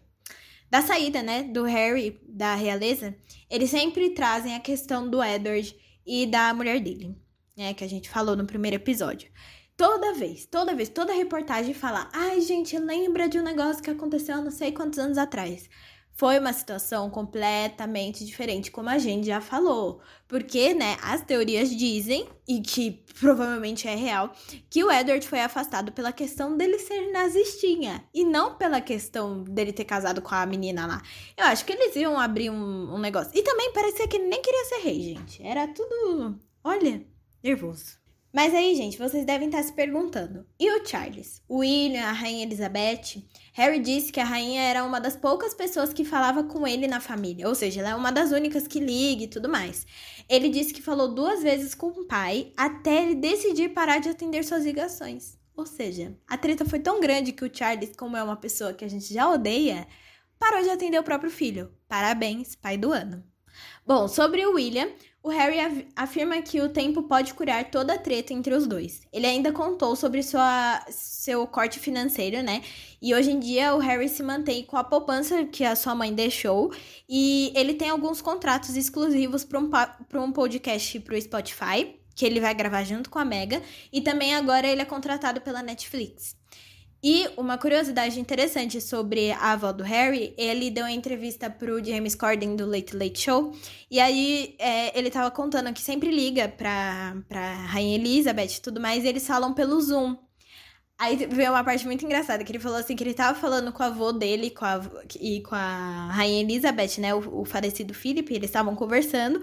da 0.70 0.80
saída, 0.80 1.22
né, 1.22 1.42
do 1.42 1.64
Harry 1.64 2.20
da 2.28 2.54
realeza, 2.54 3.14
eles 3.50 3.70
sempre 3.70 4.10
trazem 4.10 4.54
a 4.54 4.60
questão 4.60 5.10
do 5.10 5.22
Edward 5.22 5.74
e 6.06 6.26
da 6.26 6.54
mulher 6.54 6.80
dele, 6.80 7.16
né, 7.56 7.74
que 7.74 7.82
a 7.82 7.88
gente 7.88 8.08
falou 8.08 8.36
no 8.36 8.46
primeiro 8.46 8.76
episódio. 8.76 9.30
Toda 9.76 10.14
vez, 10.14 10.46
toda 10.46 10.74
vez, 10.74 10.88
toda 10.88 11.12
reportagem 11.12 11.72
fala: 11.72 12.08
ai, 12.12 12.40
gente, 12.42 12.78
lembra 12.78 13.28
de 13.28 13.38
um 13.38 13.42
negócio 13.42 13.82
que 13.82 13.90
aconteceu 13.90 14.42
não 14.42 14.50
sei 14.50 14.72
quantos 14.72 14.98
anos 14.98 15.16
atrás. 15.16 15.68
Foi 16.12 16.38
uma 16.38 16.52
situação 16.52 17.08
completamente 17.08 18.26
diferente, 18.26 18.70
como 18.70 18.90
a 18.90 18.98
gente 18.98 19.26
já 19.26 19.40
falou. 19.40 20.00
Porque, 20.28 20.74
né, 20.74 20.98
as 21.02 21.22
teorias 21.22 21.70
dizem, 21.74 22.28
e 22.46 22.60
que 22.60 23.02
provavelmente 23.18 23.88
é 23.88 23.94
real, 23.94 24.32
que 24.68 24.84
o 24.84 24.90
Edward 24.90 25.26
foi 25.26 25.40
afastado 25.40 25.92
pela 25.92 26.12
questão 26.12 26.56
dele 26.56 26.78
ser 26.78 27.10
nazistinha. 27.10 28.04
E 28.12 28.24
não 28.24 28.54
pela 28.54 28.80
questão 28.80 29.42
dele 29.44 29.72
ter 29.72 29.84
casado 29.84 30.20
com 30.20 30.34
a 30.34 30.44
menina 30.44 30.86
lá. 30.86 31.02
Eu 31.36 31.46
acho 31.46 31.64
que 31.64 31.72
eles 31.72 31.96
iam 31.96 32.18
abrir 32.18 32.50
um, 32.50 32.94
um 32.94 32.98
negócio. 32.98 33.32
E 33.34 33.42
também 33.42 33.72
parecia 33.72 34.06
que 34.06 34.16
ele 34.16 34.28
nem 34.28 34.42
queria 34.42 34.64
ser 34.66 34.78
rei, 34.80 35.00
gente. 35.00 35.42
Era 35.42 35.68
tudo. 35.68 36.38
Olha, 36.62 37.02
nervoso. 37.42 37.99
Mas 38.32 38.54
aí, 38.54 38.76
gente, 38.76 38.96
vocês 38.96 39.26
devem 39.26 39.48
estar 39.48 39.62
se 39.62 39.72
perguntando: 39.72 40.46
e 40.58 40.70
o 40.70 40.86
Charles? 40.86 41.42
O 41.48 41.58
William, 41.58 42.04
a 42.04 42.12
rainha 42.12 42.44
Elizabeth? 42.44 43.24
Harry 43.52 43.80
disse 43.80 44.12
que 44.12 44.20
a 44.20 44.24
rainha 44.24 44.62
era 44.62 44.84
uma 44.84 45.00
das 45.00 45.16
poucas 45.16 45.52
pessoas 45.52 45.92
que 45.92 46.04
falava 46.04 46.44
com 46.44 46.66
ele 46.66 46.86
na 46.86 47.00
família, 47.00 47.48
ou 47.48 47.54
seja, 47.54 47.80
ela 47.80 47.90
é 47.90 47.94
uma 47.94 48.12
das 48.12 48.30
únicas 48.30 48.68
que 48.68 48.78
liga 48.78 49.24
e 49.24 49.28
tudo 49.28 49.48
mais. 49.48 49.84
Ele 50.28 50.48
disse 50.48 50.72
que 50.72 50.80
falou 50.80 51.12
duas 51.12 51.42
vezes 51.42 51.74
com 51.74 51.88
o 51.88 52.04
pai 52.06 52.52
até 52.56 53.02
ele 53.02 53.16
decidir 53.16 53.70
parar 53.70 53.98
de 53.98 54.08
atender 54.08 54.44
suas 54.44 54.64
ligações. 54.64 55.36
Ou 55.56 55.66
seja, 55.66 56.16
a 56.26 56.38
treta 56.38 56.64
foi 56.64 56.78
tão 56.78 57.00
grande 57.00 57.32
que 57.32 57.44
o 57.44 57.50
Charles, 57.52 57.94
como 57.96 58.16
é 58.16 58.22
uma 58.22 58.36
pessoa 58.36 58.72
que 58.72 58.84
a 58.84 58.88
gente 58.88 59.12
já 59.12 59.28
odeia, 59.28 59.86
parou 60.38 60.62
de 60.62 60.70
atender 60.70 60.98
o 60.98 61.04
próprio 61.04 61.30
filho. 61.30 61.70
Parabéns, 61.88 62.54
pai 62.54 62.78
do 62.78 62.92
ano. 62.92 63.22
Bom, 63.84 64.06
sobre 64.08 64.46
o 64.46 64.54
William, 64.54 64.88
o 65.22 65.28
Harry 65.28 65.86
afirma 65.94 66.40
que 66.40 66.60
o 66.60 66.68
tempo 66.70 67.02
pode 67.02 67.34
curar 67.34 67.70
toda 67.70 67.94
a 67.94 67.98
treta 67.98 68.32
entre 68.32 68.54
os 68.54 68.66
dois. 68.66 69.02
Ele 69.12 69.26
ainda 69.26 69.52
contou 69.52 69.94
sobre 69.94 70.22
sua, 70.22 70.82
seu 70.88 71.46
corte 71.46 71.78
financeiro, 71.78 72.42
né? 72.42 72.62
E 73.02 73.14
hoje 73.14 73.30
em 73.30 73.38
dia 73.38 73.74
o 73.74 73.78
Harry 73.78 74.08
se 74.08 74.22
mantém 74.22 74.64
com 74.64 74.78
a 74.78 74.84
poupança 74.84 75.44
que 75.44 75.62
a 75.62 75.76
sua 75.76 75.94
mãe 75.94 76.14
deixou. 76.14 76.72
E 77.08 77.52
ele 77.54 77.74
tem 77.74 77.90
alguns 77.90 78.22
contratos 78.22 78.76
exclusivos 78.76 79.44
para 79.44 79.58
um, 79.58 79.70
um 80.14 80.32
podcast 80.32 80.98
para 81.00 81.14
o 81.14 81.20
Spotify, 81.20 81.96
que 82.14 82.24
ele 82.24 82.40
vai 82.40 82.54
gravar 82.54 82.84
junto 82.84 83.10
com 83.10 83.18
a 83.18 83.24
Mega. 83.24 83.62
E 83.92 84.00
também 84.00 84.34
agora 84.34 84.66
ele 84.66 84.80
é 84.80 84.86
contratado 84.86 85.42
pela 85.42 85.62
Netflix. 85.62 86.39
E 87.02 87.30
uma 87.36 87.56
curiosidade 87.56 88.20
interessante 88.20 88.78
sobre 88.78 89.32
a 89.32 89.52
avó 89.52 89.72
do 89.72 89.82
Harry, 89.82 90.34
ele 90.36 90.70
deu 90.70 90.84
uma 90.84 90.92
entrevista 90.92 91.48
pro 91.48 91.82
James 91.82 92.14
Corden 92.14 92.54
do 92.56 92.66
Late 92.66 92.94
Late 92.94 93.18
Show, 93.20 93.52
e 93.90 93.98
aí 93.98 94.54
é, 94.58 94.98
ele 94.98 95.10
tava 95.10 95.30
contando 95.30 95.72
que 95.72 95.80
sempre 95.80 96.10
liga 96.10 96.46
pra, 96.48 97.16
pra 97.26 97.54
Rainha 97.54 97.94
Elizabeth 97.96 98.58
e 98.58 98.60
tudo 98.60 98.80
mais, 98.80 99.02
e 99.02 99.08
eles 99.08 99.26
falam 99.26 99.54
pelo 99.54 99.80
Zoom. 99.80 100.14
Aí 100.98 101.16
veio 101.16 101.52
uma 101.52 101.64
parte 101.64 101.86
muito 101.86 102.04
engraçada, 102.04 102.44
que 102.44 102.52
ele 102.52 102.58
falou 102.58 102.76
assim, 102.76 102.94
que 102.94 103.02
ele 103.02 103.14
tava 103.14 103.38
falando 103.38 103.72
com 103.72 103.82
o 103.82 103.86
avô 103.86 104.12
dele 104.12 104.50
com 104.50 104.66
a, 104.66 104.82
e 105.18 105.40
com 105.40 105.54
a 105.54 106.10
Rainha 106.12 106.42
Elizabeth, 106.42 106.98
né, 107.00 107.14
o, 107.14 107.40
o 107.40 107.44
falecido 107.46 107.94
Philip, 107.94 108.30
eles 108.34 108.50
estavam 108.50 108.76
conversando, 108.76 109.42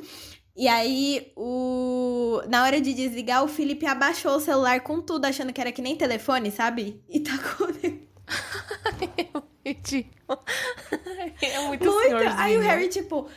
e 0.57 0.67
aí, 0.67 1.31
o... 1.35 2.41
na 2.49 2.63
hora 2.63 2.81
de 2.81 2.91
desligar, 2.91 3.43
o 3.43 3.47
Felipe 3.47 3.85
abaixou 3.85 4.37
o 4.37 4.39
celular 4.39 4.81
com 4.81 4.99
tudo, 4.99 5.25
achando 5.25 5.53
que 5.53 5.61
era 5.61 5.71
que 5.71 5.83
nem 5.83 5.95
telefone, 5.95 6.49
sabe? 6.49 6.99
E 7.07 7.19
tacou 7.19 7.67
nele. 7.67 8.09
é 11.41 11.59
muito, 11.59 11.91
muito. 11.91 12.15
Aí 12.37 12.57
o 12.57 12.61
Harry, 12.61 12.89
tipo, 12.89 13.29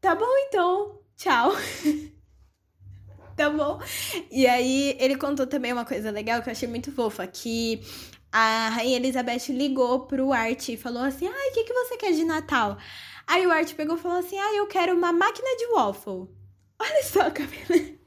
tá 0.00 0.14
bom 0.14 0.38
então, 0.46 0.98
tchau. 1.16 1.52
tá 3.36 3.50
bom. 3.50 3.78
E 4.30 4.46
aí, 4.46 4.96
ele 4.98 5.16
contou 5.16 5.46
também 5.46 5.74
uma 5.74 5.84
coisa 5.84 6.10
legal 6.10 6.40
que 6.40 6.48
eu 6.48 6.52
achei 6.52 6.66
muito 6.66 6.90
fofa, 6.90 7.26
que 7.26 7.82
a 8.32 8.70
Rainha 8.70 8.96
Elizabeth 8.96 9.50
ligou 9.50 10.06
pro 10.06 10.32
Art 10.32 10.66
e 10.70 10.78
falou 10.78 11.02
assim, 11.02 11.26
ai, 11.26 11.50
o 11.50 11.52
que, 11.52 11.64
que 11.64 11.74
você 11.74 11.98
quer 11.98 12.12
de 12.12 12.24
Natal? 12.24 12.78
Aí 13.28 13.46
o 13.46 13.52
Art 13.52 13.74
pegou 13.74 13.96
e 13.96 14.00
falou 14.00 14.18
assim, 14.18 14.38
ai, 14.38 14.58
eu 14.58 14.66
quero 14.66 14.96
uma 14.96 15.12
máquina 15.12 15.54
de 15.58 15.66
waffle. 15.74 16.26
Olha 16.80 17.02
só, 17.04 17.30
Camila. 17.30 17.98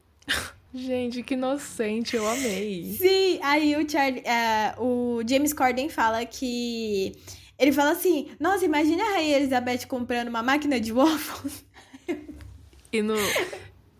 Gente, 0.74 1.22
que 1.22 1.34
inocente, 1.34 2.16
eu 2.16 2.26
amei. 2.26 2.96
Sim, 2.98 3.38
aí 3.42 3.76
o, 3.76 3.88
Charlie, 3.88 4.22
uh, 4.22 4.82
o 4.82 5.22
James 5.28 5.52
Corden 5.52 5.88
fala 5.88 6.24
que. 6.24 7.12
Ele 7.58 7.70
fala 7.70 7.90
assim: 7.90 8.30
Nossa, 8.40 8.64
imagina 8.64 9.04
a 9.04 9.10
Rainha 9.12 9.36
Elizabeth 9.36 9.86
comprando 9.86 10.28
uma 10.28 10.42
máquina 10.42 10.80
de 10.80 10.90
waffles. 10.90 11.64
E 12.90 13.02
no. 13.02 13.14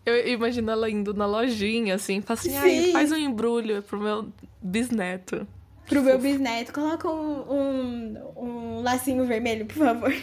Eu 0.05 0.27
imagino 0.27 0.71
ela 0.71 0.89
indo 0.89 1.13
na 1.13 1.27
lojinha, 1.27 1.95
assim, 1.95 2.21
fala 2.21 2.39
assim: 2.39 2.57
Ai, 2.57 2.91
faz 2.91 3.11
um 3.11 3.17
embrulho 3.17 3.83
pro 3.83 3.99
meu 3.99 4.33
bisneto. 4.59 5.47
Pro 5.87 6.01
meu 6.01 6.17
bisneto, 6.17 6.71
coloca 6.71 7.09
um, 7.09 7.41
um, 7.51 8.33
um 8.37 8.81
lacinho 8.81 9.25
vermelho, 9.25 9.65
por 9.65 9.77
favor. 9.77 10.13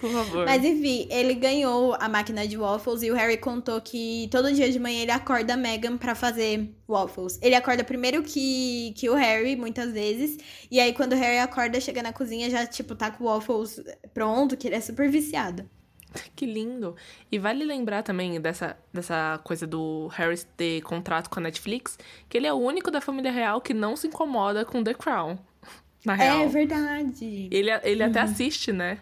Por 0.00 0.10
favor. 0.10 0.44
Mas 0.44 0.62
enfim, 0.64 1.06
ele 1.10 1.34
ganhou 1.34 1.94
a 1.98 2.08
máquina 2.08 2.46
de 2.46 2.58
waffles 2.58 3.02
e 3.02 3.10
o 3.10 3.14
Harry 3.14 3.38
contou 3.38 3.80
que 3.80 4.28
todo 4.30 4.52
dia 4.52 4.70
de 4.70 4.78
manhã 4.78 5.02
ele 5.02 5.10
acorda 5.10 5.54
a 5.54 5.56
Meghan 5.56 5.96
pra 5.96 6.14
fazer 6.14 6.70
waffles. 6.86 7.38
Ele 7.40 7.54
acorda 7.54 7.82
primeiro 7.82 8.22
que, 8.22 8.92
que 8.96 9.08
o 9.08 9.14
Harry, 9.14 9.56
muitas 9.56 9.92
vezes. 9.92 10.36
E 10.70 10.78
aí, 10.78 10.92
quando 10.92 11.12
o 11.12 11.16
Harry 11.16 11.38
acorda, 11.38 11.80
chega 11.80 12.02
na 12.02 12.12
cozinha, 12.12 12.50
já, 12.50 12.66
tipo, 12.66 12.94
tá 12.94 13.10
com 13.10 13.24
waffles 13.24 13.80
pronto, 14.12 14.56
que 14.56 14.68
ele 14.68 14.76
é 14.76 14.80
super 14.80 15.08
viciado. 15.10 15.68
Que 16.34 16.46
lindo. 16.46 16.96
E 17.30 17.38
vale 17.38 17.64
lembrar 17.64 18.02
também 18.02 18.40
dessa, 18.40 18.76
dessa 18.92 19.40
coisa 19.44 19.66
do 19.66 20.08
Harry 20.08 20.38
ter 20.56 20.80
contrato 20.82 21.28
com 21.28 21.40
a 21.40 21.42
Netflix, 21.42 21.98
que 22.28 22.36
ele 22.36 22.46
é 22.46 22.52
o 22.52 22.56
único 22.56 22.90
da 22.90 23.00
família 23.00 23.30
real 23.30 23.60
que 23.60 23.74
não 23.74 23.96
se 23.96 24.06
incomoda 24.06 24.64
com 24.64 24.82
The 24.82 24.94
Crown. 24.94 25.38
Na 26.04 26.14
real. 26.14 26.40
É 26.40 26.46
verdade. 26.48 27.48
Ele, 27.50 27.70
ele 27.82 28.02
uhum. 28.02 28.10
até 28.10 28.20
assiste, 28.20 28.72
né? 28.72 28.98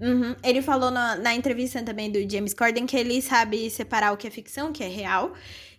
Uhum. 0.00 0.34
Ele 0.42 0.60
falou 0.60 0.90
na, 0.90 1.16
na 1.16 1.34
entrevista 1.34 1.82
também 1.82 2.10
do 2.10 2.18
James 2.30 2.52
Corden 2.52 2.84
que 2.84 2.96
ele 2.96 3.22
sabe 3.22 3.70
separar 3.70 4.12
o 4.12 4.16
que 4.16 4.26
é 4.26 4.30
ficção, 4.30 4.70
o 4.70 4.72
que 4.72 4.82
é 4.82 4.88
real. 4.88 5.32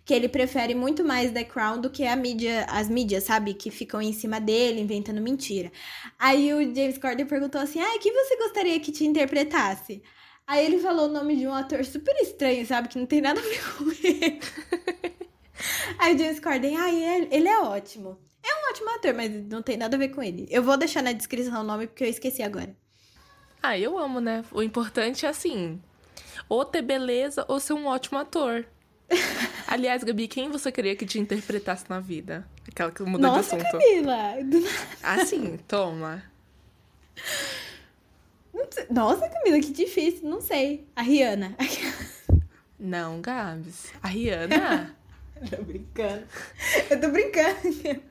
Que 0.04 0.14
ele 0.14 0.28
prefere 0.28 0.72
muito 0.74 1.04
mais 1.04 1.32
The 1.32 1.44
Crown 1.44 1.80
do 1.80 1.90
que 1.90 2.06
a 2.06 2.14
mídia, 2.14 2.64
as 2.68 2.88
mídias, 2.88 3.24
sabe? 3.24 3.54
Que 3.54 3.72
ficam 3.72 4.00
em 4.00 4.12
cima 4.12 4.40
dele, 4.40 4.80
inventando 4.80 5.20
mentira. 5.20 5.70
Aí 6.16 6.54
o 6.54 6.62
James 6.74 6.96
Corden 6.96 7.26
perguntou 7.26 7.60
assim: 7.60 7.80
Ah, 7.80 7.98
que 8.00 8.12
você 8.12 8.36
gostaria 8.36 8.78
que 8.78 8.92
te 8.92 9.04
interpretasse? 9.04 10.00
Aí 10.46 10.64
ele 10.64 10.78
falou 10.78 11.08
o 11.08 11.12
nome 11.12 11.36
de 11.36 11.46
um 11.46 11.52
ator 11.52 11.84
super 11.84 12.14
estranho, 12.22 12.64
sabe? 12.64 12.88
Que 12.88 12.98
não 12.98 13.06
tem 13.06 13.20
nada 13.20 13.40
a 13.40 13.42
ver 13.42 13.60
com 13.74 13.90
ele. 13.90 14.40
Aí 15.98 16.14
o 16.14 16.18
James 16.18 16.38
Corden, 16.38 16.76
ah, 16.76 16.88
ele, 16.88 17.28
ele 17.32 17.48
é 17.48 17.58
ótimo. 17.60 18.18
É 18.44 18.54
um 18.54 18.70
ótimo 18.70 18.90
ator, 18.90 19.14
mas 19.14 19.32
não 19.48 19.60
tem 19.60 19.76
nada 19.76 19.96
a 19.96 19.98
ver 19.98 20.10
com 20.10 20.22
ele. 20.22 20.46
Eu 20.50 20.62
vou 20.62 20.76
deixar 20.76 21.02
na 21.02 21.12
descrição 21.12 21.60
o 21.60 21.64
nome 21.64 21.88
porque 21.88 22.04
eu 22.04 22.08
esqueci 22.08 22.42
agora. 22.42 22.76
Ah, 23.60 23.76
eu 23.76 23.98
amo, 23.98 24.20
né? 24.20 24.44
O 24.52 24.62
importante 24.62 25.26
é 25.26 25.28
assim: 25.28 25.80
ou 26.48 26.64
ter 26.64 26.82
beleza 26.82 27.44
ou 27.48 27.58
ser 27.58 27.72
um 27.72 27.86
ótimo 27.86 28.18
ator. 28.18 28.64
Aliás, 29.66 30.04
Gabi, 30.04 30.28
quem 30.28 30.48
você 30.48 30.70
queria 30.70 30.94
que 30.94 31.06
te 31.06 31.18
interpretasse 31.18 31.84
na 31.88 31.98
vida? 31.98 32.46
Aquela 32.68 32.92
que 32.92 33.02
mudou 33.02 33.20
Nossa, 33.20 33.56
de 33.56 33.66
assunto. 33.66 33.80
Camila! 33.80 34.34
Assim, 35.02 35.56
toma. 35.66 36.22
Nossa, 38.90 39.28
Camila, 39.28 39.60
que 39.60 39.72
difícil. 39.72 40.28
Não 40.28 40.40
sei. 40.40 40.86
A 40.94 41.02
Rihanna. 41.02 41.56
Não, 42.78 43.20
Gabs. 43.20 43.92
A 44.02 44.08
Rihanna? 44.08 44.94
tô 45.50 45.62
brincando. 45.62 46.24
Eu 46.90 47.00
tô 47.00 47.08
brincando. 47.10 48.02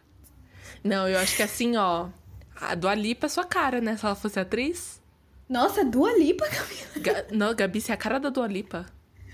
Não, 0.83 1.07
eu 1.07 1.17
acho 1.19 1.35
que 1.35 1.43
assim, 1.43 1.75
ó. 1.77 2.09
A 2.55 2.75
Dua 2.75 2.95
Lipa 2.95 3.25
é 3.25 3.29
sua 3.29 3.43
cara, 3.45 3.81
né? 3.81 3.97
Se 3.97 4.05
ela 4.05 4.15
fosse 4.15 4.39
atriz. 4.39 5.01
Nossa, 5.47 5.83
Dua 5.83 6.17
Lipa, 6.17 6.45
Camila. 6.47 6.87
Ga 6.97 7.25
não, 7.31 7.53
Gabi, 7.53 7.81
você 7.81 7.91
é 7.91 7.95
a 7.95 7.97
cara 7.97 8.19
da 8.19 8.29
Dua 8.29 8.47
Lipa. 8.47 8.85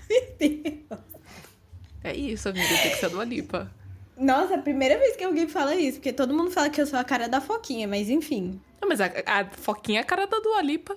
Meu 0.08 0.36
Deus. 0.38 1.00
É 2.04 2.14
isso, 2.14 2.48
amiga. 2.48 2.68
Tem 2.68 2.90
que 2.90 2.96
ser 2.96 3.06
a 3.06 3.08
Dua 3.08 3.24
Lipa. 3.24 3.70
Nossa, 4.16 4.54
é 4.54 4.56
a 4.56 4.62
primeira 4.62 4.98
vez 4.98 5.16
que 5.16 5.24
alguém 5.24 5.48
fala 5.48 5.74
isso. 5.74 5.98
Porque 5.98 6.12
todo 6.12 6.34
mundo 6.34 6.50
fala 6.50 6.68
que 6.68 6.80
eu 6.80 6.86
sou 6.86 6.98
a 6.98 7.04
cara 7.04 7.28
da 7.28 7.40
Foquinha, 7.40 7.88
mas 7.88 8.10
enfim. 8.10 8.60
Não, 8.80 8.88
mas 8.88 9.00
a, 9.00 9.06
a 9.26 9.44
Foquinha 9.50 10.00
é 10.00 10.02
a 10.02 10.06
cara 10.06 10.26
da 10.26 10.38
Dua 10.40 10.60
Lipa. 10.62 10.96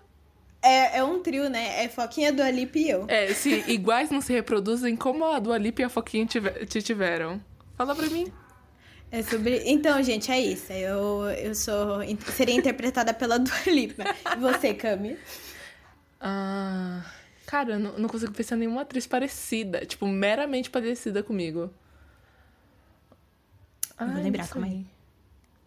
É, 0.66 0.98
é 0.98 1.04
um 1.04 1.22
trio, 1.22 1.48
né? 1.48 1.84
É 1.84 1.88
Foquinha, 1.88 2.34
Dua 2.34 2.50
Lipa 2.50 2.80
e 2.80 2.90
eu. 2.90 3.06
É, 3.08 3.32
se 3.36 3.64
iguais 3.68 4.10
não 4.10 4.20
se 4.20 4.34
reproduzem, 4.34 4.96
como 4.96 5.24
a 5.24 5.38
Dua 5.38 5.60
Lipa 5.60 5.84
e 5.84 5.86
a 5.86 5.90
Foquinha 5.90 6.26
tiver, 6.26 6.66
te 6.66 6.82
tiveram? 6.82 7.40
Fala 7.78 7.94
pra 7.94 8.08
mim. 8.08 8.34
É 9.12 9.22
sobre. 9.22 9.62
Então, 9.66 10.02
gente, 10.02 10.32
é 10.32 10.40
isso. 10.40 10.74
Eu, 10.74 11.26
eu 11.30 11.54
sou. 11.54 12.00
Seria 12.34 12.56
interpretada 12.56 13.14
pela 13.14 13.38
Dua 13.40 13.62
Lipa. 13.68 14.06
E 14.36 14.40
você, 14.40 14.74
Cami? 14.74 15.16
Ah, 16.20 17.06
cara, 17.46 17.74
eu 17.74 17.80
não, 17.80 18.00
não 18.00 18.10
consigo 18.10 18.34
pensar 18.34 18.56
em 18.56 18.62
nenhuma 18.62 18.82
atriz 18.82 19.06
parecida. 19.06 19.86
Tipo, 19.86 20.08
meramente 20.08 20.72
parecida 20.72 21.22
comigo. 21.22 21.72
Eu 24.00 24.08
vou 24.08 24.16
Ai, 24.16 24.24
lembrar, 24.24 24.48
calma 24.48 24.66
aí. 24.66 24.84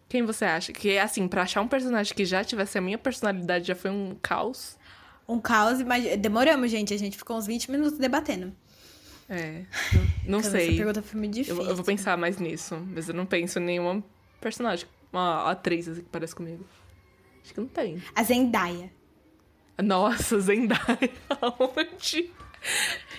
Quem 0.09 0.23
você 0.23 0.43
acha? 0.43 0.73
Que, 0.73 0.97
assim, 0.97 1.25
pra 1.25 1.43
achar 1.43 1.61
um 1.61 1.69
personagem 1.69 2.13
que 2.13 2.25
já 2.25 2.43
tivesse 2.43 2.77
a 2.77 2.81
minha 2.81 2.97
personalidade 2.97 3.65
já 3.65 3.75
foi 3.75 3.91
um 3.91 4.17
caos. 4.21 4.77
Um 5.29 5.39
caos, 5.39 5.81
mas 5.83 6.17
demoramos, 6.19 6.71
gente. 6.71 6.93
A 6.93 6.97
gente 6.97 7.17
ficou 7.17 7.37
uns 7.37 7.45
20 7.45 7.69
minutos 7.71 7.97
debatendo. 7.99 8.51
É, 9.29 9.63
não, 10.25 10.31
não 10.33 10.39
Essa 10.39 10.51
sei. 10.51 10.75
pergunta 10.75 11.01
foi 11.03 11.19
muito 11.19 11.37
Eu, 11.37 11.43
difícil. 11.43 11.63
eu 11.65 11.75
vou 11.75 11.85
pensar 11.85 12.17
mais 12.17 12.37
nisso, 12.37 12.75
mas 12.93 13.07
eu 13.07 13.13
não 13.13 13.25
penso 13.27 13.59
em 13.59 13.63
nenhuma 13.63 14.03
personagem, 14.41 14.87
uma 15.13 15.51
atriz 15.51 15.87
assim, 15.87 16.01
que 16.01 16.09
parece 16.09 16.33
comigo. 16.33 16.65
Acho 17.43 17.53
que 17.53 17.59
não 17.59 17.67
tem. 17.67 18.01
A 18.15 18.23
Zendaya. 18.23 18.91
Nossa, 19.83 20.39
Zendaya, 20.41 21.11
aonde? 21.41 22.31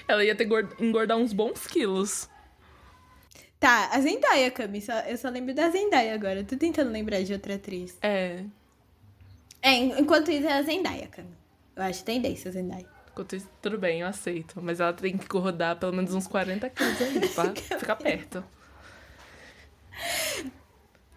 Ela 0.09 0.25
ia 0.25 0.35
ter 0.35 0.45
gord- 0.47 0.75
engordar 0.81 1.17
uns 1.17 1.33
bons 1.33 1.67
quilos. 1.67 2.29
Tá, 3.61 3.91
a 3.93 4.01
Zendaya, 4.01 4.51
Cami. 4.51 4.81
Só, 4.81 4.93
eu 5.01 5.17
só 5.17 5.29
lembro 5.29 5.55
da 5.55 5.71
Zendaya 5.71 6.15
agora. 6.15 6.43
Tô 6.45 6.57
tentando 6.57 6.91
lembrar 6.91 7.23
de 7.23 7.33
outra 7.33 7.55
atriz. 7.55 7.97
É, 8.03 8.43
É, 9.63 9.75
en- 9.75 10.01
enquanto 10.01 10.31
isso 10.31 10.47
é 10.47 10.53
a 10.55 10.63
Zendaya, 10.63 11.07
Cami. 11.09 11.29
Eu 11.77 11.83
acho 11.83 12.05
tendência 12.05 12.51
Zendaya. 12.51 12.87
tudo 13.62 13.79
bem, 13.79 14.01
eu 14.01 14.07
aceito. 14.07 14.61
Mas 14.62 14.81
ela 14.81 14.93
tem 14.93 15.16
que 15.16 15.37
rodar 15.37 15.77
pelo 15.77 15.93
menos 15.93 16.12
uns 16.14 16.27
40 16.27 16.68
quilos 16.71 17.01
aí 17.01 17.29
pra 17.35 17.79
ficar 17.79 17.97
perto. 17.97 18.45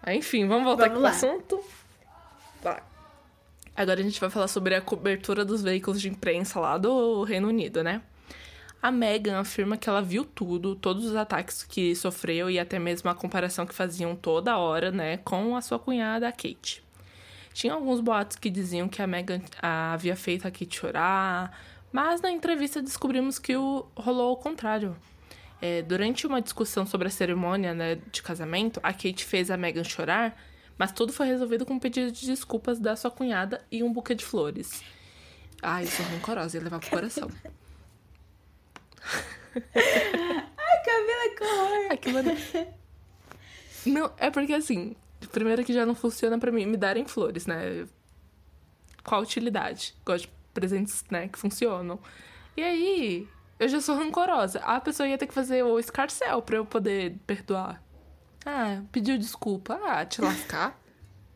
Aí, 0.02 0.18
enfim, 0.18 0.46
vamos 0.46 0.64
voltar 0.64 0.88
Vamos 0.88 1.04
aqui 1.04 1.20
pro 1.20 1.28
lá. 1.28 1.32
assunto. 1.32 1.64
Vai. 2.62 2.82
Agora 3.76 4.00
a 4.00 4.02
gente 4.02 4.20
vai 4.20 4.30
falar 4.30 4.48
sobre 4.48 4.74
a 4.74 4.80
cobertura 4.80 5.44
dos 5.44 5.62
veículos 5.62 6.00
de 6.00 6.08
imprensa 6.08 6.60
lá 6.60 6.78
do 6.78 7.24
Reino 7.24 7.48
Unido, 7.48 7.82
né? 7.82 8.02
A 8.80 8.92
Meghan 8.92 9.38
afirma 9.38 9.78
que 9.78 9.88
ela 9.88 10.02
viu 10.02 10.26
tudo, 10.26 10.76
todos 10.76 11.06
os 11.06 11.16
ataques 11.16 11.62
que 11.62 11.96
sofreu 11.96 12.50
e 12.50 12.58
até 12.58 12.78
mesmo 12.78 13.08
a 13.08 13.14
comparação 13.14 13.64
que 13.64 13.74
faziam 13.74 14.14
toda 14.14 14.58
hora, 14.58 14.90
né, 14.92 15.16
com 15.16 15.56
a 15.56 15.62
sua 15.62 15.78
cunhada, 15.78 16.28
a 16.28 16.32
Kate. 16.32 16.83
Tinha 17.54 17.72
alguns 17.72 18.00
boatos 18.00 18.36
que 18.36 18.50
diziam 18.50 18.88
que 18.88 19.00
a 19.00 19.06
Meghan 19.06 19.40
ah, 19.62 19.92
havia 19.92 20.16
feito 20.16 20.46
a 20.46 20.50
Kate 20.50 20.76
chorar, 20.76 21.56
mas 21.92 22.20
na 22.20 22.28
entrevista 22.28 22.82
descobrimos 22.82 23.38
que 23.38 23.56
o, 23.56 23.86
rolou 23.96 24.32
o 24.32 24.36
contrário. 24.36 24.96
É, 25.62 25.80
durante 25.80 26.26
uma 26.26 26.42
discussão 26.42 26.84
sobre 26.84 27.06
a 27.06 27.10
cerimônia 27.10 27.72
né, 27.72 28.00
de 28.10 28.22
casamento, 28.24 28.80
a 28.82 28.92
Kate 28.92 29.24
fez 29.24 29.52
a 29.52 29.56
Meghan 29.56 29.84
chorar, 29.84 30.36
mas 30.76 30.90
tudo 30.90 31.12
foi 31.12 31.28
resolvido 31.28 31.64
com 31.64 31.74
um 31.74 31.78
pedido 31.78 32.10
de 32.10 32.26
desculpas 32.26 32.80
da 32.80 32.96
sua 32.96 33.10
cunhada 33.12 33.64
e 33.70 33.84
um 33.84 33.92
buquê 33.92 34.16
de 34.16 34.24
flores. 34.24 34.82
Ai, 35.62 35.84
eu 35.84 35.88
sou 35.88 36.04
rancorosa, 36.06 36.56
ia 36.58 36.64
levar 36.64 36.80
pro 36.80 36.90
coração. 36.90 37.30
Ai, 39.54 40.82
Camila, 40.84 41.36
que 41.36 41.44
horror. 41.44 41.92
Aquilo 41.92 42.18
é... 42.18 42.74
Não, 43.86 44.12
é 44.18 44.28
porque 44.28 44.54
assim, 44.54 44.96
primeiro 45.28 45.64
que 45.64 45.72
já 45.72 45.84
não 45.86 45.94
funciona 45.94 46.38
pra 46.38 46.50
mim 46.52 46.66
me 46.66 46.76
darem 46.76 47.06
flores, 47.06 47.46
né? 47.46 47.86
Qual 49.04 49.20
a 49.20 49.24
utilidade? 49.24 49.94
Gosto 50.04 50.26
de 50.26 50.32
presentes, 50.52 51.04
né, 51.10 51.28
que 51.28 51.38
funcionam. 51.38 51.98
E 52.56 52.62
aí, 52.62 53.28
eu 53.58 53.68
já 53.68 53.80
sou 53.80 53.96
rancorosa. 53.96 54.60
A 54.60 54.80
pessoa 54.80 55.08
ia 55.08 55.18
ter 55.18 55.26
que 55.26 55.34
fazer 55.34 55.62
o 55.62 55.78
escarcel 55.78 56.40
pra 56.42 56.56
eu 56.56 56.64
poder 56.64 57.16
perdoar. 57.26 57.82
Ah, 58.46 58.82
pediu 58.92 59.18
desculpa. 59.18 59.78
Ah, 59.84 60.04
te 60.04 60.20
lascar. 60.20 60.78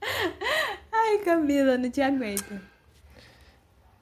Ai, 0.92 1.18
Camila, 1.24 1.76
não 1.78 1.90
te 1.90 2.00
aguento. 2.00 2.52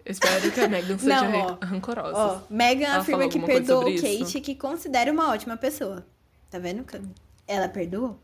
Eu 0.05 0.12
espero 0.12 0.53
que 0.53 0.61
a 0.61 0.68
Megan 0.68 0.99
seja 0.99 1.20
Não, 1.22 1.41
ó. 1.41 1.47
ran- 1.47 1.59
rancorosa. 1.62 2.16
Ó, 2.16 2.41
Megan 2.49 2.87
Ela 2.87 2.99
afirma 2.99 3.28
que 3.28 3.41
perdoou 3.41 3.89
isso? 3.89 4.05
Kate, 4.24 4.41
que 4.41 4.55
considera 4.55 5.11
uma 5.11 5.30
ótima 5.32 5.57
pessoa. 5.57 6.07
Tá 6.51 6.59
vendo, 6.61 6.84
Cami? 6.84 7.12
Ela 7.47 7.68
perdoou? 7.68 8.18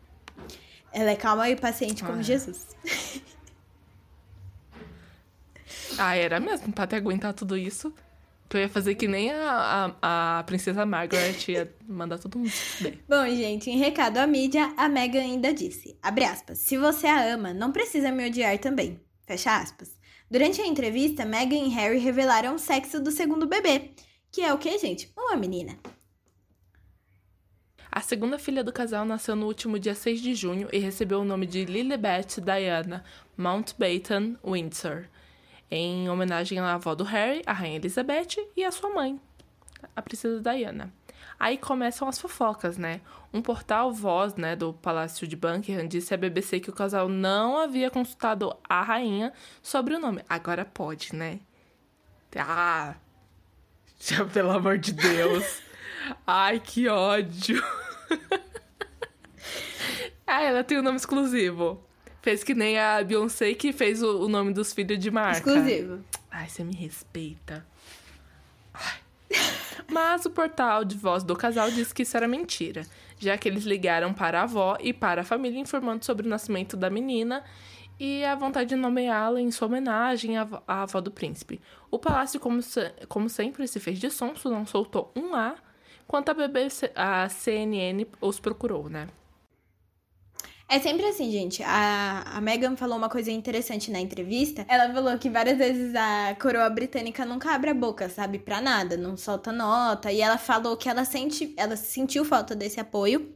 Ela 0.93 1.11
é 1.11 1.16
calma 1.16 1.49
e 1.49 1.57
paciente 1.57 2.03
como 2.05 2.18
Ah. 2.18 2.22
Jesus. 2.22 2.66
Ah, 5.99 6.16
era 6.16 6.40
mesmo, 6.40 6.72
pra 6.72 6.86
ter 6.86 6.97
aguentar 6.97 7.34
tudo 7.34 7.57
isso. 7.57 7.93
Eu 8.53 8.61
ia 8.61 8.68
fazer 8.68 8.95
que 8.97 9.09
nem 9.09 9.30
a, 9.32 9.95
a, 10.03 10.38
a 10.38 10.43
princesa 10.45 10.84
Margaret 10.84 11.34
ia 11.49 11.74
mandar 11.88 12.18
todo 12.18 12.38
mundo 12.38 12.51
se. 12.51 12.99
Bom, 13.09 13.24
gente, 13.28 13.70
em 13.70 13.78
recado 13.78 14.18
à 14.18 14.26
mídia, 14.26 14.74
a 14.76 14.90
Megan 14.90 15.20
ainda 15.20 15.55
disse, 15.55 15.97
abre 16.03 16.24
aspas, 16.24 16.59
se 16.59 16.76
você 16.76 17.07
a 17.07 17.32
ama, 17.32 17.55
não 17.55 17.72
precisa 17.72 18.11
me 18.12 18.26
odiar 18.26 18.59
também, 18.59 19.01
fecha 19.26 19.57
aspas. 19.57 19.97
Durante 20.30 20.61
a 20.61 20.66
entrevista, 20.66 21.24
Meghan 21.24 21.64
e 21.64 21.68
Harry 21.70 21.99
revelaram 21.99 22.55
o 22.55 22.59
sexo 22.59 23.01
do 23.01 23.11
segundo 23.11 23.47
bebê, 23.47 23.93
que 24.30 24.43
é 24.43 24.53
o 24.53 24.59
que, 24.59 24.76
gente? 24.78 25.11
Uma 25.16 25.36
menina. 25.36 25.78
A 27.95 28.01
segunda 28.01 28.38
filha 28.38 28.64
do 28.64 28.72
casal 28.72 29.05
nasceu 29.05 29.36
no 29.36 29.45
último 29.45 29.78
dia 29.78 29.95
6 29.95 30.22
de 30.22 30.34
junho 30.34 30.66
e 30.72 30.78
recebeu 30.78 31.20
o 31.20 31.24
nome 31.26 31.45
de 31.45 31.66
Lilibet 31.66 32.40
Diana 32.40 33.05
Mountbatten 33.36 34.38
Windsor, 34.43 35.05
em 35.70 36.09
homenagem 36.09 36.59
à 36.59 36.72
avó 36.72 36.95
do 36.95 37.05
Harry, 37.05 37.43
a 37.45 37.53
rainha 37.53 37.76
Elizabeth, 37.76 38.49
e 38.57 38.64
à 38.64 38.70
sua 38.70 38.88
mãe, 38.95 39.20
a 39.95 40.01
princesa 40.01 40.40
Diana. 40.40 40.90
Aí 41.38 41.59
começam 41.59 42.09
as 42.09 42.18
fofocas, 42.18 42.78
né? 42.78 43.03
Um 43.30 43.43
portal 43.43 43.93
voz, 43.93 44.36
né, 44.36 44.57
do 44.57 44.72
Palácio 44.72 45.28
de 45.28 45.36
Buckingham 45.36 45.86
disse 45.86 46.14
à 46.14 46.16
BBC 46.16 46.61
que 46.61 46.70
o 46.70 46.74
casal 46.74 47.11
não 47.11 47.59
havia 47.59 47.90
consultado 47.90 48.57
a 48.66 48.80
rainha 48.80 49.34
sobre 49.62 49.95
o 49.95 50.01
nome. 50.01 50.24
Agora 50.26 50.64
pode, 50.64 51.14
né? 51.14 51.40
Ah, 52.34 52.95
já, 54.01 54.24
pelo 54.24 54.51
amor 54.51 54.78
de 54.78 54.95
Deus. 54.95 55.71
Ai, 56.26 56.61
que 56.61 56.88
ódio. 56.88 57.62
ah, 60.26 60.42
ela 60.42 60.64
tem 60.64 60.78
um 60.78 60.82
nome 60.82 60.96
exclusivo. 60.96 61.82
Fez 62.20 62.44
que 62.44 62.55
nem 62.55 62.78
a 62.78 63.03
Beyoncé 63.03 63.53
que 63.55 63.72
fez 63.72 64.03
o, 64.03 64.24
o 64.24 64.28
nome 64.28 64.53
dos 64.53 64.72
filhos 64.72 64.98
de 64.98 65.11
marca. 65.11 65.38
Exclusivo. 65.38 66.05
Ai, 66.30 66.48
você 66.48 66.62
me 66.62 66.74
respeita. 66.74 67.66
Ai. 68.72 69.00
Mas 69.90 70.24
o 70.24 70.30
portal 70.30 70.84
de 70.84 70.96
voz 70.96 71.22
do 71.24 71.34
casal 71.34 71.70
disse 71.70 71.92
que 71.94 72.03
isso 72.03 72.16
era 72.16 72.28
mentira, 72.28 72.86
já 73.18 73.36
que 73.36 73.48
eles 73.48 73.64
ligaram 73.64 74.12
para 74.14 74.40
a 74.40 74.42
avó 74.44 74.76
e 74.80 74.92
para 74.92 75.22
a 75.22 75.24
família 75.24 75.59
informando 75.59 76.05
sobre 76.05 76.26
o 76.26 76.30
nascimento 76.30 76.76
da 76.76 76.88
menina 76.88 77.42
e 77.98 78.24
a 78.24 78.34
vontade 78.34 78.70
de 78.70 78.76
nomeá-la 78.76 79.40
em 79.40 79.50
sua 79.50 79.68
homenagem 79.68 80.38
à, 80.38 80.42
avó- 80.42 80.62
à 80.66 80.82
avó 80.82 81.00
do 81.00 81.11
príncipe. 81.11 81.61
O 81.90 81.98
palácio, 81.98 82.38
como, 82.40 82.62
se- 82.62 82.92
como 83.09 83.28
sempre, 83.28 83.66
se 83.68 83.80
fez 83.80 83.98
de 83.98 84.11
sonso, 84.11 84.48
não 84.48 84.64
soltou 84.66 85.12
um 85.16 85.34
A, 85.34 85.55
enquanto 86.12 86.28
a 86.28 86.34
BBC, 86.34 86.92
a 86.94 87.26
CNN 87.30 88.06
os 88.20 88.38
procurou, 88.38 88.90
né? 88.90 89.08
É 90.68 90.78
sempre 90.78 91.06
assim, 91.06 91.30
gente. 91.30 91.62
A, 91.62 92.22
a 92.36 92.40
Meghan 92.40 92.76
falou 92.76 92.98
uma 92.98 93.08
coisa 93.08 93.30
interessante 93.30 93.90
na 93.90 93.98
entrevista. 93.98 94.64
Ela 94.68 94.92
falou 94.92 95.18
que 95.18 95.30
várias 95.30 95.56
vezes 95.56 95.94
a 95.94 96.34
coroa 96.40 96.68
britânica 96.68 97.24
nunca 97.24 97.54
abre 97.54 97.70
a 97.70 97.74
boca, 97.74 98.10
sabe? 98.10 98.38
Pra 98.38 98.60
nada, 98.60 98.96
não 98.96 99.16
solta 99.16 99.50
nota. 99.52 100.12
E 100.12 100.20
ela 100.20 100.36
falou 100.36 100.76
que 100.76 100.88
ela 100.88 101.04
sente, 101.06 101.54
ela 101.56 101.76
sentiu 101.76 102.24
falta 102.26 102.54
desse 102.54 102.78
apoio. 102.78 103.34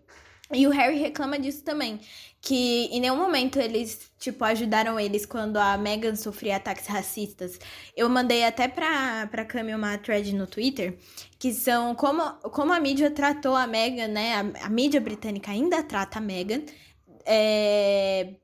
E 0.53 0.67
o 0.67 0.71
Harry 0.71 0.99
reclama 0.99 1.39
disso 1.39 1.63
também. 1.65 2.01
Que 2.41 2.85
em 2.87 3.01
nenhum 3.01 3.17
momento 3.17 3.59
eles, 3.59 4.11
tipo, 4.19 4.45
ajudaram 4.45 5.01
eles 5.01 5.27
quando 5.27 5.57
a 5.57 5.77
Meghan 5.77 6.15
sofria 6.15 6.57
ataques 6.57 6.87
racistas. 6.87 7.59
Eu 7.97 8.09
mandei 8.09 8.45
até 8.45 8.69
pra, 8.69 9.27
pra 9.27 9.45
Cami 9.45 9.75
uma 9.75 9.99
thread 9.99 10.33
no 10.35 10.47
Twitter, 10.47 10.99
que 11.39 11.53
são 11.53 11.95
como, 11.95 12.23
como 12.51 12.73
a 12.73 12.79
mídia 12.79 13.11
tratou 13.11 13.57
a 13.57 13.67
Meghan, 13.67 14.09
né? 14.09 14.35
A, 14.35 14.67
a 14.67 14.69
mídia 14.71 15.01
britânica 15.01 15.51
ainda 15.51 15.83
trata 15.83 16.19
a 16.19 16.23
Meghan 16.23 16.63
é, 17.27 18.35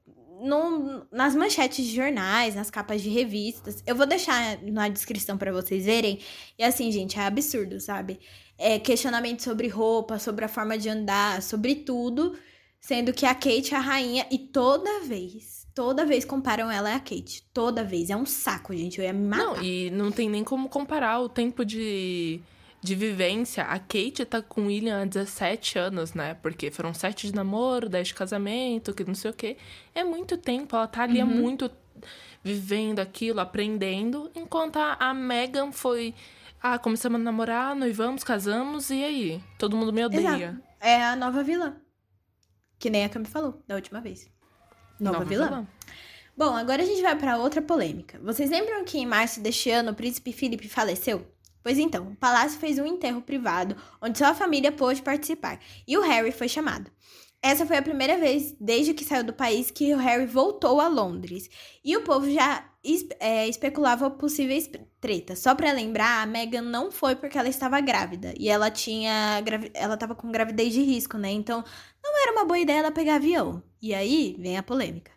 nas 1.13 1.37
manchetes 1.37 1.87
de 1.87 1.95
jornais, 1.95 2.57
nas 2.57 2.71
capas 2.71 3.01
de 3.01 3.09
revistas. 3.09 3.83
Eu 3.87 3.95
vou 3.95 4.07
deixar 4.07 4.61
na 4.63 4.89
descrição 4.89 5.39
pra 5.39 5.53
vocês 5.53 5.85
verem. 5.85 6.19
E 6.59 6.65
assim, 6.65 6.91
gente, 6.91 7.19
é 7.19 7.23
absurdo, 7.23 7.79
sabe? 7.81 8.19
É 8.59 8.79
questionamento 8.79 9.43
sobre 9.43 9.69
roupa, 9.69 10.19
sobre 10.19 10.45
a 10.45 10.49
forma 10.49 10.79
de 10.79 10.89
andar, 10.89 11.43
sobre 11.43 11.77
tudo. 11.77 12.37
Sendo 12.81 13.13
que 13.13 13.25
a 13.25 13.35
Kate 13.35 13.75
é 13.75 13.77
a 13.77 13.81
rainha 13.81 14.27
e 14.31 14.39
toda 14.39 15.01
vez, 15.01 15.69
toda 15.75 16.05
vez 16.05 16.25
comparam 16.25 16.71
ela 16.71 16.95
a 16.95 16.99
Kate. 16.99 17.45
Toda 17.53 17.85
vez. 17.85 18.11
É 18.11 18.17
um 18.17 18.27
saco, 18.27 18.75
gente. 18.75 18.99
Eu 18.99 19.05
ia 19.05 19.13
me 19.13 19.27
matar. 19.27 19.45
Não, 19.45 19.63
e 19.63 19.91
não 19.91 20.11
tem 20.11 20.29
nem 20.29 20.43
como 20.43 20.69
comparar 20.69 21.21
o 21.21 21.29
tempo 21.29 21.65
de, 21.65 22.41
de 22.81 22.95
vivência. 22.95 23.65
A 23.65 23.79
Kate 23.79 24.25
tá 24.25 24.43
com 24.43 24.63
o 24.63 24.67
William 24.67 25.03
há 25.03 25.05
17 25.05 25.79
anos, 25.79 26.13
né? 26.15 26.35
Porque 26.35 26.71
foram 26.71 26.93
7 26.93 27.29
de 27.29 27.35
namoro, 27.35 27.89
10 27.89 28.09
de 28.09 28.15
casamento, 28.15 28.93
que 28.93 29.05
não 29.05 29.15
sei 29.15 29.31
o 29.31 29.35
quê. 29.35 29.57
É 29.95 30.03
muito 30.03 30.37
tempo, 30.37 30.75
ela 30.75 30.87
tá 30.87 31.03
ali 31.03 31.21
há 31.21 31.27
muito 31.27 31.71
vivendo 32.43 32.99
aquilo, 32.99 33.41
aprendendo. 33.41 34.31
Enquanto 34.35 34.77
a, 34.77 34.97
a 34.99 35.15
Megan 35.15 35.73
foi. 35.73 36.15
Ah, 36.65 36.79
começamos 36.79 37.21
a 37.21 37.25
namorar, 37.25 37.75
noivamos, 37.75 38.23
casamos, 38.23 38.89
e 38.89 39.03
aí? 39.03 39.45
Todo 39.59 39.77
mundo 39.77 39.93
me 39.93 40.05
odeia. 40.05 40.37
Exato. 40.37 40.63
É 40.79 41.03
a 41.03 41.17
nova 41.17 41.43
vilã. 41.43 41.77
Que 42.79 42.89
nem 42.89 43.05
a 43.05 43.09
Cami 43.09 43.27
falou 43.27 43.61
da 43.67 43.75
última 43.75 44.01
vez. 44.01 44.31
Nova, 45.01 45.25
vilã. 45.25 45.67
Bom, 46.37 46.55
agora 46.55 46.85
a 46.85 46.87
gente 46.87 47.03
vai 47.03 47.17
para 47.19 47.37
outra 47.37 47.61
polêmica. 47.61 48.21
Vocês 48.23 48.49
lembram 48.49 48.85
que 48.85 48.97
em 48.97 49.05
março 49.05 49.41
deste 49.41 49.71
ano 49.71 49.91
o 49.91 49.95
príncipe 49.95 50.33
Philip 50.33 50.69
faleceu? 50.69 51.27
Pois 51.65 51.79
então, 51.79 52.13
o 52.13 52.17
palácio 52.17 52.61
fez 52.61 52.79
um 52.79 52.87
enterro 52.87 53.23
privado 53.23 53.77
onde 54.01 54.19
sua 54.19 54.33
família 54.33 54.71
pôde 54.71 55.03
participar 55.03 55.59
e 55.85 55.99
o 55.99 56.03
Harry 56.03 56.31
foi 56.31 56.49
chamado. 56.49 56.93
Essa 57.43 57.66
foi 57.66 57.76
a 57.76 57.82
primeira 57.82 58.16
vez 58.16 58.55
desde 58.61 58.95
que 58.95 59.05
saiu 59.05 59.24
do 59.24 59.32
país 59.32 59.68
que 59.68 59.93
o 59.93 59.99
Harry 59.99 60.26
voltou 60.26 60.80
a 60.80 60.86
Londres. 60.86 61.51
E 61.84 61.97
o 61.97 62.03
povo 62.03 62.30
já 62.30 62.64
é, 63.18 63.49
especulava 63.49 64.09
possíveis 64.09 64.70
tretas. 65.01 65.40
Só 65.40 65.53
para 65.53 65.72
lembrar, 65.72 66.22
a 66.22 66.26
Meghan 66.26 66.62
não 66.62 66.93
foi 66.93 67.16
porque 67.16 67.36
ela 67.36 67.49
estava 67.49 67.80
grávida. 67.80 68.32
E 68.38 68.49
ela 68.49 68.70
tinha. 68.70 69.43
Ela 69.74 69.95
estava 69.95 70.14
com 70.14 70.30
gravidez 70.30 70.72
de 70.72 70.82
risco, 70.82 71.18
né? 71.18 71.32
Então 71.32 71.64
não 72.03 72.22
era 72.22 72.32
uma 72.32 72.45
boa 72.45 72.61
ideia 72.61 72.78
ela 72.78 72.93
pegar 72.93 73.16
avião. 73.16 73.61
E 73.80 73.93
aí 73.93 74.36
vem 74.38 74.57
a 74.57 74.62
polêmica. 74.62 75.11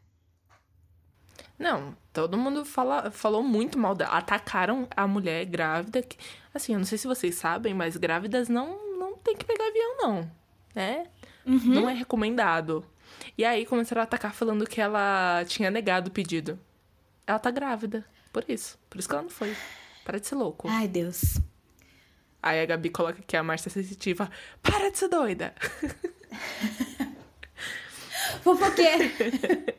Não, 1.57 1.95
todo 2.11 2.37
mundo 2.37 2.65
fala, 2.65 3.11
falou 3.11 3.41
muito 3.41 3.77
mal 3.79 3.95
dela. 3.95 4.11
Atacaram 4.11 4.87
a 4.95 5.07
mulher 5.07 5.45
grávida. 5.45 6.01
Que, 6.01 6.17
assim, 6.53 6.73
eu 6.73 6.79
não 6.79 6.85
sei 6.85 6.97
se 6.97 7.07
vocês 7.07 7.35
sabem, 7.35 7.73
mas 7.73 7.95
grávidas 7.95 8.49
não, 8.49 8.97
não 8.97 9.15
tem 9.15 9.35
que 9.35 9.45
pegar 9.45 9.67
avião, 9.67 9.97
não. 9.97 10.31
Né? 10.73 11.07
Uhum. 11.45 11.59
Não 11.65 11.89
é 11.89 11.93
recomendado. 11.93 12.83
E 13.37 13.45
aí 13.45 13.65
começaram 13.65 14.01
a 14.01 14.03
atacar 14.03 14.33
falando 14.33 14.65
que 14.65 14.81
ela 14.81 15.43
tinha 15.47 15.69
negado 15.69 16.09
o 16.09 16.11
pedido. 16.11 16.59
Ela 17.27 17.39
tá 17.39 17.51
grávida. 17.51 18.05
Por 18.31 18.45
isso. 18.47 18.77
Por 18.89 18.99
isso 18.99 19.07
que 19.07 19.13
ela 19.13 19.23
não 19.23 19.29
foi. 19.29 19.55
Para 20.03 20.19
de 20.19 20.27
ser 20.27 20.35
louco. 20.35 20.67
Ai, 20.69 20.87
Deus. 20.87 21.39
Aí 22.41 22.61
a 22.61 22.65
Gabi 22.65 22.89
coloca 22.89 23.21
que 23.25 23.35
a 23.35 23.41
Márcia 23.41 23.71
sensitiva. 23.71 24.29
Para 24.61 24.91
de 24.91 24.99
ser 24.99 25.07
doida! 25.07 25.55
Fofoqueira! 28.43 29.05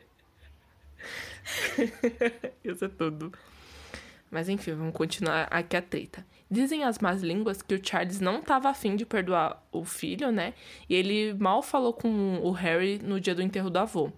Isso 2.63 2.85
é 2.85 2.89
tudo. 2.89 3.31
Mas 4.29 4.49
enfim, 4.49 4.73
vamos 4.73 4.93
continuar 4.93 5.47
aqui 5.49 5.77
a 5.77 5.81
treta. 5.81 6.25
Dizem 6.49 6.83
as 6.83 6.99
más 6.99 7.21
línguas 7.21 7.61
que 7.61 7.75
o 7.75 7.81
Charles 7.83 8.19
não 8.19 8.39
estava 8.39 8.69
afim 8.69 8.95
de 8.95 9.05
perdoar 9.05 9.61
o 9.71 9.83
filho, 9.83 10.31
né? 10.31 10.53
E 10.89 10.95
ele 10.95 11.33
mal 11.33 11.61
falou 11.61 11.93
com 11.93 12.39
o 12.41 12.51
Harry 12.51 12.99
no 13.03 13.19
dia 13.19 13.35
do 13.35 13.41
enterro 13.41 13.69
do 13.69 13.77
avô. 13.77 14.11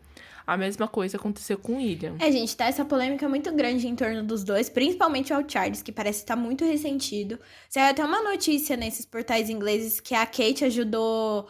A 0.45 0.57
mesma 0.57 0.87
coisa 0.87 1.17
aconteceu 1.17 1.59
com 1.59 1.73
o 1.73 1.77
William. 1.77 2.15
É, 2.19 2.31
gente, 2.31 2.57
tá 2.57 2.65
essa 2.65 2.83
polêmica 2.83 3.29
muito 3.29 3.51
grande 3.53 3.87
em 3.87 3.95
torno 3.95 4.23
dos 4.23 4.43
dois, 4.43 4.67
principalmente 4.67 5.31
ao 5.31 5.47
Charles, 5.47 5.83
que 5.83 5.91
parece 5.91 6.19
estar 6.19 6.35
muito 6.35 6.65
ressentido. 6.65 7.39
Saiu 7.69 7.85
até 7.85 8.03
uma 8.03 8.23
notícia 8.23 8.75
nesses 8.75 9.05
portais 9.05 9.47
ingleses 9.47 9.99
que 9.99 10.15
a 10.15 10.25
Kate 10.25 10.65
ajudou, 10.65 11.47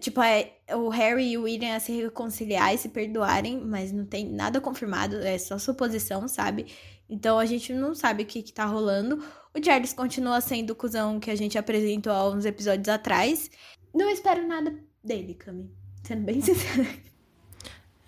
tipo, 0.00 0.20
é, 0.20 0.52
o 0.74 0.90
Harry 0.90 1.30
e 1.30 1.38
o 1.38 1.44
William 1.44 1.76
a 1.76 1.80
se 1.80 1.92
reconciliar 1.92 2.74
e 2.74 2.78
se 2.78 2.90
perdoarem, 2.90 3.58
mas 3.58 3.90
não 3.90 4.04
tem 4.04 4.28
nada 4.28 4.60
confirmado, 4.60 5.16
é 5.16 5.38
só 5.38 5.58
suposição, 5.58 6.28
sabe? 6.28 6.66
Então 7.08 7.38
a 7.38 7.46
gente 7.46 7.72
não 7.72 7.94
sabe 7.94 8.22
o 8.22 8.26
que, 8.26 8.42
que 8.42 8.52
tá 8.52 8.66
rolando. 8.66 9.24
O 9.54 9.62
Charles 9.62 9.92
continua 9.92 10.40
sendo 10.40 10.70
o 10.70 10.76
cuzão 10.76 11.20
que 11.20 11.30
a 11.30 11.34
gente 11.34 11.58
apresentou 11.58 12.12
há 12.12 12.28
uns 12.30 12.44
episódios 12.44 12.88
atrás. 12.88 13.50
Não 13.94 14.08
espero 14.08 14.46
nada 14.46 14.74
dele, 15.04 15.34
Cami. 15.34 15.70
Sendo 16.02 16.22
bem 16.22 16.40
sincera. 16.42 16.88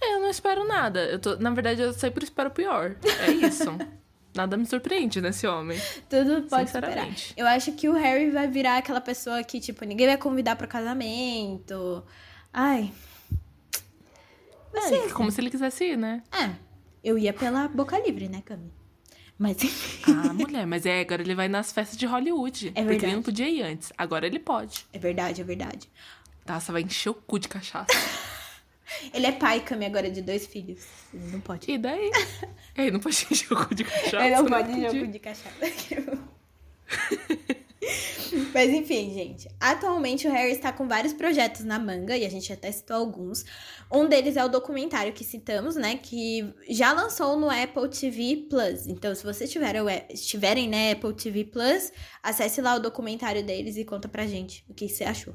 É, 0.00 0.14
eu 0.14 0.20
não 0.20 0.30
espero 0.30 0.66
nada. 0.66 1.04
Eu 1.04 1.18
tô, 1.18 1.36
na 1.36 1.50
verdade, 1.50 1.82
eu 1.82 1.92
sempre 1.92 2.24
espero 2.24 2.48
o 2.48 2.52
pior. 2.52 2.96
É 3.26 3.30
isso. 3.30 3.64
Nada 4.34 4.56
me 4.56 4.66
surpreende 4.66 5.20
nesse 5.20 5.46
homem. 5.46 5.78
Tudo 6.10 6.42
pode 6.48 6.64
esperar. 6.64 7.06
Eu 7.36 7.46
acho 7.46 7.70
que 7.70 7.88
o 7.88 7.92
Harry 7.92 8.32
vai 8.32 8.48
virar 8.48 8.78
aquela 8.78 9.00
pessoa 9.00 9.44
que, 9.44 9.60
tipo, 9.60 9.84
ninguém 9.84 10.08
vai 10.08 10.18
convidar 10.18 10.56
pro 10.56 10.66
casamento. 10.66 12.04
Ai. 12.52 12.92
É, 14.74 15.08
como 15.12 15.30
se 15.30 15.40
ele 15.40 15.50
quisesse 15.50 15.84
ir, 15.84 15.96
né? 15.96 16.20
É. 16.32 16.50
Eu 17.04 17.16
ia 17.16 17.32
pela 17.32 17.68
boca 17.68 17.96
livre, 17.96 18.28
né, 18.28 18.42
Cami? 18.44 18.72
Mas 19.38 19.56
Ah, 20.06 20.32
mulher, 20.32 20.66
mas 20.66 20.86
é, 20.86 21.00
agora 21.00 21.22
ele 21.22 21.34
vai 21.34 21.48
nas 21.48 21.72
festas 21.72 21.98
de 21.98 22.06
Hollywood. 22.06 22.68
É 22.68 22.70
verdade. 22.70 22.86
Porque 22.86 23.06
ele 23.06 23.14
não 23.16 23.22
podia 23.22 23.48
ir 23.48 23.62
antes. 23.62 23.92
Agora 23.98 24.26
ele 24.26 24.38
pode. 24.38 24.86
É 24.92 24.98
verdade, 24.98 25.40
é 25.40 25.44
verdade. 25.44 25.90
Nossa, 26.46 26.72
vai 26.72 26.82
encher 26.82 27.10
o 27.10 27.14
cu 27.14 27.38
de 27.38 27.48
cachaça. 27.48 27.86
ele 29.12 29.26
é 29.26 29.32
pai, 29.32 29.60
Cami, 29.60 29.86
agora 29.86 30.10
de 30.10 30.22
dois 30.22 30.46
filhos. 30.46 30.84
Ele 31.12 31.32
não 31.32 31.40
pode. 31.40 31.70
E 31.70 31.78
daí? 31.78 32.10
ele 32.76 32.90
não 32.92 33.00
pode 33.00 33.26
encher 33.30 33.52
o 33.52 33.66
cu 33.66 33.74
de 33.74 33.84
cachaça. 33.84 34.26
Ele 34.26 34.36
não 34.36 34.46
pode 34.46 34.72
encher 34.72 35.02
o 35.02 35.06
cu 35.06 35.12
de 35.12 35.18
cachaça. 35.18 35.54
Mas 38.52 38.70
enfim, 38.70 39.12
gente. 39.12 39.48
Atualmente 39.60 40.26
o 40.26 40.30
Harry 40.30 40.52
está 40.52 40.72
com 40.72 40.88
vários 40.88 41.12
projetos 41.12 41.64
na 41.64 41.78
manga 41.78 42.16
e 42.16 42.24
a 42.24 42.28
gente 42.28 42.52
até 42.52 42.70
citou 42.70 42.96
alguns. 42.96 43.44
Um 43.92 44.08
deles 44.08 44.36
é 44.36 44.44
o 44.44 44.48
documentário 44.48 45.12
que 45.12 45.24
citamos, 45.24 45.76
né? 45.76 45.96
Que 45.96 46.52
já 46.68 46.92
lançou 46.92 47.36
no 47.36 47.48
Apple 47.50 47.88
TV 47.88 48.46
Plus. 48.48 48.86
Então, 48.86 49.14
se 49.14 49.24
vocês 49.24 49.50
tiverem, 49.50 49.82
estiverem 50.10 50.68
né, 50.68 50.92
Apple 50.92 51.14
TV 51.14 51.44
Plus, 51.44 51.92
acesse 52.22 52.60
lá 52.60 52.74
o 52.74 52.80
documentário 52.80 53.44
deles 53.44 53.76
e 53.76 53.84
conta 53.84 54.08
pra 54.08 54.26
gente 54.26 54.64
o 54.68 54.74
que 54.74 54.88
você 54.88 55.04
achou. 55.04 55.34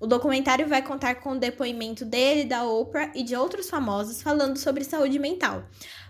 O 0.00 0.06
documentário 0.06 0.66
vai 0.68 0.82
contar 0.82 1.16
com 1.16 1.32
o 1.32 1.38
depoimento 1.38 2.04
dele, 2.04 2.44
da 2.44 2.64
Oprah 2.64 3.12
e 3.14 3.22
de 3.22 3.36
outros 3.36 3.68
famosos 3.68 4.22
falando 4.22 4.56
sobre 4.56 4.84
saúde 4.84 5.18
mental. 5.18 5.64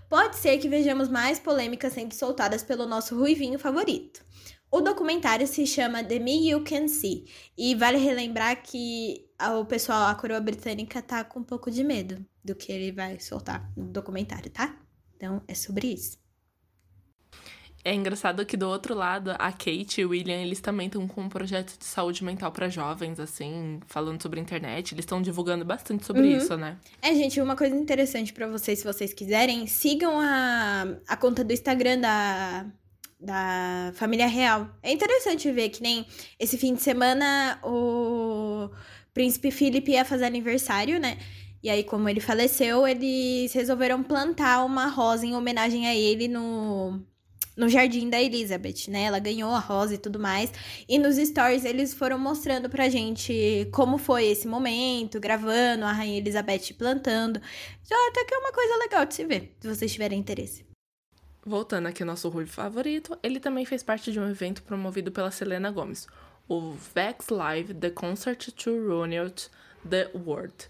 Pode 0.09 0.37
ser 0.37 0.59
que 0.59 0.69
vejamos 0.69 1.09
mais 1.09 1.39
polêmicas 1.39 1.93
sendo 1.93 2.15
soltadas 2.15 2.63
pelo 2.63 2.87
nosso 2.87 3.17
ruivinho 3.19 3.59
favorito. 3.59 4.26
O 4.71 4.81
documentário 4.81 5.47
se 5.47 5.67
chama 5.67 6.03
The 6.03 6.19
Me 6.19 6.51
You 6.51 6.65
Can 6.65 6.89
See 6.89 7.25
e 7.57 7.75
vale 7.75 7.99
relembrar 7.99 8.63
que 8.63 9.25
o 9.61 9.65
pessoal, 9.65 10.09
a 10.09 10.15
coroa 10.15 10.41
britânica, 10.41 11.01
tá 11.01 11.23
com 11.25 11.41
um 11.41 11.45
pouco 11.45 11.71
de 11.71 11.85
medo 11.85 12.25
do 12.45 12.55
que 12.55 12.73
ele 12.73 12.93
vai 12.93 13.21
soltar 13.21 13.71
no 13.77 13.87
documentário, 13.87 14.51
tá? 14.51 14.77
Então 15.17 15.43
é 15.47 15.55
sobre 15.55 15.89
isso. 15.89 16.19
É 17.85 17.95
engraçado 17.95 18.45
que 18.45 18.57
do 18.57 18.69
outro 18.69 18.97
lado, 18.97 19.31
a 19.39 19.53
Kate 19.53 20.01
e 20.01 20.05
o 20.05 20.09
William, 20.09 20.43
eles 20.43 20.61
também 20.61 20.89
estão 20.89 21.07
com 21.07 21.21
um 21.21 21.29
projeto 21.29 21.79
de 21.79 21.85
saúde 21.85 22.25
mental 22.25 22.51
para 22.51 22.69
jovens, 22.69 23.21
assim, 23.21 23.79
falando 23.87 24.21
sobre 24.21 24.41
a 24.41 24.43
internet. 24.43 24.93
Eles 24.93 25.05
estão 25.05 25.23
divulgando 25.23 25.65
bastante 25.65 26.05
sobre 26.05 26.23
uhum. 26.23 26.37
isso, 26.37 26.57
né? 26.57 26.79
É, 27.01 27.15
gente, 27.15 27.41
uma 27.41 27.55
coisa 27.55 27.77
interessante 27.77 28.33
para 28.33 28.49
vocês, 28.49 28.81
se 28.81 28.85
vocês 28.85 29.15
quiserem, 29.15 29.69
sigam 29.69 30.19
a, 30.19 30.97
a 31.07 31.17
conta 31.17 31.45
do 31.45 31.53
Instagram 31.53 32.01
da 32.01 32.67
da 33.19 33.93
família 33.95 34.27
real. 34.27 34.69
É 34.83 34.93
interessante 34.93 35.51
ver 35.51 35.71
que 35.71 35.83
nem 35.83 36.07
esse 36.39 36.59
fim 36.59 36.75
de 36.75 36.83
semana 36.83 37.59
o 37.63 38.71
príncipe 39.15 39.51
Felipe 39.51 39.93
ia 39.93 40.05
fazer 40.05 40.25
aniversário, 40.27 41.01
né? 41.01 41.19
E 41.63 41.71
aí, 41.71 41.83
como 41.83 42.09
ele 42.09 42.21
faleceu, 42.21 42.87
eles 42.87 43.53
resolveram 43.53 44.03
plantar 44.03 44.65
uma 44.65 44.87
rosa 44.87 45.27
em 45.27 45.35
homenagem 45.35 45.87
a 45.89 45.95
ele 45.95 46.29
no, 46.29 47.01
no 47.57 47.69
jardim 47.69 48.11
da 48.11 48.23
Elizabeth, 48.23 48.89
né? 48.89 49.05
Ela 49.05 49.19
ganhou 49.19 49.51
a 49.51 49.59
rosa 49.59 49.95
e 49.95 49.99
tudo 49.99 50.19
mais. 50.19 50.53
E 50.89 50.99
nos 50.99 51.17
stories 51.17 51.65
eles 51.65 51.95
foram 51.95 52.19
mostrando 52.19 52.69
pra 52.69 52.89
gente 52.89 53.69
como 53.73 53.99
foi 53.99 54.27
esse 54.27 54.47
momento, 54.47 55.19
gravando 55.19 55.85
a 55.87 55.93
Rainha 55.93 56.19
Elizabeth 56.19 56.75
plantando. 56.79 57.41
Então, 57.85 58.09
até 58.11 58.25
que 58.25 58.35
é 58.35 58.39
uma 58.39 58.53
coisa 58.53 58.77
legal 58.77 59.07
de 59.07 59.15
se 59.15 59.25
ver, 59.25 59.57
se 59.59 59.67
vocês 59.67 59.93
tiverem 59.93 60.19
interesse. 60.21 60.66
Voltando 61.47 61.87
aqui 61.87 62.03
ao 62.03 62.09
nosso 62.09 62.29
Rui 62.29 62.45
favorito, 62.45 63.17
ele 63.23 63.39
também 63.39 63.65
fez 63.65 63.81
parte 63.81 64.11
de 64.11 64.19
um 64.19 64.29
evento 64.29 64.65
promovido 64.65 65.13
pela 65.13 65.31
Selena 65.31 65.71
Gomes, 65.71 66.09
o 66.49 66.73
Vex 66.93 67.29
Live 67.29 67.73
The 67.73 67.91
Concert 67.91 68.51
to 68.51 68.71
Reunite 68.71 69.49
the 69.89 70.11
World, 70.13 70.69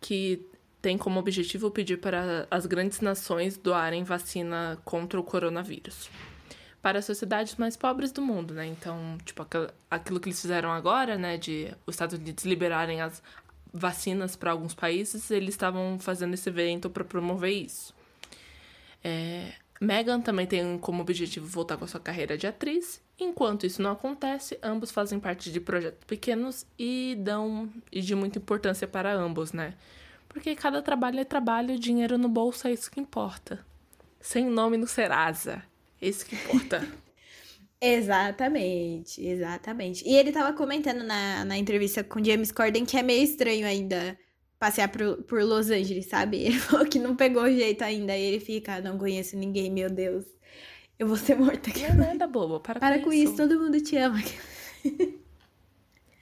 que 0.00 0.46
tem 0.80 0.96
como 0.96 1.18
objetivo 1.18 1.68
pedir 1.68 1.96
para 1.96 2.46
as 2.48 2.64
grandes 2.64 3.00
nações 3.00 3.56
doarem 3.56 4.04
vacina 4.04 4.78
contra 4.84 5.18
o 5.18 5.24
coronavírus. 5.24 6.08
Para 6.80 7.00
as 7.00 7.06
sociedades 7.06 7.56
mais 7.56 7.76
pobres 7.76 8.12
do 8.12 8.22
mundo, 8.22 8.54
né? 8.54 8.66
Então, 8.66 9.18
tipo, 9.24 9.44
aquilo 9.90 10.20
que 10.20 10.28
eles 10.28 10.40
fizeram 10.40 10.70
agora, 10.70 11.18
né, 11.18 11.36
de 11.36 11.74
os 11.84 11.94
Estados 11.96 12.16
Unidos 12.16 12.44
liberarem 12.44 13.00
as 13.00 13.20
vacinas 13.72 14.36
para 14.36 14.52
alguns 14.52 14.74
países, 14.74 15.28
eles 15.32 15.54
estavam 15.54 15.98
fazendo 15.98 16.34
esse 16.34 16.48
evento 16.48 16.88
para 16.88 17.02
promover 17.02 17.50
isso. 17.50 17.92
É, 19.02 19.54
Megan 19.80 20.20
também 20.20 20.46
tem 20.46 20.78
como 20.78 21.02
objetivo 21.02 21.46
voltar 21.46 21.76
com 21.76 21.84
a 21.84 21.88
sua 21.88 22.00
carreira 22.00 22.38
de 22.38 22.46
atriz. 22.46 23.02
Enquanto 23.18 23.66
isso 23.66 23.82
não 23.82 23.92
acontece, 23.92 24.58
ambos 24.62 24.90
fazem 24.90 25.20
parte 25.20 25.52
de 25.52 25.60
projetos 25.60 26.04
pequenos 26.06 26.66
e 26.78 27.16
dão 27.18 27.68
e 27.90 28.00
de 28.00 28.14
muita 28.14 28.38
importância 28.38 28.86
para 28.88 29.12
ambos, 29.12 29.52
né? 29.52 29.74
Porque 30.28 30.54
cada 30.56 30.82
trabalho 30.82 31.20
é 31.20 31.24
trabalho, 31.24 31.78
dinheiro 31.78 32.18
no 32.18 32.28
bolso 32.28 32.66
é 32.66 32.72
isso 32.72 32.90
que 32.90 33.00
importa. 33.00 33.64
Sem 34.20 34.46
nome 34.46 34.76
no 34.76 34.86
Serasa. 34.86 35.62
É 36.00 36.08
isso 36.08 36.26
que 36.26 36.34
importa. 36.34 36.86
exatamente, 37.80 39.24
exatamente. 39.24 40.08
E 40.08 40.16
ele 40.16 40.32
tava 40.32 40.52
comentando 40.56 41.04
na, 41.04 41.44
na 41.44 41.56
entrevista 41.56 42.02
com 42.02 42.24
James 42.24 42.50
Corden 42.50 42.84
que 42.84 42.96
é 42.96 43.02
meio 43.02 43.22
estranho 43.22 43.66
ainda 43.66 44.18
passear 44.58 44.88
por, 44.88 45.22
por 45.24 45.42
Los 45.42 45.70
Angeles, 45.70 46.06
sabe? 46.06 46.38
Ele 46.44 46.58
falou 46.58 46.86
que 46.86 46.98
não 46.98 47.16
pegou 47.16 47.50
jeito 47.50 47.82
ainda. 47.82 48.16
E 48.16 48.22
ele 48.22 48.40
fica, 48.40 48.80
não 48.80 48.98
conheço 48.98 49.36
ninguém, 49.36 49.70
meu 49.70 49.90
Deus. 49.90 50.24
Eu 50.98 51.06
vou 51.08 51.16
ser 51.16 51.36
morta 51.36 51.70
aqui. 51.70 51.80
Não 51.92 52.04
é 52.04 52.08
nada 52.08 52.26
boba, 52.26 52.60
para, 52.60 52.78
para 52.78 52.98
com, 52.98 53.04
com 53.04 53.12
isso. 53.12 53.32
isso. 53.32 53.36
todo 53.36 53.58
mundo 53.60 53.80
te 53.80 53.96
ama. 53.96 54.22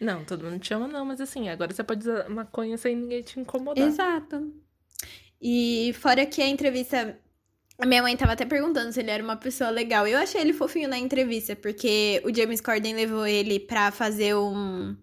Não, 0.03 0.25
todo 0.25 0.45
mundo 0.45 0.59
te 0.59 0.75
ama 0.75 0.89
não, 0.89 1.05
mas 1.05 1.21
assim, 1.21 1.49
agora 1.49 1.73
você 1.73 1.85
pode 1.85 2.01
usar 2.09 2.29
maconha 2.29 2.77
sem 2.77 2.97
ninguém 2.97 3.23
te 3.23 3.39
incomodar. 3.39 3.87
Exato. 3.87 4.53
E 5.41 5.95
fora 6.01 6.27
que 6.27 6.43
a 6.43 6.49
entrevista 6.49 7.19
A 7.79 7.87
minha 7.87 8.03
mãe 8.03 8.17
tava 8.17 8.33
até 8.33 8.45
perguntando 8.45 8.93
se 8.93 9.01
ele 9.01 9.11
era 9.11 9.23
uma 9.23 9.37
pessoa 9.37 9.71
legal. 9.71 10.07
Eu 10.07 10.19
achei 10.19 10.41
ele 10.41 10.53
fofinho 10.53 10.89
na 10.89 10.99
entrevista, 10.99 11.55
porque 11.57 12.21
o 12.25 12.35
James 12.35 12.61
Corden 12.61 12.95
levou 12.95 13.27
ele 13.27 13.61
pra 13.61 13.93
fazer 13.93 14.35
um. 14.37 14.97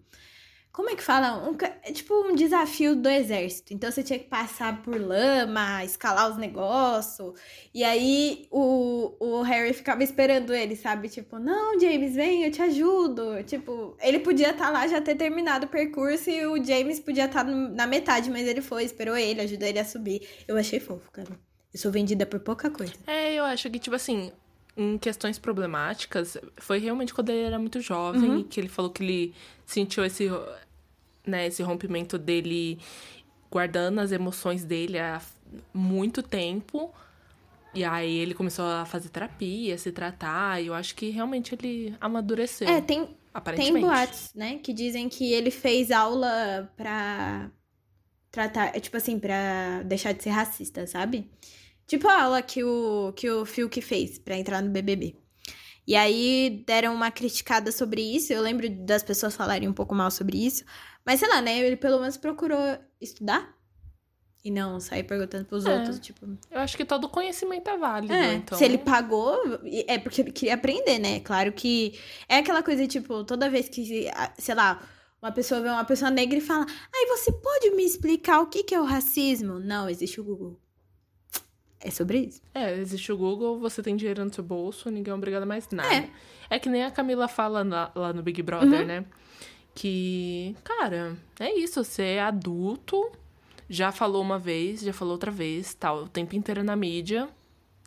Como 0.72 0.88
é 0.88 0.94
que 0.94 1.02
fala? 1.02 1.48
Um, 1.48 1.56
é 1.82 1.90
tipo 1.90 2.14
um 2.14 2.34
desafio 2.34 2.94
do 2.94 3.08
exército. 3.08 3.74
Então 3.74 3.90
você 3.90 4.02
tinha 4.04 4.18
que 4.18 4.26
passar 4.26 4.82
por 4.82 5.00
lama, 5.00 5.84
escalar 5.84 6.30
os 6.30 6.36
negócios. 6.36 7.34
E 7.74 7.82
aí 7.82 8.46
o, 8.50 9.16
o 9.18 9.42
Harry 9.42 9.72
ficava 9.72 10.04
esperando 10.04 10.54
ele, 10.54 10.76
sabe? 10.76 11.08
Tipo, 11.08 11.38
não, 11.38 11.78
James, 11.78 12.14
vem, 12.14 12.44
eu 12.44 12.52
te 12.52 12.62
ajudo. 12.62 13.42
Tipo, 13.42 13.96
ele 14.00 14.20
podia 14.20 14.50
estar 14.50 14.66
tá 14.66 14.70
lá 14.70 14.86
já 14.86 15.00
ter 15.00 15.16
terminado 15.16 15.66
o 15.66 15.68
percurso 15.68 16.30
e 16.30 16.46
o 16.46 16.62
James 16.62 17.00
podia 17.00 17.24
estar 17.24 17.44
tá 17.44 17.50
na 17.50 17.86
metade, 17.86 18.30
mas 18.30 18.46
ele 18.46 18.60
foi, 18.60 18.84
esperou 18.84 19.16
ele, 19.16 19.40
ajudou 19.40 19.66
ele 19.66 19.78
a 19.80 19.84
subir. 19.84 20.26
Eu 20.46 20.56
achei 20.56 20.78
fofo, 20.78 21.10
cara. 21.10 21.30
Eu 21.72 21.78
sou 21.78 21.92
vendida 21.92 22.26
por 22.26 22.40
pouca 22.40 22.68
coisa. 22.68 22.94
É, 23.06 23.34
eu 23.34 23.44
acho 23.44 23.70
que, 23.70 23.78
tipo 23.78 23.94
assim, 23.94 24.32
em 24.76 24.96
questões 24.98 25.38
problemáticas, 25.38 26.36
foi 26.56 26.78
realmente 26.78 27.12
quando 27.12 27.30
ele 27.30 27.42
era 27.42 27.58
muito 27.58 27.80
jovem, 27.80 28.30
uhum. 28.30 28.44
que 28.44 28.60
ele 28.60 28.68
falou 28.68 28.90
que 28.90 29.02
ele 29.02 29.34
sentiu 29.66 30.04
esse, 30.04 30.28
né, 31.26 31.46
esse 31.46 31.62
rompimento 31.62 32.16
dele 32.16 32.78
guardando 33.50 33.98
as 33.98 34.12
emoções 34.12 34.64
dele 34.64 34.98
há 34.98 35.20
muito 35.74 36.22
tempo. 36.22 36.92
E 37.74 37.84
aí 37.84 38.16
ele 38.18 38.34
começou 38.34 38.64
a 38.64 38.84
fazer 38.84 39.08
terapia, 39.10 39.78
se 39.78 39.92
tratar, 39.92 40.60
e 40.60 40.66
eu 40.66 40.74
acho 40.74 40.94
que 40.94 41.10
realmente 41.10 41.54
ele 41.54 41.94
amadureceu. 42.00 42.68
É, 42.68 42.80
tem, 42.80 43.08
tem 43.56 43.80
boatos, 43.80 44.32
né, 44.34 44.58
que 44.58 44.72
dizem 44.72 45.08
que 45.08 45.32
ele 45.32 45.50
fez 45.50 45.90
aula 45.90 46.72
pra 46.76 47.48
tratar, 48.30 48.72
tipo 48.80 48.96
assim, 48.96 49.18
pra 49.18 49.82
deixar 49.84 50.12
de 50.12 50.22
ser 50.22 50.30
racista, 50.30 50.86
sabe? 50.86 51.28
Tipo 51.90 52.06
a 52.06 52.22
aula 52.22 52.40
que 52.40 52.62
o, 52.62 53.12
que 53.16 53.28
o 53.28 53.44
Fiuk 53.44 53.82
fez 53.82 54.16
para 54.16 54.38
entrar 54.38 54.62
no 54.62 54.70
BBB. 54.70 55.16
E 55.84 55.96
aí 55.96 56.62
deram 56.64 56.94
uma 56.94 57.10
criticada 57.10 57.72
sobre 57.72 58.00
isso. 58.00 58.32
Eu 58.32 58.40
lembro 58.42 58.70
das 58.70 59.02
pessoas 59.02 59.34
falarem 59.34 59.68
um 59.68 59.72
pouco 59.72 59.92
mal 59.92 60.08
sobre 60.08 60.38
isso. 60.38 60.64
Mas 61.04 61.18
sei 61.18 61.28
lá, 61.28 61.42
né? 61.42 61.58
Ele 61.58 61.74
pelo 61.74 61.98
menos 61.98 62.16
procurou 62.16 62.78
estudar. 63.00 63.56
E 64.44 64.52
não 64.52 64.78
sair 64.78 65.02
perguntando 65.02 65.46
pros 65.46 65.66
é, 65.66 65.78
outros, 65.78 65.98
tipo. 65.98 66.26
Eu 66.48 66.60
acho 66.60 66.76
que 66.76 66.84
todo 66.84 67.08
conhecimento 67.08 67.68
é 67.68 67.76
válido. 67.76 68.14
É, 68.14 68.34
então... 68.34 68.56
Se 68.56 68.64
ele 68.64 68.78
pagou, 68.78 69.36
é 69.88 69.98
porque 69.98 70.20
ele 70.20 70.30
queria 70.30 70.54
aprender, 70.54 71.00
né? 71.00 71.18
Claro 71.18 71.52
que 71.52 71.98
é 72.28 72.36
aquela 72.36 72.62
coisa, 72.62 72.86
tipo, 72.86 73.24
toda 73.24 73.50
vez 73.50 73.68
que, 73.68 74.08
sei 74.38 74.54
lá, 74.54 74.80
uma 75.20 75.32
pessoa 75.32 75.60
vê 75.60 75.68
uma 75.68 75.84
pessoa 75.84 76.08
negra 76.08 76.38
e 76.38 76.40
fala: 76.40 76.64
Ai, 76.68 77.06
você 77.06 77.32
pode 77.32 77.70
me 77.72 77.84
explicar 77.84 78.40
o 78.40 78.46
que, 78.46 78.62
que 78.62 78.76
é 78.76 78.80
o 78.80 78.84
racismo? 78.84 79.58
Não, 79.58 79.88
existe 79.90 80.20
o 80.20 80.24
Google. 80.24 80.56
É 81.82 81.90
sobre 81.90 82.18
isso. 82.18 82.42
É, 82.54 82.76
existe 82.78 83.10
o 83.10 83.16
Google, 83.16 83.58
você 83.58 83.82
tem 83.82 83.96
dinheiro 83.96 84.24
no 84.24 84.32
seu 84.32 84.44
bolso, 84.44 84.90
ninguém 84.90 85.12
é 85.12 85.14
obrigado 85.14 85.44
a 85.44 85.46
mais 85.46 85.68
nada. 85.70 85.94
É, 85.94 86.10
é 86.50 86.58
que 86.58 86.68
nem 86.68 86.84
a 86.84 86.90
Camila 86.90 87.26
fala 87.26 87.64
na, 87.64 87.90
lá 87.94 88.12
no 88.12 88.22
Big 88.22 88.42
Brother, 88.42 88.80
uhum. 88.80 88.86
né? 88.86 89.04
Que, 89.74 90.54
cara, 90.62 91.16
é 91.38 91.58
isso, 91.58 91.82
você 91.82 92.02
é 92.02 92.20
adulto, 92.20 93.10
já 93.68 93.90
falou 93.92 94.20
uma 94.20 94.38
vez, 94.38 94.80
já 94.80 94.92
falou 94.92 95.12
outra 95.12 95.30
vez, 95.30 95.72
tal, 95.72 96.04
o 96.04 96.08
tempo 96.08 96.36
inteiro 96.36 96.62
na 96.62 96.76
mídia. 96.76 97.28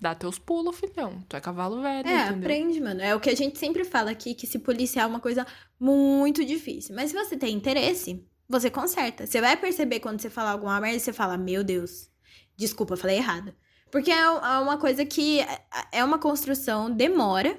Dá 0.02 0.14
teus 0.14 0.38
pulos, 0.38 0.78
filhão. 0.78 1.24
Tu 1.30 1.38
é 1.38 1.39
cavalo 1.39 1.82
velho, 1.82 2.08
É, 2.08 2.24
entendeu? 2.24 2.39
aprende, 2.39 2.82
mano. 2.82 3.00
É 3.00 3.16
o 3.16 3.22
que 3.22 3.30
a 3.30 3.36
gente 3.36 3.58
sempre 3.58 3.86
fala 3.86 4.12
aqui, 4.12 4.34
que 4.34 4.46
se 4.46 4.60
policiar 4.60 5.06
é 5.06 5.08
uma 5.08 5.20
coisa 5.20 5.48
muito 5.80 6.44
difícil. 6.44 6.94
Mas 6.94 7.12
se 7.12 7.16
você 7.16 7.38
tem 7.38 7.56
interesse, 7.56 8.26
você 8.50 8.70
conserta. 8.70 9.26
Você 9.26 9.39
vai 9.39 9.56
perceber 9.56 10.02
quando 10.02 10.20
você 10.20 10.30
falar 10.30 10.52
alguma 10.52 10.80
merda, 10.82 11.00
você 11.00 11.14
fala, 11.14 11.38
meu 11.38 11.64
Deus, 11.64 12.10
desculpa, 12.58 12.98
falei 12.98 13.18
errado. 13.18 13.54
Porque 13.94 14.10
é, 14.10 14.22
é 14.24 14.28
uma 14.60 14.76
coisa 14.76 15.06
que 15.06 15.39
é, 15.41 15.62
é 15.91 16.04
uma 16.04 16.18
construção, 16.18 16.89
demora, 16.89 17.56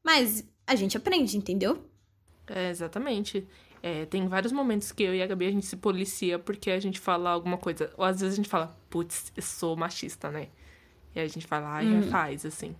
mas 0.00 0.48
a 0.64 0.76
gente 0.76 0.96
aprende, 0.96 1.36
entendeu? 1.36 1.84
É, 2.46 2.70
exatamente. 2.70 3.48
É, 3.82 4.06
tem 4.06 4.28
vários 4.28 4.52
momentos 4.52 4.92
que 4.92 5.02
eu 5.02 5.12
e 5.12 5.20
a 5.20 5.26
Gabi 5.26 5.48
a 5.48 5.50
gente 5.50 5.66
se 5.66 5.76
policia 5.76 6.38
porque 6.38 6.70
a 6.70 6.78
gente 6.78 7.00
fala 7.00 7.30
alguma 7.30 7.58
coisa. 7.58 7.92
Ou 7.96 8.04
às 8.04 8.20
vezes 8.20 8.34
a 8.34 8.36
gente 8.36 8.48
fala, 8.48 8.78
putz, 8.88 9.32
eu 9.36 9.42
sou 9.42 9.74
machista, 9.74 10.30
né? 10.30 10.50
E 11.16 11.18
a 11.18 11.26
gente 11.26 11.48
fala, 11.48 11.68
ai, 11.68 11.86
uhum. 11.88 12.02
faz, 12.04 12.46
assim. 12.46 12.76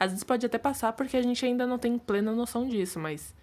Às 0.00 0.12
vezes 0.12 0.24
pode 0.24 0.46
até 0.46 0.56
passar 0.56 0.94
porque 0.94 1.18
a 1.18 1.22
gente 1.22 1.44
ainda 1.44 1.66
não 1.66 1.78
tem 1.78 1.98
plena 1.98 2.32
noção 2.32 2.66
disso, 2.66 2.98
mas 2.98 3.34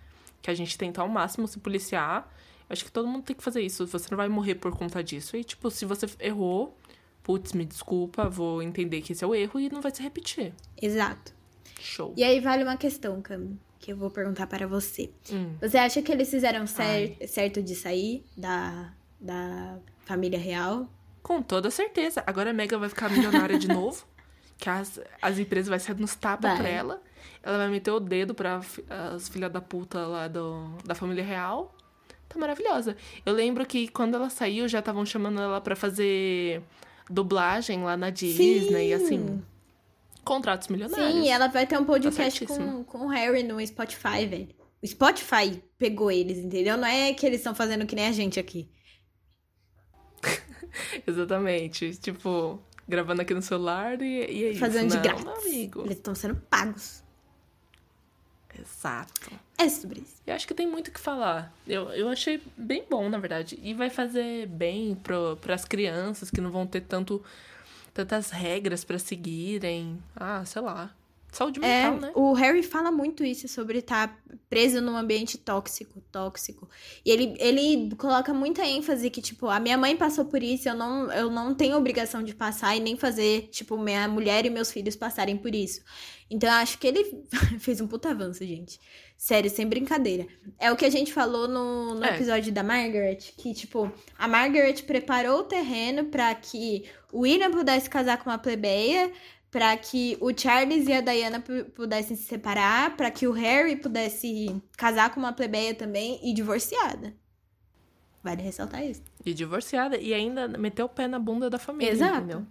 que 0.42 0.50
a 0.50 0.56
gente 0.56 0.76
tenta 0.76 1.04
ao 1.04 1.08
máximo 1.08 1.48
se 1.48 1.60
policiar. 1.60 2.28
Acho 2.68 2.84
que 2.84 2.92
todo 2.92 3.08
mundo 3.08 3.26
tem 3.26 3.36
que 3.36 3.44
fazer 3.44 3.62
isso. 3.62 3.86
Você 3.86 4.08
não 4.10 4.18
vai 4.18 4.28
morrer 4.28 4.56
por 4.56 4.76
conta 4.76 5.04
disso. 5.04 5.38
E, 5.38 5.44
tipo, 5.44 5.70
se 5.70 5.86
você 5.86 6.08
errou, 6.20 6.76
putz, 7.24 7.54
me 7.54 7.66
desculpa, 7.66 8.30
vou 8.30 8.62
entender 8.62 9.02
que 9.02 9.14
esse 9.14 9.24
é 9.24 9.28
o 9.28 9.34
erro 9.34 9.60
e 9.60 9.70
não 9.70 9.82
vai 9.82 9.94
se 9.96 10.04
repetir. 10.04 10.54
Exato. 10.80 11.34
Show. 11.80 12.14
E 12.16 12.24
aí 12.24 12.40
vale 12.40 12.64
uma 12.64 12.78
questão, 12.78 13.22
Cam, 13.22 13.58
que 13.80 13.92
eu 13.92 13.98
vou 13.98 14.10
perguntar 14.12 14.48
para 14.48 14.68
você. 14.68 15.10
Hum. 15.32 15.56
Você 15.60 15.78
acha 15.78 16.02
que 16.02 16.12
eles 16.12 16.30
fizeram 16.30 16.68
cer 16.68 17.18
Ai. 17.20 17.28
certo 17.28 17.62
de 17.62 17.76
sair 17.76 18.24
da, 18.38 18.94
da 19.20 19.80
família 20.06 20.40
real? 20.40 20.88
Com 21.22 21.42
toda 21.42 21.72
certeza. 21.72 22.24
Agora 22.28 22.52
a 22.52 22.54
Mega 22.54 22.78
vai 22.78 22.90
ficar 22.90 23.10
milionária 23.10 23.58
de 23.58 23.68
novo. 23.70 24.06
Que 24.58 24.70
as, 24.70 25.00
as 25.22 25.40
empresas 25.40 25.68
vão 25.68 25.80
ser 25.80 26.00
nos 26.00 26.16
tapas 26.16 26.58
pra 26.58 26.70
ela. 26.70 27.02
Ela 27.42 27.58
vai 27.58 27.70
meter 27.70 27.92
o 27.92 28.00
dedo 28.00 28.34
para 28.34 28.62
as 28.90 29.28
filhas 29.28 29.52
da 29.52 29.60
puta 29.60 30.06
lá 30.06 30.28
do, 30.28 30.78
da 30.86 30.96
família 30.96 31.24
real. 31.24 31.76
Tá 32.30 32.40
maravilhosa. 32.40 32.96
Eu 33.26 33.34
lembro 33.34 33.66
que 33.66 33.88
quando 33.90 34.16
ela 34.16 34.30
saiu, 34.30 34.68
já 34.68 34.80
estavam 34.80 35.06
chamando 35.06 35.42
ela 35.42 35.60
para 35.60 35.76
fazer 35.76 36.62
dublagem 37.10 37.84
lá 37.84 37.98
na 37.98 38.10
Disney, 38.10 38.68
Sim. 38.68 38.76
e 38.76 38.94
assim. 38.94 39.44
Contratos 40.24 40.70
milionários. 40.70 41.14
Sim, 41.14 41.30
ela 41.30 41.48
vai 41.48 41.68
ter 41.68 41.78
um 41.78 41.84
podcast 41.84 42.46
tá 42.46 42.56
com, 42.56 42.84
com 42.84 43.06
o 43.06 43.08
Harry 43.10 43.44
no 43.44 43.66
Spotify, 43.66 44.26
velho. 44.26 44.50
O 44.82 44.88
Spotify 44.88 45.62
pegou 45.78 46.10
eles, 46.12 46.38
entendeu? 46.38 46.78
Não 46.78 46.88
é 46.88 47.14
que 47.14 47.26
eles 47.26 47.40
estão 47.40 47.54
fazendo 47.54 47.86
que 47.86 47.96
nem 47.96 48.08
a 48.08 48.12
gente 48.12 48.40
aqui. 48.40 48.70
Exatamente. 51.06 51.96
Tipo, 51.98 52.60
gravando 52.88 53.22
aqui 53.22 53.34
no 53.34 53.42
celular 53.42 54.02
e, 54.02 54.06
e 54.06 54.44
é 54.46 54.50
isso. 54.52 54.60
Fazendo 54.60 54.92
de 54.92 55.00
graça. 55.00 55.26
Eles 55.50 55.98
estão 55.98 56.16
sendo 56.16 56.36
pagos. 56.50 57.03
Exato. 58.60 59.32
É 59.58 59.68
sobre 59.68 60.02
isso. 60.02 60.22
Eu 60.26 60.36
acho 60.36 60.48
que 60.48 60.54
tem 60.54 60.68
muito 60.68 60.90
o 60.90 60.92
que 60.92 61.00
falar. 61.00 61.54
Eu, 61.68 61.90
eu 61.92 62.10
achei 62.10 62.42
bem 62.58 62.86
bom, 62.90 63.10
na 63.10 63.18
verdade. 63.18 63.60
E 63.62 63.74
vai 63.74 63.90
fazer 63.90 64.48
bem 64.48 64.96
para 64.96 65.54
as 65.54 65.66
crianças 65.66 66.30
que 66.30 66.42
não 66.42 66.52
vão 66.52 66.68
ter 66.68 66.82
tanto 66.82 67.24
tantas 67.94 68.32
regras 68.32 68.84
para 68.84 68.98
seguirem. 68.98 70.02
Ah, 70.16 70.44
sei 70.46 70.62
lá. 70.62 70.92
Saúde 71.34 71.60
é, 71.64 71.90
mental, 71.90 71.98
é, 71.98 72.00
né? 72.00 72.12
O 72.16 72.34
Harry 72.34 72.62
fala 72.62 72.92
muito 72.92 73.24
isso 73.24 73.48
sobre 73.48 73.80
estar 73.80 74.08
tá 74.08 74.18
preso 74.48 74.80
num 74.80 74.96
ambiente 74.96 75.36
tóxico, 75.36 76.00
tóxico. 76.12 76.70
E 77.04 77.10
ele, 77.10 77.36
ele 77.40 77.96
coloca 77.96 78.32
muita 78.34 78.64
ênfase 78.64 79.10
que, 79.10 79.20
tipo, 79.20 79.48
a 79.48 79.60
minha 79.60 79.76
mãe 79.76 79.98
passou 79.98 80.26
por 80.26 80.44
isso, 80.44 80.70
eu 80.70 80.76
não, 80.76 81.12
eu 81.12 81.32
não 81.32 81.56
tenho 81.56 81.76
obrigação 81.76 82.22
de 82.24 82.36
passar 82.36 82.76
e 82.76 82.80
nem 82.80 82.96
fazer, 82.96 83.50
tipo, 83.52 83.78
minha 83.80 84.08
mulher 84.08 84.46
e 84.46 84.50
meus 84.52 84.72
filhos 84.72 84.96
passarem 84.96 85.36
por 85.36 85.56
isso. 85.56 85.82
Então, 86.30 86.48
eu 86.48 86.56
acho 86.56 86.78
que 86.78 86.86
ele 86.86 87.26
fez 87.60 87.82
um 87.82 87.88
puta 87.88 88.12
avanço, 88.12 88.46
gente. 88.46 88.80
Sério, 89.18 89.50
sem 89.50 89.68
brincadeira. 89.68 90.28
É 90.60 90.72
o 90.72 90.76
que 90.76 90.86
a 90.86 90.90
gente 90.90 91.12
falou 91.12 91.48
no, 91.48 91.96
no 91.96 92.06
é. 92.06 92.14
episódio 92.14 92.52
da 92.52 92.62
Margaret, 92.62 93.34
que, 93.38 93.56
tipo, 93.56 93.92
a 94.20 94.28
Margaret 94.28 94.84
preparou 94.84 95.40
o 95.40 95.44
terreno 95.44 96.06
para 96.06 96.34
que 96.36 96.86
o 97.12 97.22
William 97.22 97.50
pudesse 97.50 97.90
casar 97.90 98.18
com 98.22 98.30
uma 98.30 98.38
plebeia, 98.38 99.12
para 99.54 99.78
que 99.78 100.18
o 100.20 100.36
Charles 100.36 100.88
e 100.88 100.94
a 100.94 101.00
Diana 101.00 101.40
pudessem 101.76 102.18
se 102.18 102.24
separar, 102.24 102.98
para 102.98 103.12
que 103.12 103.28
o 103.28 103.32
Harry 103.32 103.76
pudesse 103.76 104.60
casar 104.76 105.14
com 105.14 105.20
uma 105.20 105.32
plebeia 105.32 105.76
também 105.76 106.20
e 106.24 106.34
divorciada. 106.34 107.14
Vale 108.24 108.42
ressaltar 108.42 108.84
isso. 108.84 109.04
E 109.24 109.32
divorciada 109.32 109.96
e 109.96 110.12
ainda 110.12 110.48
meteu 110.48 110.88
o 110.88 110.90
pé 110.90 111.08
na 111.08 111.20
bunda 111.20 111.52
da 111.52 111.60
família, 111.60 111.92
Exato. 111.92 112.18
entendeu? 112.18 112.48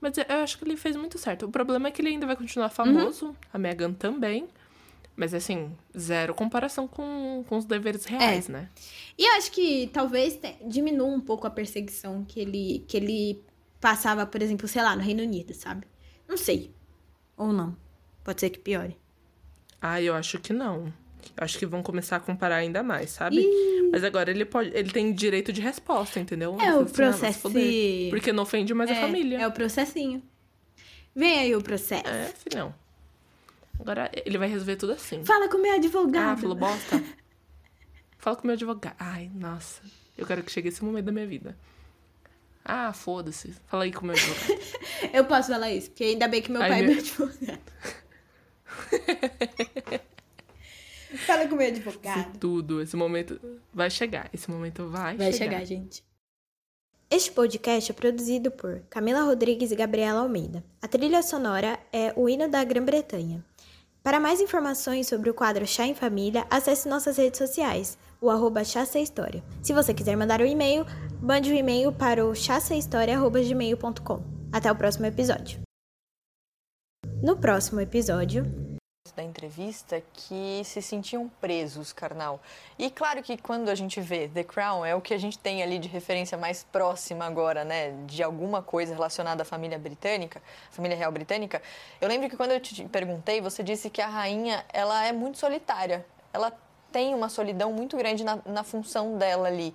Mas 0.00 0.16
eu 0.16 0.36
acho 0.42 0.56
que 0.56 0.64
ele 0.64 0.78
fez 0.78 0.96
muito 0.96 1.18
certo. 1.18 1.44
O 1.44 1.50
problema 1.50 1.88
é 1.88 1.90
que 1.90 2.00
ele 2.00 2.08
ainda 2.08 2.26
vai 2.26 2.34
continuar 2.34 2.70
famoso, 2.70 3.26
uhum. 3.26 3.34
a 3.52 3.58
Megan 3.58 3.92
também. 3.92 4.48
Mas 5.14 5.34
assim, 5.34 5.70
zero 5.98 6.34
comparação 6.34 6.88
com, 6.88 7.44
com 7.46 7.58
os 7.58 7.66
deveres 7.66 8.06
reais, 8.06 8.48
é. 8.48 8.52
né? 8.52 8.70
E 9.18 9.26
acho 9.36 9.52
que 9.52 9.90
talvez 9.92 10.40
diminua 10.66 11.08
um 11.08 11.20
pouco 11.20 11.46
a 11.46 11.50
perseguição 11.50 12.24
que 12.24 12.40
ele, 12.40 12.84
que 12.88 12.96
ele 12.96 13.44
passava, 13.78 14.24
por 14.24 14.40
exemplo, 14.40 14.66
sei 14.66 14.82
lá, 14.82 14.96
no 14.96 15.02
Reino 15.02 15.22
Unido, 15.22 15.52
sabe? 15.52 15.86
Não 16.28 16.36
sei. 16.36 16.74
Ou 17.36 17.52
não. 17.52 17.76
Pode 18.24 18.40
ser 18.40 18.50
que 18.50 18.58
piore. 18.58 18.96
Ah, 19.80 20.00
eu 20.00 20.14
acho 20.14 20.38
que 20.38 20.52
não. 20.52 20.92
Eu 21.36 21.44
acho 21.44 21.58
que 21.58 21.66
vão 21.66 21.82
começar 21.82 22.16
a 22.16 22.20
comparar 22.20 22.56
ainda 22.56 22.82
mais, 22.82 23.10
sabe? 23.10 23.38
E... 23.40 23.90
Mas 23.92 24.04
agora 24.04 24.30
ele 24.30 24.44
pode, 24.44 24.70
ele 24.74 24.90
tem 24.90 25.12
direito 25.12 25.52
de 25.52 25.60
resposta, 25.60 26.20
entendeu? 26.20 26.56
É 26.60 26.74
o 26.74 26.80
assim, 26.80 26.94
processo. 26.94 27.50
Porque 28.10 28.32
não 28.32 28.42
ofende 28.42 28.72
mais 28.74 28.90
é, 28.90 28.98
a 28.98 29.00
família. 29.00 29.38
É 29.38 29.46
o 29.46 29.52
processinho. 29.52 30.22
Vem 31.14 31.38
aí 31.38 31.56
o 31.56 31.62
processo. 31.62 32.06
É, 32.06 32.32
filhão. 32.36 32.74
Agora 33.78 34.10
ele 34.24 34.38
vai 34.38 34.48
resolver 34.48 34.76
tudo 34.76 34.92
assim. 34.92 35.24
Fala 35.24 35.48
com 35.48 35.58
o 35.58 35.62
meu 35.62 35.74
advogado. 35.74 36.32
Ah, 36.32 36.36
falou 36.36 36.56
bosta. 36.56 37.02
Fala 38.18 38.36
com 38.36 38.42
o 38.42 38.46
meu 38.46 38.54
advogado. 38.54 38.96
Ai, 38.98 39.30
nossa. 39.34 39.82
Eu 40.16 40.26
quero 40.26 40.42
que 40.42 40.50
chegue 40.50 40.68
esse 40.68 40.82
momento 40.82 41.06
da 41.06 41.12
minha 41.12 41.26
vida. 41.26 41.56
Ah, 42.68 42.92
foda-se. 42.92 43.54
Fala 43.66 43.84
aí 43.84 43.92
com 43.92 44.02
o 44.02 44.06
meu 44.06 44.16
advogado. 44.16 44.60
eu 45.14 45.24
posso 45.24 45.50
falar 45.52 45.70
isso, 45.70 45.90
porque 45.90 46.04
ainda 46.04 46.26
bem 46.26 46.42
que 46.42 46.50
meu 46.50 46.60
Ai, 46.60 46.68
pai 46.68 46.78
é 46.80 46.82
meu- 46.82 46.94
meu 46.94 46.98
advogado. 47.04 47.60
Fala 51.26 51.46
com 51.46 51.54
o 51.54 51.58
meu 51.58 51.68
advogado. 51.68 52.38
Tudo. 52.38 52.82
Esse 52.82 52.96
momento 52.96 53.40
vai 53.72 53.88
chegar. 53.88 54.28
Esse 54.34 54.50
momento 54.50 54.88
vai, 54.88 55.16
Vai 55.16 55.32
chegar, 55.32 55.64
gente. 55.64 56.04
Este 57.08 57.30
podcast 57.30 57.90
é 57.90 57.94
produzido 57.94 58.50
por 58.50 58.80
Camila 58.90 59.22
Rodrigues 59.22 59.70
e 59.70 59.76
Gabriela 59.76 60.20
Almeida. 60.20 60.64
A 60.82 60.88
trilha 60.88 61.22
sonora 61.22 61.78
é 61.92 62.12
o 62.16 62.28
hino 62.28 62.48
da 62.48 62.62
Grã-Bretanha. 62.64 63.44
Para 64.02 64.18
mais 64.20 64.40
informações 64.40 65.06
sobre 65.06 65.30
o 65.30 65.34
quadro 65.34 65.66
Chá 65.66 65.86
em 65.86 65.94
Família, 65.94 66.44
acesse 66.50 66.88
nossas 66.88 67.16
redes 67.16 67.38
sociais, 67.38 67.96
o 68.20 68.30
arroba 68.30 68.64
Chá 68.64 68.84
Sem 68.84 69.02
História. 69.02 69.42
Se 69.62 69.72
você 69.72 69.92
quiser 69.92 70.16
mandar 70.16 70.40
um 70.40 70.46
e-mail, 70.46 70.84
mande 71.20 71.52
um 71.52 71.56
e-mail 71.56 71.92
para 71.92 72.24
o 72.24 72.34
chassemhistoria.gmail.com. 72.34 74.22
Até 74.52 74.70
o 74.70 74.76
próximo 74.76 75.06
episódio. 75.06 75.60
No 77.22 77.36
próximo 77.36 77.80
episódio, 77.80 78.44
da 79.14 79.22
entrevista 79.22 80.02
que 80.12 80.62
se 80.64 80.82
sentiam 80.82 81.28
presos, 81.40 81.92
carnal. 81.92 82.40
E 82.78 82.90
claro 82.90 83.22
que 83.22 83.36
quando 83.38 83.70
a 83.70 83.74
gente 83.74 84.00
vê 84.00 84.28
The 84.28 84.44
Crown, 84.44 84.84
é 84.84 84.94
o 84.94 85.00
que 85.00 85.14
a 85.14 85.18
gente 85.18 85.38
tem 85.38 85.62
ali 85.62 85.78
de 85.78 85.88
referência 85.88 86.36
mais 86.36 86.64
próxima 86.64 87.24
agora, 87.24 87.64
né, 87.64 87.92
de 88.06 88.22
alguma 88.22 88.62
coisa 88.62 88.94
relacionada 88.94 89.42
à 89.42 89.44
família 89.44 89.78
britânica, 89.78 90.42
família 90.70 90.96
real 90.96 91.10
britânica. 91.10 91.62
Eu 92.00 92.08
lembro 92.08 92.28
que 92.28 92.36
quando 92.36 92.50
eu 92.52 92.60
te 92.60 92.84
perguntei, 92.84 93.40
você 93.40 93.62
disse 93.62 93.88
que 93.88 94.02
a 94.02 94.06
rainha, 94.06 94.64
ela 94.72 95.04
é 95.04 95.12
muito 95.12 95.38
solitária. 95.38 96.04
Ela 96.32 96.52
tem 96.92 97.14
uma 97.14 97.28
solidão 97.28 97.72
muito 97.72 97.96
grande 97.96 98.24
na, 98.24 98.38
na 98.44 98.64
função 98.64 99.16
dela 99.18 99.48
ali. 99.48 99.74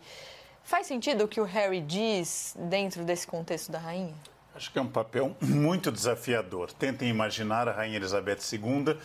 Faz 0.64 0.88
sentido 0.88 1.26
o 1.26 1.28
que 1.28 1.42
o 1.42 1.44
Harry 1.44 1.82
diz 1.82 2.56
dentro 2.58 3.04
desse 3.04 3.28
contexto 3.28 3.72
da 3.72 3.80
rainha? 3.80 4.16
Acho 4.56 4.72
que 4.72 4.80
é 4.80 4.82
um 4.82 4.88
papel 4.88 5.36
muito 5.42 5.92
desafiador. 5.92 6.72
Tentem 6.74 7.10
imaginar 7.10 7.68
a 7.68 7.72
Rainha 7.72 7.98
Elizabeth 7.98 8.40
II, 8.54 8.98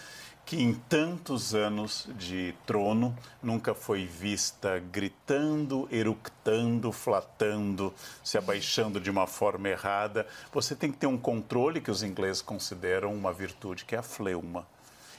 que 0.45 0.63
em 0.63 0.75
tantos 0.75 1.55
anos 1.55 2.09
de 2.17 2.55
trono 2.65 3.17
nunca 3.43 3.75
foi 3.75 4.07
vista 4.07 4.79
gritando, 4.79 5.89
eructando, 5.91 6.93
flatando, 6.93 7.93
se 8.23 8.39
abaixando 8.39 9.01
de 9.01 9.11
uma 9.11 9.27
forma 9.27 9.69
errada. 9.69 10.27
Você 10.53 10.77
tem 10.77 10.93
que 10.93 10.99
ter 10.99 11.09
um 11.09 11.19
controle 11.19 11.81
que 11.81 11.91
os 11.91 12.03
ingleses 12.03 12.43
consideram 12.43 13.13
uma 13.13 13.33
virtude, 13.33 13.85
que 13.85 13.97
é 13.97 13.99
a 13.99 14.03
fleuma. 14.03 14.67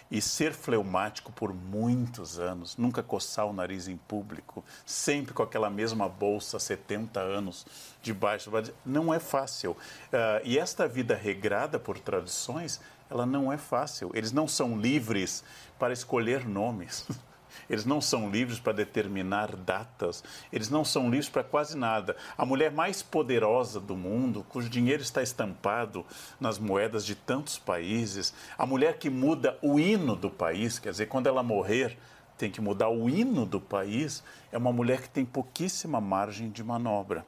E 0.09 0.21
ser 0.21 0.53
fleumático 0.53 1.31
por 1.31 1.53
muitos 1.53 2.39
anos, 2.39 2.77
nunca 2.77 3.03
coçar 3.03 3.45
o 3.45 3.53
nariz 3.53 3.87
em 3.87 3.97
público, 3.97 4.63
sempre 4.85 5.33
com 5.33 5.43
aquela 5.43 5.69
mesma 5.69 6.07
bolsa, 6.07 6.57
70 6.59 7.19
anos, 7.19 7.65
debaixo, 8.01 8.49
não 8.85 9.13
é 9.13 9.19
fácil. 9.19 9.71
Uh, 9.71 10.41
e 10.43 10.57
esta 10.57 10.87
vida 10.87 11.15
regrada 11.15 11.77
por 11.77 11.99
tradições, 11.99 12.79
ela 13.09 13.25
não 13.25 13.51
é 13.51 13.57
fácil. 13.57 14.11
Eles 14.13 14.31
não 14.31 14.47
são 14.47 14.79
livres 14.79 15.43
para 15.77 15.93
escolher 15.93 16.45
nomes. 16.45 17.07
Eles 17.69 17.85
não 17.85 18.01
são 18.01 18.29
livres 18.29 18.59
para 18.59 18.73
determinar 18.73 19.55
datas, 19.55 20.23
eles 20.51 20.69
não 20.69 20.83
são 20.83 21.09
livres 21.09 21.29
para 21.29 21.43
quase 21.43 21.77
nada. 21.77 22.15
A 22.37 22.45
mulher 22.45 22.71
mais 22.71 23.01
poderosa 23.01 23.79
do 23.79 23.95
mundo, 23.95 24.45
cujo 24.49 24.69
dinheiro 24.69 25.01
está 25.01 25.21
estampado 25.21 26.05
nas 26.39 26.59
moedas 26.59 27.05
de 27.05 27.15
tantos 27.15 27.57
países, 27.57 28.33
a 28.57 28.65
mulher 28.65 28.97
que 28.97 29.09
muda 29.09 29.57
o 29.61 29.79
hino 29.79 30.15
do 30.15 30.29
país, 30.29 30.79
quer 30.79 30.91
dizer, 30.91 31.07
quando 31.07 31.27
ela 31.27 31.43
morrer, 31.43 31.97
tem 32.37 32.51
que 32.51 32.61
mudar 32.61 32.89
o 32.89 33.09
hino 33.09 33.45
do 33.45 33.59
país, 33.59 34.23
é 34.51 34.57
uma 34.57 34.71
mulher 34.71 35.01
que 35.01 35.09
tem 35.09 35.25
pouquíssima 35.25 35.99
margem 35.99 36.49
de 36.49 36.63
manobra 36.63 37.25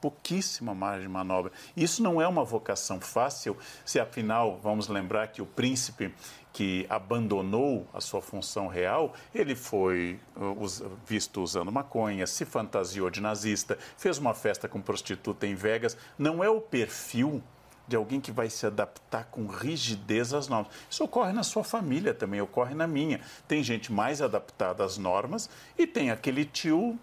pouquíssima 0.00 0.74
margem 0.74 1.02
de 1.02 1.08
manobra. 1.08 1.52
Isso 1.76 2.02
não 2.02 2.20
é 2.20 2.26
uma 2.26 2.44
vocação 2.44 3.00
fácil, 3.00 3.56
se 3.84 3.98
afinal, 3.98 4.58
vamos 4.62 4.88
lembrar 4.88 5.28
que 5.28 5.42
o 5.42 5.46
príncipe 5.46 6.12
que 6.52 6.86
abandonou 6.88 7.86
a 7.92 8.00
sua 8.00 8.20
função 8.20 8.66
real, 8.66 9.14
ele 9.34 9.54
foi 9.54 10.18
uh, 10.36 10.98
visto 11.06 11.42
usando 11.42 11.70
maconha, 11.70 12.26
se 12.26 12.44
fantasiou 12.44 13.10
de 13.10 13.20
nazista, 13.20 13.78
fez 13.96 14.18
uma 14.18 14.34
festa 14.34 14.68
com 14.68 14.80
prostituta 14.80 15.46
em 15.46 15.54
Vegas. 15.54 15.96
Não 16.18 16.42
é 16.42 16.48
o 16.48 16.60
perfil 16.60 17.42
de 17.86 17.96
alguém 17.96 18.20
que 18.20 18.30
vai 18.30 18.50
se 18.50 18.66
adaptar 18.66 19.24
com 19.30 19.46
rigidez 19.46 20.34
às 20.34 20.48
normas. 20.48 20.72
Isso 20.90 21.02
ocorre 21.04 21.32
na 21.32 21.42
sua 21.42 21.64
família 21.64 22.12
também, 22.12 22.40
ocorre 22.40 22.74
na 22.74 22.86
minha. 22.86 23.20
Tem 23.46 23.62
gente 23.62 23.90
mais 23.90 24.20
adaptada 24.20 24.84
às 24.84 24.98
normas 24.98 25.48
e 25.76 25.86
tem 25.86 26.10
aquele 26.10 26.44
tio 26.44 26.98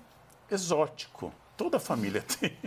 exótico. 0.50 1.34
Toda 1.58 1.80
família 1.80 2.22
tem 2.40 2.58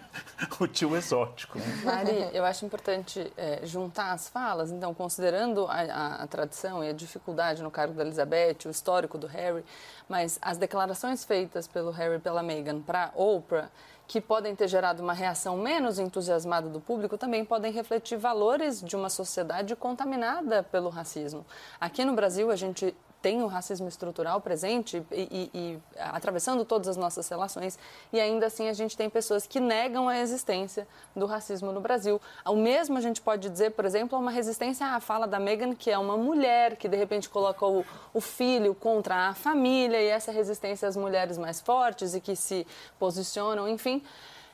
o 0.58 0.66
tio 0.66 0.96
exótico. 0.96 1.58
Né? 1.58 1.64
Mari, 1.84 2.30
eu 2.32 2.44
acho 2.44 2.64
importante 2.64 3.32
é, 3.36 3.60
juntar 3.64 4.12
as 4.12 4.28
falas, 4.28 4.70
então, 4.70 4.94
considerando 4.94 5.66
a, 5.66 5.80
a, 5.80 6.14
a, 6.22 6.26
tradição 6.26 6.82
e 6.82 6.88
a 6.88 6.92
dificuldade 6.92 7.62
no 7.62 7.70
cargo 7.70 7.94
da 7.94 8.02
Elizabeth, 8.02 8.66
o 8.66 8.70
histórico 8.70 9.18
do 9.18 9.26
Harry, 9.26 9.64
mas 10.08 10.38
as 10.40 10.56
declarações 10.56 11.24
feitas 11.24 11.68
pelo 11.68 11.90
Harry 11.90 12.16
e 12.16 12.18
pela 12.18 12.42
Meghan 12.42 12.80
para 12.80 13.12
Oprah, 13.14 13.70
que 14.06 14.22
podem 14.22 14.56
ter 14.56 14.66
gerado 14.68 15.02
uma 15.02 15.12
reação 15.12 15.58
menos 15.58 15.98
entusiasmada 15.98 16.70
do 16.70 16.80
público, 16.80 17.18
também 17.18 17.44
podem 17.44 17.70
refletir 17.70 18.16
valores 18.16 18.80
de 18.80 18.96
uma 18.96 19.10
sociedade 19.10 19.76
contaminada 19.76 20.62
pelo 20.62 20.88
racismo. 20.88 21.44
Aqui 21.78 22.06
no 22.06 22.14
Brasil, 22.14 22.50
a 22.50 22.56
gente 22.56 22.96
tem 23.20 23.42
o 23.42 23.46
racismo 23.46 23.88
estrutural 23.88 24.40
presente 24.40 25.02
e, 25.10 25.20
e, 25.20 25.50
e, 25.54 25.78
atravessando 25.98 26.64
todas 26.64 26.88
as 26.88 26.96
nossas 26.96 27.28
relações 27.28 27.78
e 28.12 28.20
ainda 28.20 28.46
assim 28.46 28.68
a 28.68 28.72
gente 28.72 28.96
tem 28.96 29.10
pessoas 29.10 29.46
que 29.46 29.58
negam 29.58 30.08
a 30.08 30.18
existência 30.18 30.86
do 31.16 31.26
racismo 31.26 31.72
no 31.72 31.80
Brasil. 31.80 32.20
O 32.46 32.56
mesmo 32.56 32.96
a 32.96 33.00
gente 33.00 33.20
pode 33.20 33.48
dizer, 33.48 33.72
por 33.72 33.84
exemplo, 33.84 34.16
a 34.16 34.20
uma 34.20 34.30
resistência 34.30 34.86
à 34.86 35.00
fala 35.00 35.26
da 35.26 35.40
Meghan, 35.40 35.74
que 35.74 35.90
é 35.90 35.98
uma 35.98 36.16
mulher 36.16 36.76
que 36.76 36.88
de 36.88 36.96
repente 36.96 37.28
colocou 37.28 37.80
o, 37.80 37.84
o 38.14 38.20
filho 38.20 38.74
contra 38.74 39.28
a 39.28 39.34
família 39.34 40.00
e 40.00 40.06
essa 40.06 40.30
resistência 40.30 40.88
às 40.88 40.96
mulheres 40.96 41.36
mais 41.36 41.60
fortes 41.60 42.14
e 42.14 42.20
que 42.20 42.36
se 42.36 42.66
posicionam, 42.98 43.68
enfim. 43.68 44.02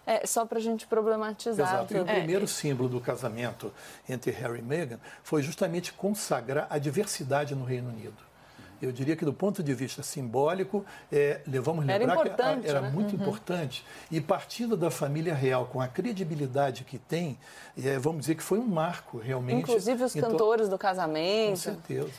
É, 0.06 0.26
só 0.26 0.44
para 0.44 0.58
a 0.58 0.60
gente 0.60 0.86
problematizar. 0.86 1.66
Exato. 1.66 1.96
E 1.96 2.00
o 2.00 2.04
primeiro 2.04 2.46
símbolo 2.46 2.90
do 2.90 3.00
casamento 3.00 3.72
entre 4.06 4.30
Harry 4.32 4.58
e 4.58 4.62
Meghan 4.62 5.00
foi 5.22 5.42
justamente 5.42 5.94
consagrar 5.94 6.66
a 6.68 6.76
diversidade 6.76 7.54
no 7.54 7.64
Reino 7.64 7.88
Unido. 7.88 8.34
Eu 8.81 8.93
diria 8.93 9.16
que 9.16 9.25
do 9.25 9.33
ponto 9.33 9.62
de 9.62 9.75
vista 9.75 10.03
simbólico, 10.03 10.85
é, 11.11 11.41
levamos 11.47 11.89
era 11.89 11.99
lembrar 11.99 12.22
que 12.22 12.43
a, 12.43 12.70
era 12.70 12.81
né? 12.83 12.91
muito 12.91 13.14
uhum. 13.14 13.22
importante. 13.22 13.85
E 14.11 14.20
partindo 14.20 14.77
da 14.77 14.91
família 14.91 15.35
real, 15.35 15.66
com 15.66 15.81
a 15.81 15.89
credibilidade 15.89 16.85
que 16.85 16.99
tem, 16.99 17.39
é, 17.83 17.99
vamos 17.99 18.20
dizer 18.20 18.35
que 18.35 18.43
foi 18.43 18.59
um 18.59 18.66
marco 18.66 19.18
realmente. 19.18 19.62
Inclusive 19.62 20.05
os 20.05 20.14
então, 20.14 20.31
cantores 20.31 20.68
do 20.68 20.79
casamento. 20.79 21.51
Com 21.51 21.57
certeza. 21.57 22.11